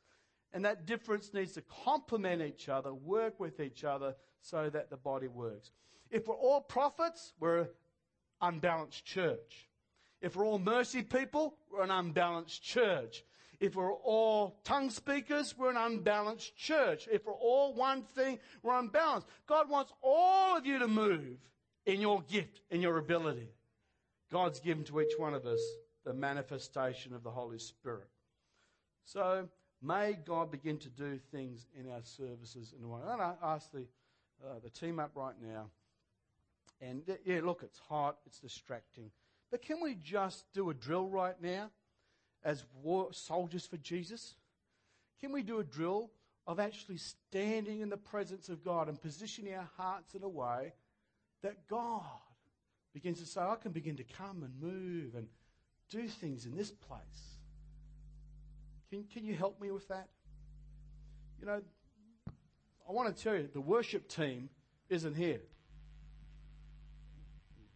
And 0.52 0.66
that 0.66 0.84
difference 0.84 1.32
needs 1.32 1.52
to 1.52 1.62
complement 1.84 2.42
each 2.42 2.68
other, 2.68 2.92
work 2.92 3.40
with 3.40 3.58
each 3.58 3.84
other 3.84 4.14
so 4.42 4.70
that 4.70 4.90
the 4.90 4.96
body 4.96 5.28
works. 5.28 5.70
If 6.10 6.26
we're 6.26 6.36
all 6.36 6.60
prophets, 6.60 7.32
we're 7.38 7.60
an 7.60 7.68
unbalanced 8.40 9.04
church. 9.04 9.68
If 10.20 10.36
we're 10.36 10.46
all 10.46 10.58
mercy 10.58 11.02
people, 11.02 11.54
we're 11.70 11.82
an 11.82 11.90
unbalanced 11.90 12.62
church. 12.62 13.24
If 13.60 13.74
we're 13.74 13.92
all 13.92 14.60
tongue 14.64 14.90
speakers, 14.90 15.56
we're 15.56 15.70
an 15.70 15.76
unbalanced 15.76 16.56
church. 16.56 17.08
If 17.10 17.26
we're 17.26 17.34
all 17.34 17.74
one 17.74 18.02
thing, 18.02 18.38
we're 18.62 18.78
unbalanced. 18.78 19.26
God 19.46 19.68
wants 19.68 19.92
all 20.02 20.56
of 20.56 20.64
you 20.64 20.78
to 20.78 20.88
move 20.88 21.38
in 21.86 22.00
your 22.00 22.22
gift, 22.22 22.60
in 22.70 22.80
your 22.80 22.98
ability. 22.98 23.48
God's 24.30 24.60
given 24.60 24.84
to 24.84 25.00
each 25.00 25.18
one 25.18 25.34
of 25.34 25.46
us 25.46 25.60
the 26.04 26.14
manifestation 26.14 27.14
of 27.14 27.22
the 27.22 27.30
Holy 27.30 27.58
Spirit. 27.58 28.08
So, 29.04 29.48
May 29.80 30.18
God 30.24 30.50
begin 30.50 30.78
to 30.78 30.88
do 30.88 31.18
things 31.30 31.66
in 31.78 31.90
our 31.90 32.02
services 32.02 32.74
in 32.76 32.84
a 32.84 32.88
way. 32.88 33.00
And 33.06 33.22
I 33.22 33.34
ask 33.42 33.70
the, 33.70 33.86
uh, 34.44 34.58
the 34.62 34.70
team 34.70 34.98
up 34.98 35.12
right 35.14 35.34
now. 35.40 35.70
And 36.80 37.04
th- 37.06 37.20
yeah, 37.24 37.40
look, 37.42 37.62
it's 37.62 37.78
hot, 37.88 38.18
it's 38.26 38.38
distracting. 38.38 39.10
But 39.50 39.62
can 39.62 39.80
we 39.82 39.94
just 39.94 40.44
do 40.52 40.70
a 40.70 40.74
drill 40.74 41.08
right 41.08 41.40
now 41.40 41.70
as 42.44 42.64
war 42.82 43.08
soldiers 43.12 43.66
for 43.66 43.78
Jesus? 43.78 44.34
Can 45.20 45.32
we 45.32 45.42
do 45.42 45.58
a 45.58 45.64
drill 45.64 46.10
of 46.46 46.60
actually 46.60 46.98
standing 46.98 47.80
in 47.80 47.88
the 47.88 47.96
presence 47.96 48.48
of 48.48 48.64
God 48.64 48.88
and 48.88 49.00
positioning 49.00 49.54
our 49.54 49.68
hearts 49.76 50.14
in 50.14 50.22
a 50.22 50.28
way 50.28 50.72
that 51.42 51.68
God 51.68 52.02
begins 52.94 53.20
to 53.20 53.26
say, 53.26 53.40
I 53.40 53.56
can 53.56 53.72
begin 53.72 53.96
to 53.96 54.04
come 54.04 54.42
and 54.42 54.60
move 54.60 55.14
and 55.14 55.26
do 55.90 56.06
things 56.08 56.46
in 56.46 56.56
this 56.56 56.70
place? 56.70 57.36
Can, 58.90 59.04
can 59.04 59.24
you 59.24 59.34
help 59.34 59.60
me 59.60 59.70
with 59.70 59.88
that? 59.88 60.08
You 61.40 61.46
know, 61.46 61.62
I 62.88 62.92
want 62.92 63.14
to 63.14 63.22
tell 63.22 63.34
you, 63.34 63.48
the 63.52 63.60
worship 63.60 64.08
team 64.08 64.48
isn't 64.88 65.14
here. 65.14 65.40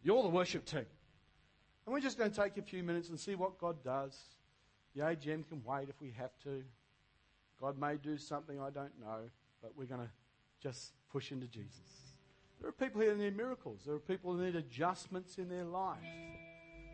You're 0.03 0.23
the 0.23 0.29
worship 0.29 0.65
team. 0.65 0.87
And 1.85 1.93
we're 1.93 2.01
just 2.01 2.17
going 2.17 2.31
to 2.31 2.37
take 2.37 2.57
a 2.57 2.63
few 2.63 2.83
minutes 2.83 3.11
and 3.11 3.21
see 3.21 3.35
what 3.35 3.59
God 3.59 3.83
does. 3.85 4.19
The 4.95 5.03
AGM 5.03 5.49
can 5.49 5.63
wait 5.65 5.89
if 5.89 6.01
we 6.01 6.13
have 6.19 6.31
to. 6.45 6.63
God 7.61 7.79
may 7.79 7.97
do 7.97 8.17
something 8.17 8.61
I 8.61 8.71
don't 8.71 8.99
know, 9.01 9.21
but 9.61 9.73
we're 9.77 9.85
going 9.85 10.01
to 10.01 10.11
just 10.63 10.93
push 11.11 11.31
into 11.31 11.47
Jesus. 11.47 12.15
There 12.61 12.69
are 12.69 12.73
people 12.73 13.01
here 13.01 13.11
that 13.15 13.19
need 13.19 13.37
miracles. 13.37 13.81
There 13.85 13.95
are 13.95 14.01
people 14.01 14.35
who 14.35 14.45
need 14.45 14.57
adjustments 14.57 15.39
in 15.39 15.49
their 15.49 15.65
life. 15.65 15.99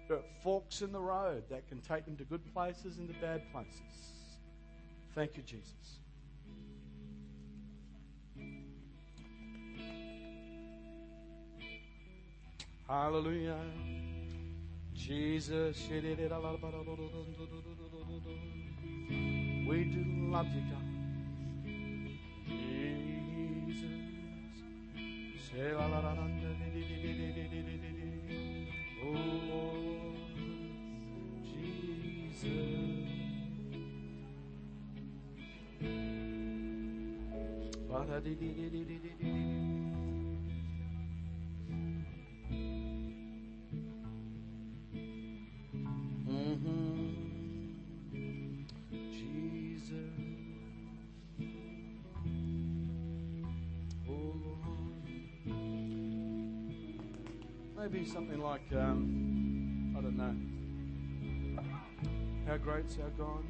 There 0.09 0.17
are 0.17 0.25
forks 0.43 0.83
in 0.83 0.91
the 0.91 1.01
road 1.01 1.45
that 1.51 1.69
can 1.69 1.81
take 1.81 2.05
them 2.05 2.17
to 2.17 2.25
good 2.25 2.43
places 2.53 2.99
and 2.99 3.07
to 3.09 3.15
bad 3.21 3.43
places. 3.53 3.83
Thank 5.15 5.37
you, 5.37 5.43
Jesus. 5.43 6.01
Hallelujah. 12.89 13.61
Jesus. 14.95 15.77
We 19.69 19.85
do 19.85 20.03
love 20.31 20.47
you, 20.47 20.63
God. 20.71 20.89
Jesus. 22.47 23.85
Oh, 29.05 29.13
Lord. 29.51 30.17
Jesus. 31.45 32.89
Maybe 57.91 58.05
something 58.05 58.39
like, 58.43 58.71
um, 58.75 59.95
I 59.97 60.03
don't 60.03 60.19
know. 60.19 60.35
How 62.47 62.59
great's 62.59 62.99
our 62.99 63.09
God? 63.17 63.45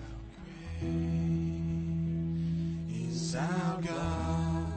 How 0.00 0.16
great 0.80 0.96
is 2.88 3.34
our 3.34 3.82
God. 3.82 4.72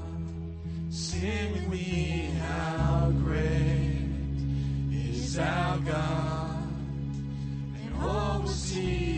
Sing 0.89 1.53
with 1.53 1.70
me, 1.70 2.32
how 2.41 3.14
great 3.24 4.10
is 4.91 5.39
our 5.39 5.78
God. 5.78 6.68
And 7.82 7.95
all 8.03 8.41
will 8.41 8.49
see 8.49 9.09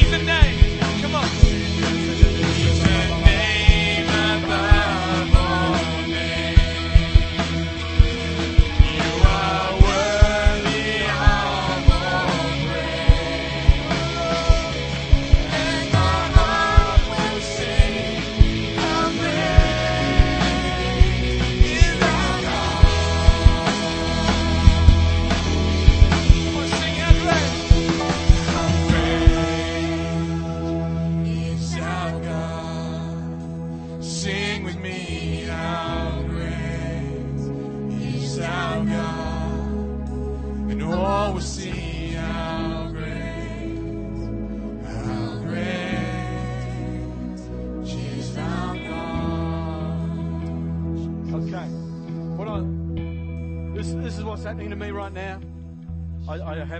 A 0.00 0.16
name. 0.16 0.37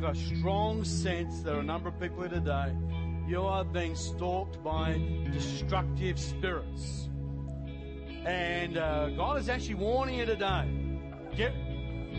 A 0.09 0.15
strong 0.15 0.85
sense 0.85 1.43
there 1.43 1.57
are 1.57 1.61
a 1.61 1.63
number 1.63 1.91
of 1.91 2.01
people 2.01 2.21
here 2.21 2.31
today. 2.31 2.73
You 3.27 3.43
are 3.43 3.63
being 3.63 3.95
stalked 3.95 4.63
by 4.65 4.99
destructive 5.31 6.19
spirits, 6.19 7.11
and 8.25 8.79
uh, 8.79 9.11
God 9.11 9.39
is 9.39 9.51
actually 9.51 9.75
warning 9.75 10.19
you 10.19 10.25
today. 10.25 10.67
Get, 11.37 11.53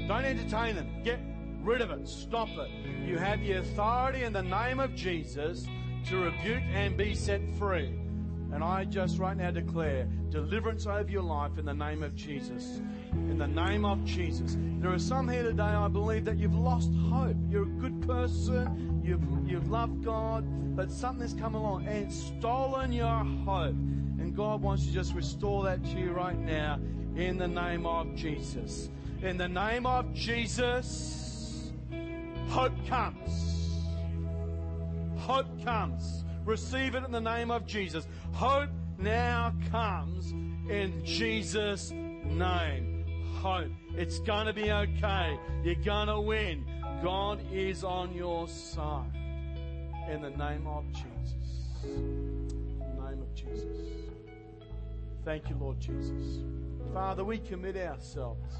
don't 0.07 0.23
entertain 0.23 0.75
them. 0.75 1.01
Get 1.03 1.19
rid 1.63 1.81
of 1.81 1.89
it. 1.89 2.07
Stop 2.07 2.49
it. 2.49 2.69
You 3.07 3.17
have 3.17 3.39
the 3.39 3.53
authority 3.53 4.23
in 4.23 4.33
the 4.33 4.43
name 4.43 4.79
of 4.79 4.93
Jesus 4.93 5.65
to 6.09 6.17
rebuke 6.17 6.63
and 6.71 6.95
be 6.95 7.15
set 7.15 7.41
free. 7.57 7.87
And 8.53 8.63
I 8.63 8.85
just 8.85 9.17
right 9.17 9.35
now 9.35 9.49
declare 9.49 10.07
deliverance 10.29 10.85
over 10.85 11.09
your 11.09 11.23
life 11.23 11.57
in 11.57 11.65
the 11.65 11.73
name 11.73 12.03
of 12.03 12.13
Jesus. 12.13 12.81
In 13.11 13.37
the 13.37 13.47
name 13.47 13.85
of 13.85 14.03
Jesus. 14.05 14.57
There 14.79 14.91
are 14.91 14.99
some 14.99 15.27
here 15.27 15.43
today, 15.43 15.63
I 15.63 15.87
believe, 15.87 16.25
that 16.25 16.37
you've 16.37 16.55
lost 16.55 16.91
hope. 17.09 17.35
You're 17.49 17.63
a 17.63 17.65
good 17.65 18.01
person. 18.07 19.01
You've, 19.03 19.23
you've 19.49 19.69
loved 19.69 20.03
God, 20.03 20.45
but 20.75 20.91
something's 20.91 21.33
come 21.33 21.55
along 21.55 21.87
and 21.87 22.11
stolen 22.11 22.91
your 22.91 23.07
hope. 23.45 23.73
And 23.73 24.35
God 24.35 24.61
wants 24.61 24.85
to 24.85 24.91
just 24.91 25.13
restore 25.13 25.63
that 25.63 25.83
to 25.85 25.99
you 25.99 26.11
right 26.11 26.37
now 26.37 26.79
in 27.15 27.37
the 27.37 27.47
name 27.47 27.85
of 27.85 28.15
Jesus. 28.15 28.89
In 29.21 29.37
the 29.37 29.47
name 29.47 29.85
of 29.85 30.13
Jesus, 30.13 31.71
hope 32.47 32.73
comes. 32.87 33.85
Hope 35.17 35.47
comes. 35.63 36.23
Receive 36.45 36.95
it 36.95 37.03
in 37.03 37.11
the 37.11 37.19
name 37.19 37.51
of 37.51 37.65
Jesus. 37.65 38.07
Hope 38.31 38.69
now 38.97 39.53
comes 39.71 40.31
in 40.69 41.01
Jesus' 41.03 41.91
name. 41.91 42.88
Hope. 43.35 43.71
It's 43.95 44.19
going 44.19 44.47
to 44.47 44.53
be 44.53 44.71
okay. 44.71 45.37
You're 45.63 45.75
going 45.75 46.07
to 46.07 46.19
win. 46.19 46.65
God 47.01 47.39
is 47.51 47.83
on 47.83 48.13
your 48.13 48.47
side. 48.47 49.11
In 50.09 50.21
the 50.21 50.31
name 50.31 50.67
of 50.67 50.85
Jesus. 50.91 51.83
In 51.83 52.79
the 52.79 53.09
name 53.09 53.21
of 53.21 53.33
Jesus. 53.35 53.65
Thank 55.23 55.49
you, 55.49 55.55
Lord 55.59 55.79
Jesus. 55.79 56.39
Father, 56.93 57.23
we 57.23 57.37
commit 57.37 57.77
ourselves 57.77 58.55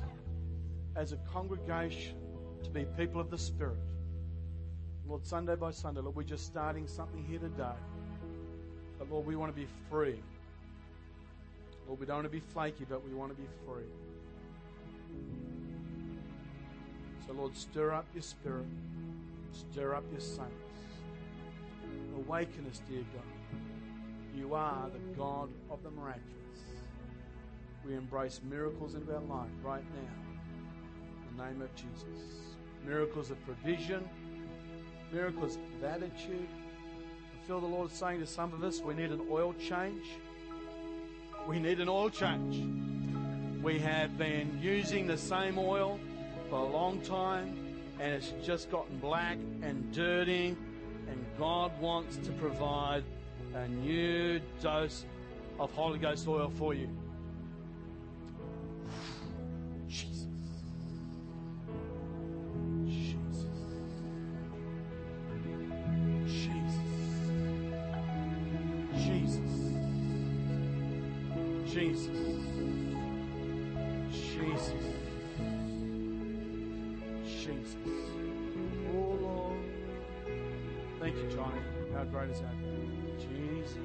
as 0.96 1.12
a 1.12 1.18
congregation 1.34 2.16
to 2.64 2.70
be 2.70 2.86
people 2.98 3.20
of 3.20 3.30
the 3.30 3.38
Spirit. 3.38 3.80
Lord, 5.08 5.26
Sunday 5.26 5.56
by 5.56 5.72
Sunday, 5.72 6.02
Lord, 6.02 6.16
we're 6.16 6.24
just 6.24 6.46
starting 6.46 6.88
something 6.88 7.26
here 7.26 7.40
today. 7.40 7.78
But 9.00 9.10
Lord, 9.10 9.26
we 9.26 9.36
want 9.36 9.54
to 9.54 9.60
be 9.60 9.68
free. 9.90 10.20
Lord, 11.88 12.00
we 12.00 12.06
don't 12.06 12.18
want 12.18 12.26
to 12.26 12.30
be 12.30 12.40
flaky, 12.40 12.86
but 12.88 13.04
we 13.04 13.16
want 13.16 13.36
to 13.36 13.42
be 13.42 13.48
free. 13.66 13.90
So, 17.26 17.34
Lord, 17.34 17.56
stir 17.56 17.92
up 17.92 18.06
your 18.14 18.24
spirit, 18.24 18.66
stir 19.52 19.94
up 19.96 20.04
your 20.12 20.20
saints. 20.20 20.50
Awaken 22.16 22.66
us, 22.70 22.82
dear 22.90 23.04
God. 23.14 23.24
You 24.36 24.54
are 24.56 24.90
the 24.90 25.00
God 25.18 25.50
of 25.70 25.84
the 25.84 25.92
miraculous. 25.92 26.24
We 27.86 27.96
embrace 27.96 28.42
miracles 28.50 28.96
into 28.96 29.14
our 29.14 29.22
life 29.22 29.50
right 29.64 29.84
now. 29.94 31.30
In 31.30 31.38
the 31.38 31.44
name 31.46 31.62
of 31.62 31.74
Jesus. 31.76 32.56
Miracles 32.86 33.32
of 33.32 33.44
provision, 33.46 34.08
miracles 35.12 35.58
of 35.78 35.84
attitude. 35.84 36.48
I 37.34 37.48
feel 37.48 37.60
the 37.60 37.68
Lord 37.68 37.92
saying 37.92 38.20
to 38.20 38.28
some 38.28 38.54
of 38.54 38.64
us, 38.64 38.82
we 38.82 38.94
need 38.94 39.12
an 39.12 39.22
oil 39.30 39.54
change. 39.54 40.06
We 41.48 41.60
need 41.60 41.80
an 41.80 41.90
oil 41.90 42.10
change. 42.10 42.89
We 43.62 43.78
have 43.80 44.18
been 44.18 44.58
using 44.62 45.06
the 45.06 45.18
same 45.18 45.60
oil 45.60 46.00
for 46.50 46.60
a 46.60 46.66
long 46.66 47.02
time 47.02 47.76
and 48.00 48.14
it's 48.14 48.34
just 48.42 48.72
gotten 48.72 48.98
black 49.00 49.38
and 49.62 49.92
dirty 49.92 50.56
and 51.10 51.26
God 51.38 51.78
wants 51.82 52.16
to 52.18 52.32
provide 52.34 53.04
a 53.54 53.68
new 53.68 54.40
dose 54.62 55.04
of 55.60 55.72
Holy 55.74 56.00
Ghost 56.00 56.26
oil 56.26 56.50
for 56.58 56.74
you. 56.74 56.88
Great 82.12 82.32
is 82.32 82.40
that? 82.40 82.56
Jesus. 83.20 83.78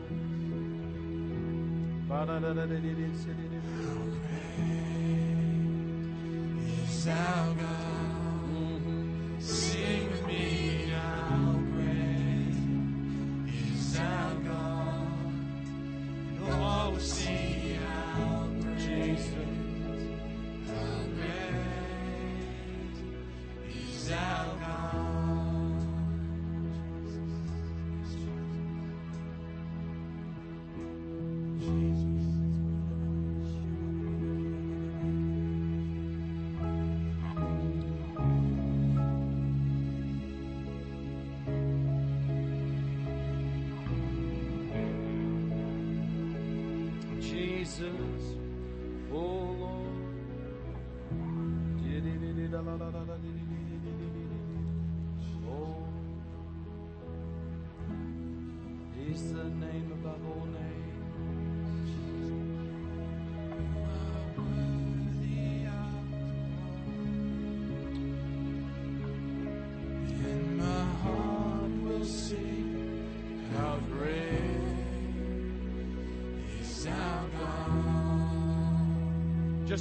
Jesus. 47.76 48.43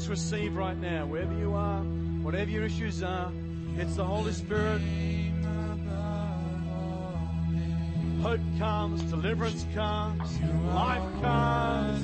Just 0.03 0.09
receive 0.11 0.57
right 0.57 0.75
now, 0.75 1.05
wherever 1.05 1.33
you 1.39 1.53
are, 1.53 1.79
whatever 2.23 2.51
your 2.51 2.65
issues 2.65 3.01
are. 3.03 3.31
It's 3.77 3.95
the 3.95 4.03
Holy 4.03 4.33
Spirit. 4.33 4.81
Hope 8.21 8.41
comes, 8.59 9.01
deliverance 9.03 9.65
comes, 9.73 10.41
life 10.73 11.21
comes. 11.21 12.03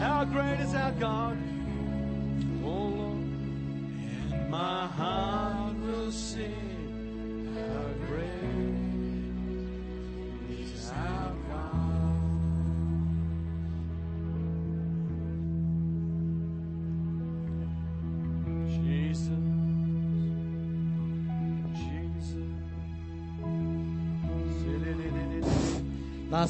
How 0.00 0.24
great 0.24 0.58
is 0.58 0.74
our 0.74 0.90
God? 0.90 1.38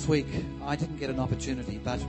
Last 0.03 0.09
week, 0.09 0.27
I 0.65 0.75
didn't 0.75 0.97
get 0.97 1.11
an 1.11 1.21
opportunity, 1.21 1.79
but 1.79 2.01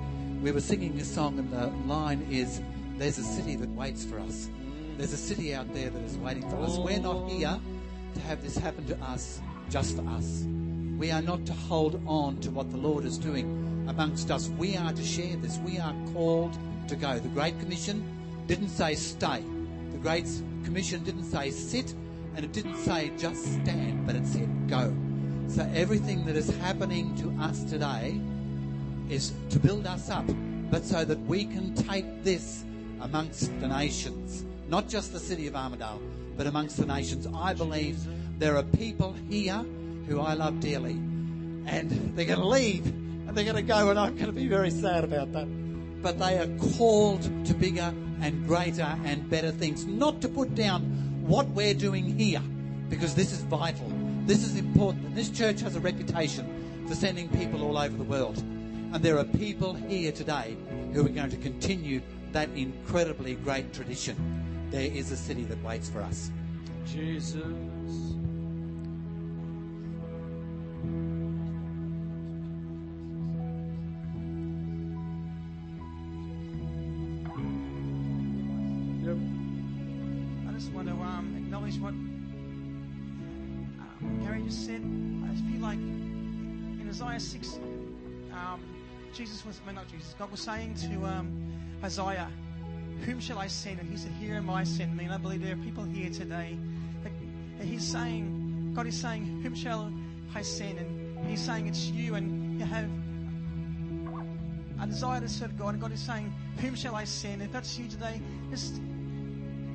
we 0.41 0.52
were 0.52 0.62
singing 0.62 0.98
this 0.98 1.14
song, 1.14 1.38
and 1.38 1.52
the 1.52 1.68
line 1.88 2.26
is, 2.32 2.60
There's 2.98 3.20
a 3.20 3.24
city 3.24 3.56
that 3.56 3.70
waits 3.70 4.04
for 4.04 4.20
us. 4.20 4.50
There's 4.98 5.14
a 5.14 5.18
city 5.18 5.54
out 5.54 5.72
there 5.76 5.91
that 5.91 6.02
is 6.02 6.18
waiting 6.18 6.50
for 6.50 6.56
us. 6.56 6.80
We're 6.80 7.00
not 7.00 7.30
here 7.30 7.60
to 8.16 8.20
have 8.22 8.41
this 8.41 8.58
happen 8.58 8.88
to 8.88 9.00
us 9.04 9.41
just 9.70 9.96
for 9.96 10.02
us. 10.10 10.44
We 10.98 11.12
are 11.12 11.22
not 11.22 11.46
to 11.46 11.54
hold 11.54 12.02
on 12.08 12.39
to 12.39 12.50
what 12.50 12.72
the 12.72 12.78
Lord 12.78 13.06
is 13.06 13.20
doing 13.20 13.86
amongst 13.88 14.32
us. 14.32 14.50
We 14.50 14.76
are 14.76 14.91
to 14.91 15.04
share 15.04 15.36
this. 15.36 15.60
We 15.60 15.78
are 15.78 15.94
called 16.14 16.58
to 16.88 16.96
go. 16.96 17.20
The 17.20 17.30
Great 17.30 17.60
Commission 17.60 18.04
didn't 18.48 18.70
say 18.70 18.96
stay. 18.96 19.44
The 19.91 20.00
Great 20.00 20.26
Commission 20.64 21.04
didn't 21.04 21.26
say 21.26 21.52
sit, 21.52 21.94
and 22.36 22.44
it 22.44 22.54
didn't 22.54 22.78
say 22.78 23.12
just 23.20 23.44
stand, 23.44 24.08
but 24.08 24.16
it 24.16 24.26
said 24.26 24.50
go. 24.68 24.91
So 25.54 25.70
everything 25.76 26.26
that 26.26 26.36
is 26.36 26.49
happening 26.58 27.16
to 27.18 27.30
us 27.39 27.64
today 27.66 28.20
is 29.08 29.34
to 29.51 29.60
build 29.60 29.86
us 29.86 30.10
up, 30.10 30.26
but 30.72 30.84
so 30.84 31.06
that 31.06 31.20
we 31.28 31.45
can 31.45 31.76
take 31.76 32.24
this 32.24 32.64
amongst 33.01 33.51
the 33.60 33.68
nations, 33.68 34.45
not 34.68 34.89
just 34.89 35.14
the 35.14 35.20
city 35.20 35.45
of 35.45 35.56
Armadale, 35.56 36.01
but 36.36 36.47
amongst 36.47 36.78
the 36.78 36.88
nations. 36.88 37.28
I 37.36 37.54
believe 37.54 37.99
there 38.39 38.58
are 38.58 38.64
people 38.64 39.14
here 39.30 39.64
who 40.08 40.22
I 40.22 40.34
love 40.34 40.60
dearly, 40.60 40.93
and 41.68 42.16
they're 42.16 42.26
going 42.26 42.39
to 42.39 42.47
leave 42.47 42.88
and 42.88 43.38
they're 43.38 43.45
going 43.45 43.56
to 43.56 43.62
go, 43.62 43.91
and 43.91 43.99
I'm 43.99 44.16
going 44.16 44.26
to 44.26 44.32
be 44.32 44.47
very 44.47 44.72
sad 44.72 45.04
about 45.04 45.34
that. 45.34 45.45
But 46.01 46.18
they 46.18 46.39
are 46.39 46.47
called 46.80 47.22
to 47.45 47.54
bigger 47.54 47.93
and 48.22 48.47
greater 48.47 48.97
and 49.06 49.30
better 49.30 49.51
things, 49.51 49.86
not 49.86 50.20
to 50.22 50.30
put 50.30 50.56
down 50.56 50.82
what 51.28 51.47
we're 51.49 51.76
doing 51.76 52.18
here, 52.18 52.41
because 52.89 53.14
this 53.14 53.32
is 53.32 53.41
vital. 53.41 54.03
This 54.26 54.46
is 54.46 54.56
important. 54.56 55.16
This 55.16 55.30
church 55.30 55.60
has 55.62 55.76
a 55.76 55.82
reputation 55.82 56.86
for 56.88 56.96
sending 56.96 57.28
people 57.28 57.62
all 57.62 57.78
over 57.78 57.98
the 57.98 58.06
world. 58.06 58.38
And 58.38 59.04
there 59.04 59.18
are 59.18 59.26
people 59.26 59.74
here 59.74 60.14
today 60.14 60.56
who 60.94 61.06
are 61.06 61.10
going 61.10 61.30
to 61.30 61.38
continue 61.38 62.02
that 62.32 62.48
incredibly 62.56 63.36
great 63.36 63.74
tradition. 63.74 64.16
There 64.72 64.90
is 64.90 65.12
a 65.12 65.18
city 65.18 65.44
that 65.44 65.62
waits 65.62 65.90
for 65.90 66.02
us. 66.02 66.32
Jesus. 66.86 68.12
Said. 84.64 84.82
I 84.82 85.51
feel 85.51 85.61
like 85.61 85.78
in 85.78 86.86
Isaiah 86.88 87.20
6, 87.20 87.59
um, 88.32 88.61
Jesus 89.14 89.45
was, 89.45 89.59
well, 89.66 89.76
not 89.76 89.89
Jesus, 89.89 90.16
God 90.18 90.32
was 90.32 90.39
saying 90.39 90.76
to 90.76 91.05
um, 91.05 91.53
Isaiah, 91.84 92.30
Whom 93.01 93.20
shall 93.20 93.39
I 93.39 93.47
send? 93.47 93.82
And 93.82 93.89
he 93.89 93.97
said, 93.97 94.11
Here 94.22 94.36
am 94.36 94.49
I, 94.49 94.64
send 94.64 94.95
me. 94.95 95.03
And 95.03 95.14
I 95.14 95.18
believe 95.18 95.43
there 95.43 95.53
are 95.53 95.57
people 95.57 95.84
here 95.84 96.09
today 96.09 96.57
that, 97.03 97.11
he's 97.66 97.84
saying, 97.84 98.72
God 98.74 98.88
is 98.88 98.99
saying, 98.99 99.41
Whom 99.41 99.53
shall 99.53 99.91
I 100.34 100.41
send? 100.41 100.80
And 100.80 101.30
he's 101.30 101.41
saying, 101.41 101.68
It's 101.68 101.88
you. 101.88 102.16
And 102.16 102.57
you 102.57 102.66
have 102.66 102.89
a 104.82 104.88
desire 104.88 105.20
to 105.20 105.28
serve 105.28 105.57
God. 105.57 105.74
And 105.74 105.82
God 105.82 105.91
is 105.91 105.99
saying, 105.99 106.34
Whom 106.59 106.76
shall 106.76 106.95
I 106.95 107.03
send? 107.03 107.41
If 107.41 107.51
that's 107.51 107.78
you 107.78 107.89
today, 107.89 108.22
just 108.49 108.80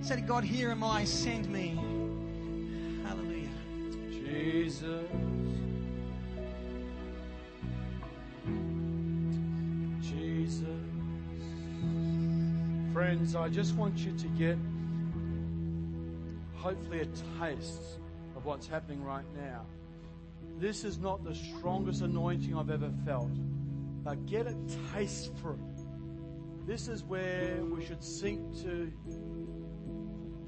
Say 0.00 0.14
to 0.14 0.22
God, 0.22 0.44
Here 0.44 0.70
am 0.70 0.82
I, 0.82 1.04
send 1.04 1.50
me. 1.50 1.78
Jesus. 4.28 5.08
Jesus. 10.02 10.68
Friends, 12.92 13.34
I 13.34 13.48
just 13.48 13.74
want 13.74 13.96
you 13.98 14.12
to 14.12 14.26
get 14.28 14.58
hopefully 16.56 17.00
a 17.00 17.06
taste 17.40 17.98
of 18.36 18.44
what's 18.44 18.66
happening 18.66 19.02
right 19.02 19.24
now. 19.36 19.64
This 20.58 20.84
is 20.84 20.98
not 20.98 21.24
the 21.24 21.34
strongest 21.34 22.02
anointing 22.02 22.54
I've 22.54 22.70
ever 22.70 22.90
felt, 23.04 23.30
but 24.04 24.26
get 24.26 24.46
a 24.46 24.56
taste 24.92 25.32
for 25.40 25.52
it. 25.52 26.66
This 26.66 26.88
is 26.88 27.02
where 27.04 27.64
we 27.64 27.84
should 27.84 28.02
seek 28.02 28.38
to 28.62 28.92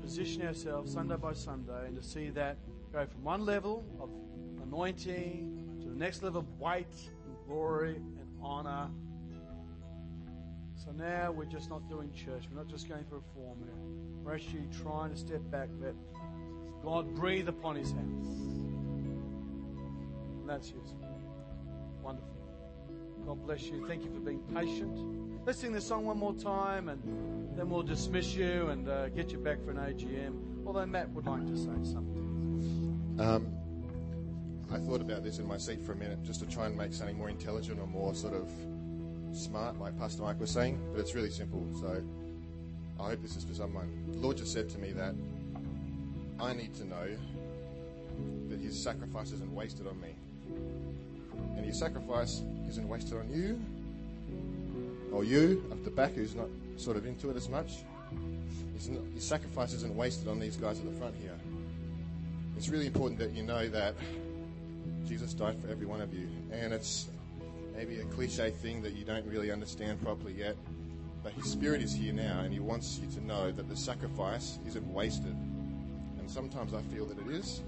position 0.02 0.42
ourselves 0.42 0.92
Sunday 0.92 1.16
by 1.16 1.32
Sunday 1.32 1.86
and 1.86 1.96
to 1.96 2.02
see 2.02 2.30
that 2.30 2.58
go 2.92 3.06
from 3.06 3.22
one 3.22 3.44
level 3.44 3.84
of 4.00 4.10
anointing 4.62 5.78
to 5.82 5.88
the 5.88 5.94
next 5.94 6.22
level 6.22 6.40
of 6.40 6.60
weight 6.60 6.86
and 7.26 7.36
glory 7.46 7.96
and 7.96 8.28
honor. 8.42 8.88
So 10.74 10.90
now 10.92 11.30
we're 11.30 11.44
just 11.44 11.70
not 11.70 11.88
doing 11.88 12.12
church. 12.12 12.44
We're 12.50 12.58
not 12.58 12.68
just 12.68 12.88
going 12.88 13.04
through 13.04 13.18
a 13.18 13.34
form. 13.34 13.58
We're, 14.24 14.34
actually 14.34 14.66
trying 14.82 15.10
to 15.10 15.16
step 15.16 15.40
back, 15.50 15.68
let 15.80 15.94
God 16.82 17.14
breathe 17.14 17.48
upon 17.48 17.76
his 17.76 17.90
house. 17.90 18.00
And 20.40 20.48
that's 20.48 20.70
useful. 20.70 21.08
Wonderful. 22.02 22.28
God 23.26 23.44
bless 23.44 23.62
you. 23.64 23.86
Thank 23.86 24.04
you 24.04 24.10
for 24.10 24.20
being 24.20 24.40
patient. 24.54 25.46
Let's 25.46 25.58
sing 25.58 25.72
this 25.72 25.86
song 25.86 26.04
one 26.06 26.18
more 26.18 26.34
time 26.34 26.88
and 26.88 27.02
then 27.56 27.68
we'll 27.68 27.82
dismiss 27.82 28.34
you 28.34 28.68
and 28.68 28.88
uh, 28.88 29.08
get 29.10 29.32
you 29.32 29.38
back 29.38 29.62
for 29.64 29.70
an 29.70 29.76
AGM. 29.76 30.66
Although 30.66 30.86
Matt 30.86 31.10
would 31.10 31.26
like 31.26 31.46
to 31.46 31.56
say 31.56 31.70
something. 31.82 32.19
Um, 33.20 33.52
I 34.72 34.78
thought 34.78 35.02
about 35.02 35.22
this 35.22 35.38
in 35.38 35.46
my 35.46 35.58
seat 35.58 35.82
for 35.82 35.92
a 35.92 35.96
minute 35.96 36.22
just 36.24 36.40
to 36.40 36.46
try 36.46 36.64
and 36.64 36.76
make 36.76 36.94
something 36.94 37.18
more 37.18 37.28
intelligent 37.28 37.78
or 37.78 37.86
more 37.86 38.14
sort 38.14 38.32
of 38.32 38.50
smart, 39.36 39.78
like 39.78 39.98
Pastor 39.98 40.22
Mike 40.22 40.40
was 40.40 40.50
saying, 40.50 40.80
but 40.92 41.00
it's 41.00 41.14
really 41.14 41.28
simple. 41.28 41.66
So 41.78 42.02
I 42.98 43.08
hope 43.08 43.20
this 43.20 43.36
is 43.36 43.44
for 43.44 43.52
someone. 43.52 43.90
The 44.12 44.18
Lord 44.20 44.38
just 44.38 44.54
said 44.54 44.70
to 44.70 44.78
me 44.78 44.92
that 44.92 45.14
I 46.40 46.54
need 46.54 46.74
to 46.76 46.84
know 46.86 47.08
that 48.48 48.58
His 48.58 48.82
sacrifice 48.82 49.32
isn't 49.32 49.54
wasted 49.54 49.86
on 49.86 50.00
me. 50.00 50.14
And 51.56 51.66
His 51.66 51.78
sacrifice 51.78 52.40
isn't 52.70 52.88
wasted 52.88 53.18
on 53.18 53.30
you, 53.30 53.60
or 55.12 55.24
you 55.24 55.62
at 55.70 55.84
the 55.84 55.90
back 55.90 56.14
who's 56.14 56.34
not 56.34 56.48
sort 56.78 56.96
of 56.96 57.04
into 57.04 57.28
it 57.28 57.36
as 57.36 57.50
much. 57.50 57.80
His, 58.74 58.90
his 59.12 59.24
sacrifice 59.24 59.74
isn't 59.74 59.94
wasted 59.94 60.28
on 60.28 60.40
these 60.40 60.56
guys 60.56 60.78
at 60.78 60.86
the 60.86 60.98
front 60.98 61.14
here. 61.16 61.36
It's 62.60 62.68
really 62.68 62.88
important 62.88 63.18
that 63.20 63.30
you 63.30 63.42
know 63.42 63.70
that 63.70 63.94
Jesus 65.08 65.32
died 65.32 65.58
for 65.62 65.68
every 65.68 65.86
one 65.86 66.02
of 66.02 66.12
you. 66.12 66.28
And 66.52 66.74
it's 66.74 67.08
maybe 67.74 68.00
a 68.00 68.04
cliche 68.04 68.50
thing 68.50 68.82
that 68.82 68.92
you 68.92 69.02
don't 69.02 69.24
really 69.24 69.50
understand 69.50 69.98
properly 70.02 70.34
yet. 70.34 70.56
But 71.22 71.32
His 71.32 71.46
Spirit 71.46 71.80
is 71.80 71.94
here 71.94 72.12
now, 72.12 72.40
and 72.40 72.52
He 72.52 72.60
wants 72.60 73.00
you 73.02 73.10
to 73.18 73.26
know 73.26 73.50
that 73.50 73.66
the 73.66 73.76
sacrifice 73.78 74.58
isn't 74.68 74.86
wasted. 74.92 75.34
And 76.18 76.30
sometimes 76.30 76.74
I 76.74 76.82
feel 76.94 77.06
that 77.06 77.18
it 77.18 77.28
is. 77.28 77.62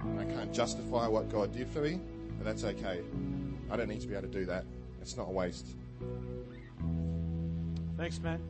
And 0.00 0.18
I 0.18 0.24
can't 0.24 0.52
justify 0.52 1.06
what 1.06 1.30
God 1.30 1.54
did 1.54 1.68
for 1.68 1.82
me, 1.82 2.00
but 2.36 2.44
that's 2.44 2.64
okay. 2.64 3.02
I 3.70 3.76
don't 3.76 3.88
need 3.88 4.00
to 4.00 4.08
be 4.08 4.14
able 4.16 4.26
to 4.26 4.34
do 4.34 4.46
that. 4.46 4.64
It's 5.00 5.16
not 5.16 5.28
a 5.28 5.32
waste. 5.32 5.68
Thanks, 7.96 8.18
Matt. 8.18 8.40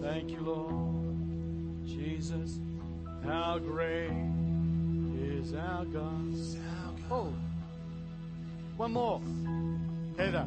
Thank 0.00 0.30
you, 0.30 0.40
Lord. 0.40 1.84
Jesus, 1.84 2.60
how 3.26 3.58
great 3.58 4.10
is 5.44 5.54
our 5.54 5.84
God. 5.84 6.34
Oh, 7.10 7.32
one 8.78 8.92
more. 8.92 9.20
Heather. 10.16 10.46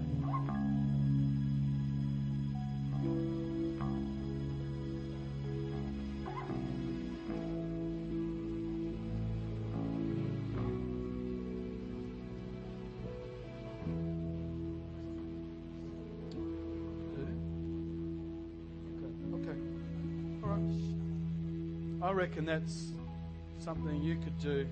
I 22.00 22.12
reckon 22.12 22.46
that's 22.46 22.94
something 23.60 24.02
you 24.02 24.16
could 24.16 24.40
do 24.40 24.66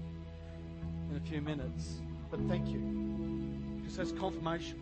in 1.16 1.22
a 1.22 1.26
few 1.26 1.41
minutes. 1.41 2.01
But 2.30 2.41
thank 2.47 2.68
you. 2.68 2.80
Because 3.80 3.97
that's 3.97 4.11
confirmation. 4.11 4.80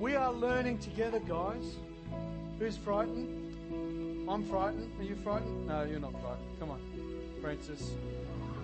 We 0.00 0.16
are 0.16 0.32
learning 0.32 0.78
together, 0.78 1.20
guys. 1.20 1.76
Who's 2.58 2.76
frightened? 2.76 4.28
I'm 4.28 4.44
frightened. 4.44 4.90
Are 4.98 5.04
you 5.04 5.14
frightened? 5.16 5.68
No, 5.68 5.84
you're 5.84 6.00
not 6.00 6.20
frightened. 6.20 6.58
Come 6.58 6.70
on, 6.70 6.80
Francis. 7.40 7.92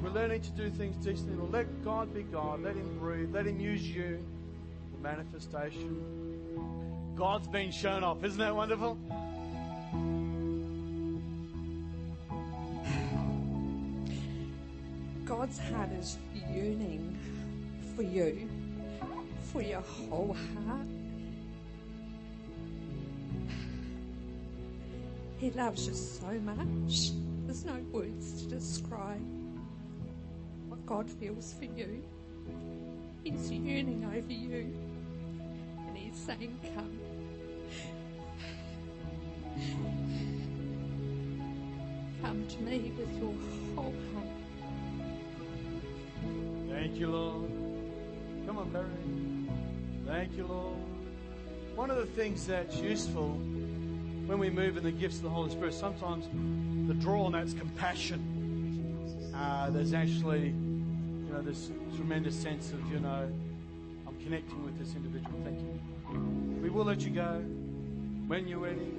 We're 0.02 0.10
learning 0.10 0.40
to 0.42 0.50
do 0.50 0.70
things 0.70 0.96
decently. 1.04 1.36
Well, 1.36 1.50
let 1.50 1.84
God 1.84 2.12
be 2.14 2.22
God. 2.22 2.62
Let 2.62 2.74
Him 2.74 2.98
breathe. 2.98 3.32
Let 3.32 3.46
Him 3.46 3.60
use 3.60 3.86
you. 3.86 4.18
The 4.92 5.02
manifestation. 5.02 7.14
God's 7.14 7.46
been 7.46 7.70
shown 7.70 8.02
off. 8.02 8.24
Isn't 8.24 8.38
that 8.38 8.56
wonderful? 8.56 8.98
God's 15.40 15.58
heart 15.70 15.90
is 15.98 16.18
yearning 16.52 17.16
for 17.96 18.02
you, 18.02 18.46
for 19.50 19.62
your 19.62 19.80
whole 19.80 20.36
heart. 20.66 20.86
He 25.38 25.50
loves 25.52 25.86
you 25.86 25.94
so 25.94 26.26
much. 26.40 27.12
There's 27.46 27.64
no 27.64 27.78
words 27.90 28.42
to 28.42 28.50
describe 28.50 29.24
what 30.68 30.84
God 30.84 31.08
feels 31.08 31.54
for 31.54 31.64
you. 31.64 32.04
He's 33.24 33.50
yearning 33.50 34.04
over 34.04 34.30
you. 34.30 34.76
And 35.88 35.96
he's 35.96 36.16
saying, 36.16 36.60
Come. 36.74 36.98
Come 42.20 42.46
to 42.46 42.62
me 42.62 42.92
with 42.98 43.16
your 43.16 43.34
whole 43.74 43.94
heart. 44.12 44.39
Thank 46.90 47.02
you, 47.02 47.10
Lord. 47.12 47.50
Come 48.48 48.58
on, 48.58 48.70
Barry. 48.70 48.88
Thank 50.08 50.36
you, 50.36 50.44
Lord. 50.44 50.76
One 51.76 51.88
of 51.88 51.98
the 51.98 52.04
things 52.04 52.48
that's 52.48 52.78
useful 52.78 53.28
when 54.26 54.40
we 54.40 54.50
move 54.50 54.76
in 54.76 54.82
the 54.82 54.90
gifts 54.90 55.18
of 55.18 55.22
the 55.22 55.28
Holy 55.30 55.50
Spirit, 55.50 55.72
sometimes 55.72 56.26
the 56.88 56.94
draw 56.94 57.26
on 57.26 57.32
that's 57.32 57.54
compassion. 57.54 59.30
Uh, 59.32 59.70
there's 59.70 59.94
actually, 59.94 60.48
you 60.48 61.32
know, 61.32 61.40
this 61.42 61.70
tremendous 61.94 62.34
sense 62.34 62.72
of, 62.72 62.84
you 62.90 62.98
know, 62.98 63.30
I'm 64.08 64.16
connecting 64.24 64.64
with 64.64 64.76
this 64.76 64.96
individual. 64.96 65.40
Thank 65.44 65.60
you. 65.60 66.60
We 66.60 66.70
will 66.70 66.84
let 66.84 67.02
you 67.02 67.10
go 67.10 67.40
when 68.26 68.48
you're 68.48 68.58
ready. 68.58 68.92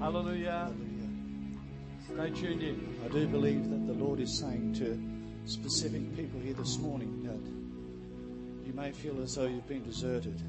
Hallelujah. 0.00 0.72
Hallelujah. 2.08 2.32
Stay 2.32 2.40
tuned 2.40 2.62
in. 2.64 2.98
I 3.04 3.08
do 3.08 3.28
believe 3.28 3.70
that 3.70 3.86
the 3.86 3.92
Lord 3.92 4.18
is 4.18 4.36
saying 4.36 4.74
to 4.74 5.09
specific 5.46 6.16
people 6.16 6.40
here 6.40 6.54
this 6.54 6.78
morning 6.78 7.22
that 7.24 8.66
you 8.66 8.72
may 8.74 8.92
feel 8.92 9.20
as 9.22 9.34
though 9.34 9.46
you've 9.46 9.66
been 9.66 9.84
deserted, 9.84 10.40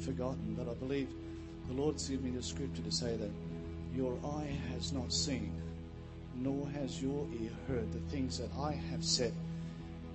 forgotten, 0.00 0.54
but 0.54 0.70
I 0.70 0.74
believe 0.74 1.08
the 1.68 1.74
Lord's 1.74 2.08
given 2.08 2.26
me 2.26 2.30
the 2.30 2.42
scripture 2.42 2.82
to 2.82 2.90
say 2.90 3.16
that 3.16 3.30
your 3.94 4.18
eye 4.24 4.50
has 4.72 4.92
not 4.92 5.12
seen, 5.12 5.52
nor 6.34 6.68
has 6.68 7.02
your 7.02 7.26
ear 7.40 7.50
heard 7.68 7.92
the 7.92 8.00
things 8.10 8.38
that 8.38 8.50
I 8.58 8.72
have 8.72 9.04
said 9.04 9.32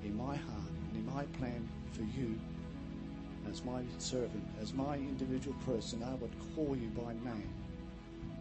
in 0.03 0.15
my 0.15 0.35
heart 0.35 0.71
and 0.89 0.97
in 0.97 1.05
my 1.13 1.23
plan 1.37 1.67
for 1.93 2.03
you 2.03 2.39
as 3.49 3.63
my 3.63 3.81
servant, 3.97 4.43
as 4.61 4.73
my 4.73 4.95
individual 4.95 5.55
person. 5.65 6.03
I 6.03 6.13
would 6.15 6.35
call 6.55 6.75
you 6.75 6.89
by 6.89 7.13
name. 7.29 7.49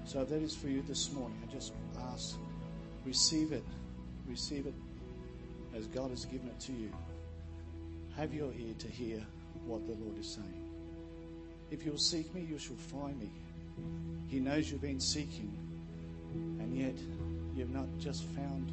So 0.05 0.21
if 0.21 0.29
that 0.29 0.43
is 0.43 0.55
for 0.55 0.69
you 0.69 0.83
this 0.83 1.13
morning, 1.13 1.39
I 1.47 1.53
just 1.53 1.73
ask, 2.13 2.37
receive 3.05 3.53
it, 3.53 3.65
receive 4.29 4.67
it 4.67 4.75
as 5.77 5.87
God 5.87 6.11
has 6.11 6.25
given 6.25 6.49
it 6.49 6.59
to 6.61 6.73
you. 6.73 6.91
Have 8.17 8.33
your 8.33 8.53
ear 8.53 8.75
to 8.79 8.89
hear 8.89 9.21
what 9.67 9.87
the 9.87 9.95
Lord 9.95 10.19
is 10.19 10.35
saying. 10.35 10.71
If 11.71 11.85
you'll 11.85 11.99
seek 11.99 12.33
me, 12.35 12.47
you 12.49 12.59
shall 12.59 12.77
find 12.77 13.19
me. 13.19 13.31
He 14.29 14.41
knows 14.41 14.71
you've 14.71 14.81
been 14.81 15.01
seeking, 15.01 15.53
and 16.61 16.75
yet 16.77 16.95
you've 17.55 17.75
not 17.75 17.87
just 17.99 18.25
found 18.25 18.73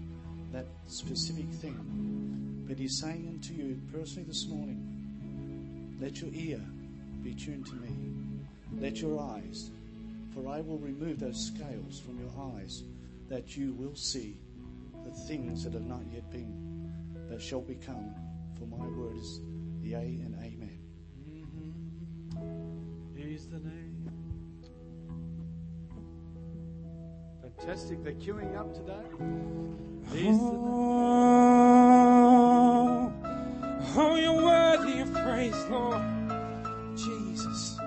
that 0.51 0.65
specific 0.87 1.49
thing. 1.49 2.65
But 2.67 2.77
He's 2.77 2.99
saying 2.99 3.27
unto 3.27 3.53
you 3.53 3.81
personally 3.91 4.27
this 4.27 4.47
morning, 4.47 5.97
let 5.99 6.21
your 6.21 6.31
ear 6.33 6.61
be 7.21 7.33
tuned 7.33 7.65
to 7.65 7.75
me. 7.75 7.89
Let 8.79 9.01
your 9.01 9.21
eyes, 9.21 9.71
for 10.33 10.47
I 10.49 10.61
will 10.61 10.79
remove 10.79 11.19
those 11.19 11.47
scales 11.47 11.99
from 11.99 12.19
your 12.19 12.31
eyes, 12.55 12.83
that 13.29 13.57
you 13.57 13.73
will 13.73 13.95
see 13.95 14.37
the 15.05 15.11
things 15.27 15.63
that 15.63 15.73
have 15.73 15.85
not 15.85 16.01
yet 16.13 16.29
been, 16.31 16.72
that 17.33 17.41
shall 17.41 17.61
become. 17.61 18.13
For 18.59 18.67
my 18.67 18.85
word 18.89 19.17
is 19.17 19.41
the 19.81 19.95
A 19.95 19.97
and 19.97 20.35
Amen. 20.39 20.77
Mm-hmm. 21.27 23.17
He's 23.17 23.47
the 23.47 23.57
name. 23.57 24.07
Fantastic. 27.41 28.03
They're 28.03 28.13
queuing 28.13 28.55
up 28.55 28.71
today. 28.75 29.01
He's 30.11 30.37
the 30.37 30.43
name. 30.43 30.63
Oh, 30.63 31.41
oh, 33.95 34.15
you're 34.15 34.43
worthy 34.43 34.99
of 34.99 35.11
praise, 35.13 35.65
Lord. 35.71 36.03
Jesus. 36.95 37.79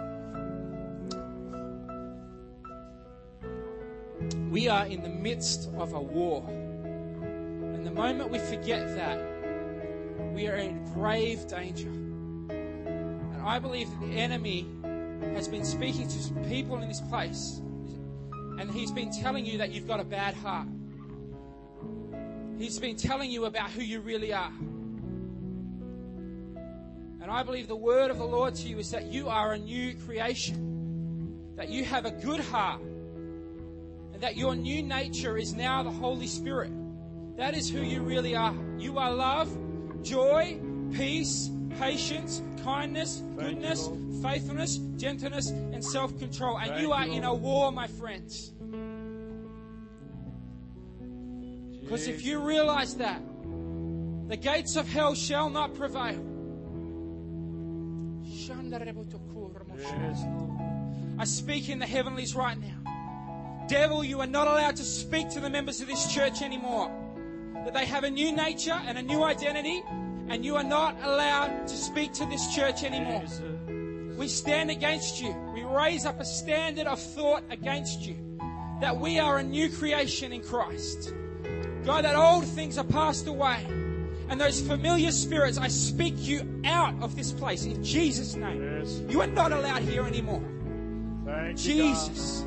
We 4.50 4.66
are 4.66 4.86
in 4.86 5.02
the 5.02 5.08
midst 5.08 5.68
of 5.78 5.92
a 5.92 6.00
war. 6.00 6.44
And 6.48 7.86
the 7.86 7.92
moment 7.92 8.32
we 8.32 8.40
forget 8.40 8.96
that, 8.96 9.35
we 10.36 10.46
are 10.48 10.56
in 10.56 10.84
grave 10.92 11.48
danger. 11.48 11.88
And 11.88 13.40
I 13.42 13.58
believe 13.58 13.88
that 13.88 14.00
the 14.00 14.18
enemy 14.18 14.66
has 15.32 15.48
been 15.48 15.64
speaking 15.64 16.06
to 16.06 16.22
some 16.22 16.44
people 16.44 16.76
in 16.82 16.88
this 16.88 17.00
place. 17.00 17.62
And 18.58 18.70
he's 18.70 18.90
been 18.92 19.10
telling 19.10 19.46
you 19.46 19.56
that 19.56 19.72
you've 19.72 19.88
got 19.88 19.98
a 19.98 20.04
bad 20.04 20.34
heart. 20.34 20.68
He's 22.58 22.78
been 22.78 22.96
telling 22.96 23.30
you 23.30 23.46
about 23.46 23.70
who 23.70 23.80
you 23.80 24.00
really 24.00 24.34
are. 24.34 24.52
And 27.22 27.30
I 27.30 27.42
believe 27.42 27.66
the 27.66 27.74
word 27.74 28.10
of 28.10 28.18
the 28.18 28.26
Lord 28.26 28.54
to 28.56 28.68
you 28.68 28.78
is 28.78 28.90
that 28.90 29.06
you 29.06 29.30
are 29.30 29.54
a 29.54 29.58
new 29.58 29.94
creation, 29.94 31.54
that 31.56 31.70
you 31.70 31.82
have 31.84 32.04
a 32.04 32.10
good 32.10 32.40
heart, 32.40 32.82
and 34.12 34.20
that 34.20 34.36
your 34.36 34.54
new 34.54 34.82
nature 34.82 35.38
is 35.38 35.54
now 35.54 35.82
the 35.82 35.90
Holy 35.90 36.26
Spirit. 36.26 36.72
That 37.38 37.54
is 37.54 37.70
who 37.70 37.80
you 37.80 38.02
really 38.02 38.36
are. 38.36 38.54
You 38.76 38.98
are 38.98 39.10
love, 39.10 39.50
joy, 40.06 40.58
peace, 40.92 41.50
patience, 41.78 42.40
kindness, 42.62 43.22
goodness, 43.36 43.90
faithfulness, 44.22 44.78
gentleness, 44.96 45.50
and 45.50 45.84
self 45.84 46.16
control. 46.18 46.58
And 46.58 46.80
you, 46.80 46.92
are 46.92 47.06
in 47.06 47.24
a 47.24 47.34
war, 47.34 47.72
my 47.72 47.86
friends. 47.86 48.52
Because 51.80 52.08
if 52.08 52.24
you 52.24 52.40
realize 52.40 52.96
that, 52.96 53.20
the 54.28 54.36
gates 54.36 54.76
of 54.76 54.88
hell 54.88 55.14
shall 55.14 55.50
not 55.50 55.74
prevail. 55.74 56.24
I 61.18 61.24
speak 61.24 61.68
in 61.68 61.78
the 61.78 61.86
heavenlies 61.86 62.34
right 62.34 62.58
now. 62.58 63.66
Devil, 63.68 64.04
you 64.04 64.20
are 64.20 64.26
not 64.26 64.46
allowed 64.46 64.76
to 64.76 64.84
speak 64.84 65.30
to 65.30 65.40
the 65.40 65.50
members 65.50 65.80
of 65.80 65.88
this 65.88 66.12
church 66.12 66.42
anymore. 66.42 66.90
That 67.66 67.74
they 67.74 67.84
have 67.86 68.04
a 68.04 68.10
new 68.10 68.30
nature 68.30 68.80
and 68.86 68.96
a 68.96 69.02
new 69.02 69.24
identity, 69.24 69.82
and 70.28 70.44
you 70.44 70.54
are 70.54 70.62
not 70.62 70.96
allowed 71.02 71.66
to 71.66 71.76
speak 71.76 72.12
to 72.12 72.24
this 72.26 72.54
church 72.54 72.84
anymore. 72.84 73.24
We 74.16 74.28
stand 74.28 74.70
against 74.70 75.20
you. 75.20 75.34
We 75.52 75.64
raise 75.64 76.06
up 76.06 76.20
a 76.20 76.24
standard 76.24 76.86
of 76.86 77.00
thought 77.00 77.42
against 77.50 78.06
you. 78.06 78.16
That 78.80 78.96
we 78.96 79.18
are 79.18 79.38
a 79.38 79.42
new 79.42 79.68
creation 79.68 80.32
in 80.32 80.42
Christ. 80.42 81.12
God, 81.84 82.04
that 82.04 82.14
old 82.14 82.44
things 82.44 82.78
are 82.78 82.84
passed 82.84 83.26
away. 83.26 83.66
And 84.28 84.40
those 84.40 84.60
familiar 84.60 85.10
spirits, 85.10 85.58
I 85.58 85.66
speak 85.66 86.14
you 86.18 86.62
out 86.64 86.94
of 87.02 87.16
this 87.16 87.32
place 87.32 87.64
in 87.64 87.82
Jesus' 87.82 88.36
name. 88.36 88.62
Yes. 88.62 89.02
You 89.08 89.22
are 89.22 89.26
not 89.26 89.50
allowed 89.50 89.82
here 89.82 90.06
anymore. 90.06 90.42
Thank 91.24 91.64
you, 91.66 91.74
Jesus. 91.74 92.44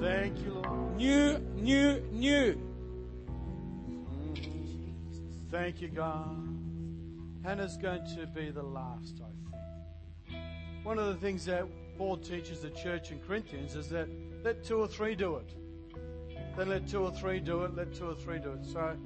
Thank 0.00 0.38
you, 0.40 0.54
Lord. 0.54 0.96
New, 0.96 1.38
new, 1.54 2.02
new. 2.12 2.58
Thank 5.54 5.80
you, 5.80 5.86
God. 5.86 6.48
Hannah's 7.44 7.76
going 7.76 8.04
to 8.16 8.26
be 8.26 8.50
the 8.50 8.64
last, 8.64 9.20
I 9.22 9.28
think. 10.28 10.42
One 10.82 10.98
of 10.98 11.06
the 11.06 11.14
things 11.14 11.44
that 11.44 11.64
Paul 11.96 12.16
teaches 12.16 12.58
the 12.58 12.70
church 12.70 13.12
in 13.12 13.20
Corinthians 13.20 13.76
is 13.76 13.88
that 13.90 14.08
let 14.42 14.64
two 14.64 14.80
or 14.80 14.88
three 14.88 15.14
do 15.14 15.36
it. 15.36 15.54
Then 16.56 16.70
let 16.70 16.88
two 16.88 17.04
or 17.04 17.12
three 17.12 17.38
do 17.38 17.62
it, 17.62 17.76
let 17.76 17.94
two 17.94 18.06
or 18.06 18.16
three 18.16 18.40
do 18.40 18.50
it. 18.50 18.66
So 18.66 18.96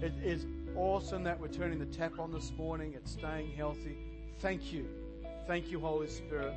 it 0.00 0.14
is 0.24 0.46
awesome 0.74 1.22
that 1.24 1.38
we're 1.38 1.48
turning 1.48 1.78
the 1.78 1.84
tap 1.84 2.18
on 2.18 2.32
this 2.32 2.50
morning. 2.56 2.94
It's 2.96 3.12
staying 3.12 3.52
healthy. 3.52 3.98
Thank 4.38 4.72
you. 4.72 4.88
Thank 5.46 5.70
you, 5.70 5.78
Holy 5.80 6.08
Spirit. 6.08 6.54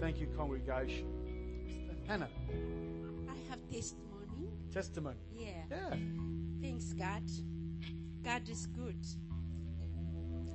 Thank 0.00 0.20
you, 0.20 0.26
congregation. 0.38 1.04
Hannah, 2.08 2.30
I 3.28 3.50
have 3.50 3.58
testimony. 3.70 4.48
testimony. 4.72 5.16
Yeah. 5.34 5.48
Yeah. 5.70 5.96
Thanks 6.62 6.94
God. 6.94 7.24
God 8.24 8.48
is 8.48 8.66
good. 8.66 9.04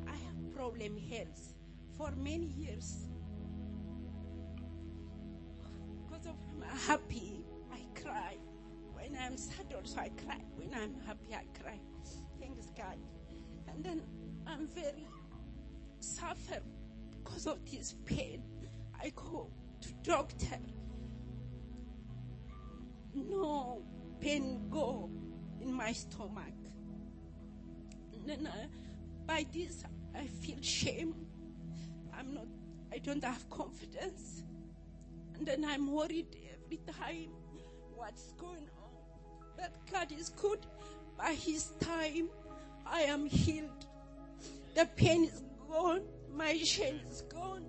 I 0.07 0.11
have 0.11 0.55
problem 0.55 0.97
health 0.97 1.53
for 1.97 2.11
many 2.15 2.45
years. 2.45 3.07
Because 6.05 6.27
of 6.27 6.35
I'm 6.63 6.77
happy, 6.77 7.45
I 7.71 7.99
cry. 7.99 8.37
When 8.93 9.17
I'm 9.21 9.37
sad 9.37 9.73
also 9.75 9.99
I 9.99 10.09
cry. 10.09 10.41
When 10.55 10.73
I'm 10.73 10.95
happy 11.05 11.33
I 11.33 11.45
cry. 11.61 11.79
Thanks 12.39 12.71
God. 12.77 12.97
And 13.67 13.83
then 13.83 14.01
I'm 14.45 14.67
very 14.67 15.07
suffer 15.99 16.61
because 17.11 17.47
of 17.47 17.59
this 17.69 17.95
pain. 18.05 18.43
I 19.01 19.11
go 19.15 19.51
to 19.81 19.93
doctor. 20.03 20.59
No 23.13 23.83
pain 24.21 24.69
go 24.69 25.09
in 25.59 25.73
my 25.73 25.91
stomach. 25.91 26.53
And 28.27 28.45
then 28.45 28.51
uh, 28.51 28.67
by 29.25 29.45
this 29.53 29.83
I 30.13 30.25
feel 30.25 30.61
shame. 30.61 31.15
I'm 32.17 32.33
not. 32.33 32.47
I 32.91 32.97
don't 32.97 33.23
have 33.23 33.49
confidence. 33.49 34.43
And 35.35 35.47
then 35.47 35.63
I'm 35.63 35.89
worried 35.89 36.35
every 36.53 36.79
time 36.99 37.29
what's 37.95 38.33
going 38.33 38.67
on. 38.83 38.91
But 39.55 39.71
God 39.89 40.11
is 40.11 40.29
good. 40.29 40.59
By 41.17 41.35
His 41.35 41.71
time, 41.79 42.27
I 42.85 43.01
am 43.03 43.27
healed. 43.27 43.85
The 44.75 44.85
pain 44.97 45.23
is 45.23 45.41
gone. 45.69 46.01
My 46.33 46.57
shame 46.57 46.99
is 47.09 47.21
gone. 47.21 47.65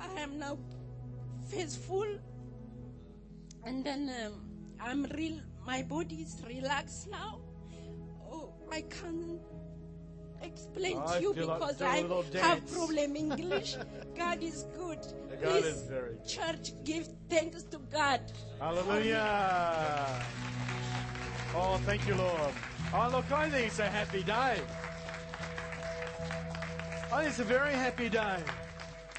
I 0.00 0.20
am 0.20 0.38
now 0.38 0.58
faithful. 1.48 2.06
And 3.64 3.84
then 3.84 4.12
um, 4.24 4.44
I'm 4.80 5.04
real. 5.16 5.40
My 5.66 5.82
body 5.82 6.22
is 6.22 6.40
relaxed 6.46 7.10
now. 7.10 7.40
Oh, 8.30 8.52
I 8.70 8.82
can't 8.82 9.40
explain 10.42 10.98
I 10.98 11.16
to 11.16 11.22
you 11.22 11.34
because 11.34 11.76
doing 11.76 11.90
a 11.90 11.92
I 11.94 12.00
little 12.02 12.22
have 12.40 12.72
problem 12.72 13.16
English. 13.24 13.76
God 14.16 14.42
is 14.42 14.64
good. 14.76 14.98
God 15.30 15.40
Please, 15.42 15.64
is 15.66 15.82
very 15.82 16.14
good. 16.14 16.26
church, 16.28 16.72
give 16.84 17.08
thanks 17.28 17.62
to 17.64 17.78
God. 17.78 18.20
Hallelujah. 18.60 20.22
Oh, 21.54 21.80
thank 21.86 22.06
you, 22.06 22.14
Lord. 22.14 22.52
Oh, 22.92 23.08
look, 23.12 23.30
I 23.32 23.48
think 23.50 23.66
it's 23.68 23.78
a 23.78 23.88
happy 23.88 24.22
day. 24.22 24.60
I 27.10 27.16
think 27.18 27.28
it's 27.30 27.38
a 27.38 27.44
very 27.44 27.72
happy 27.72 28.08
day. 28.08 28.38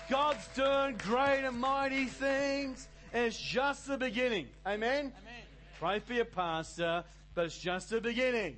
God's 0.10 0.48
doing 0.56 0.96
great 0.98 1.44
and 1.46 1.58
mighty 1.60 2.06
things, 2.06 2.88
and 3.14 3.26
it's 3.26 3.38
just 3.40 3.88
the 3.88 3.98
beginning. 3.98 4.48
Amen? 4.66 5.00
Amen. 5.00 5.14
Pray 5.80 6.00
for 6.00 6.14
your 6.14 6.26
pastor, 6.26 7.04
but 7.36 7.46
it's 7.46 7.58
just 7.58 7.90
the 7.90 8.02
beginning. 8.02 8.58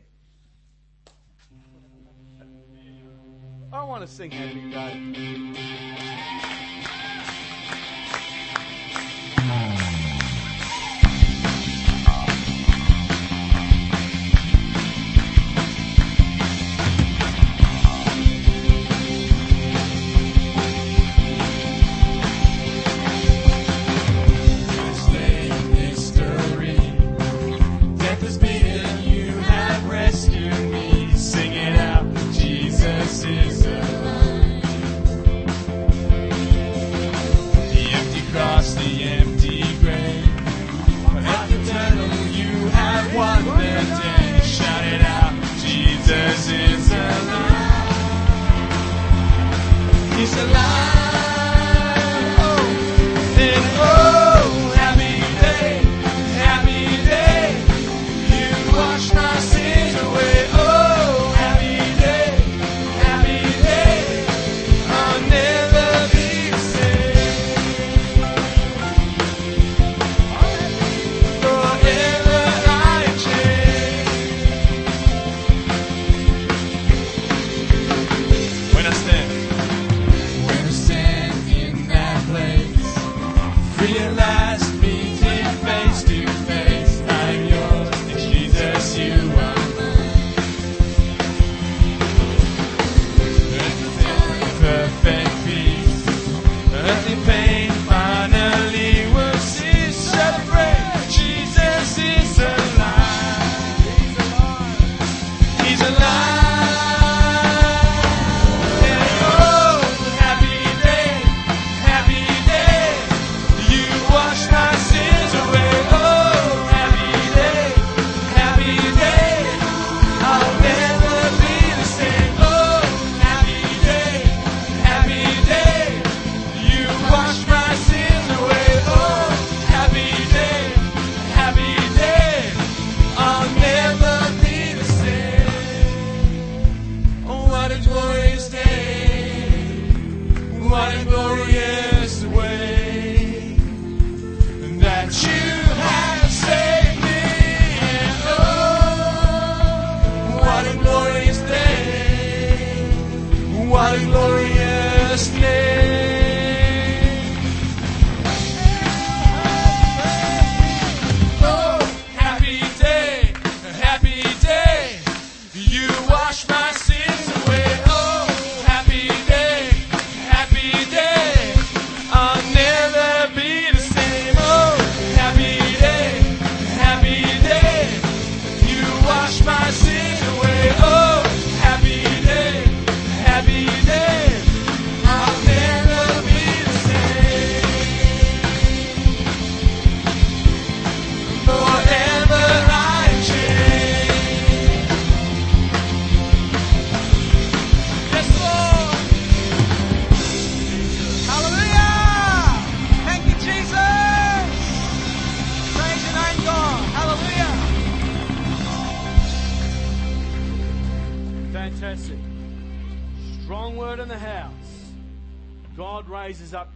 I 3.73 3.83
want 3.85 4.05
to 4.05 4.07
sing 4.13 4.29
Happy 4.31 4.69
Day. 4.69 6.30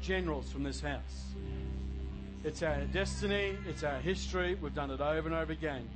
Generals 0.05 0.51
from 0.51 0.63
this 0.63 0.79
house. 0.81 1.33
It's 2.43 2.61
our 2.61 2.81
destiny, 2.93 3.57
it's 3.67 3.83
our 3.83 3.97
history. 3.97 4.55
We've 4.61 4.75
done 4.75 4.91
it 4.91 5.01
over 5.01 5.27
and 5.27 5.35
over 5.35 5.51
again. 5.51 5.89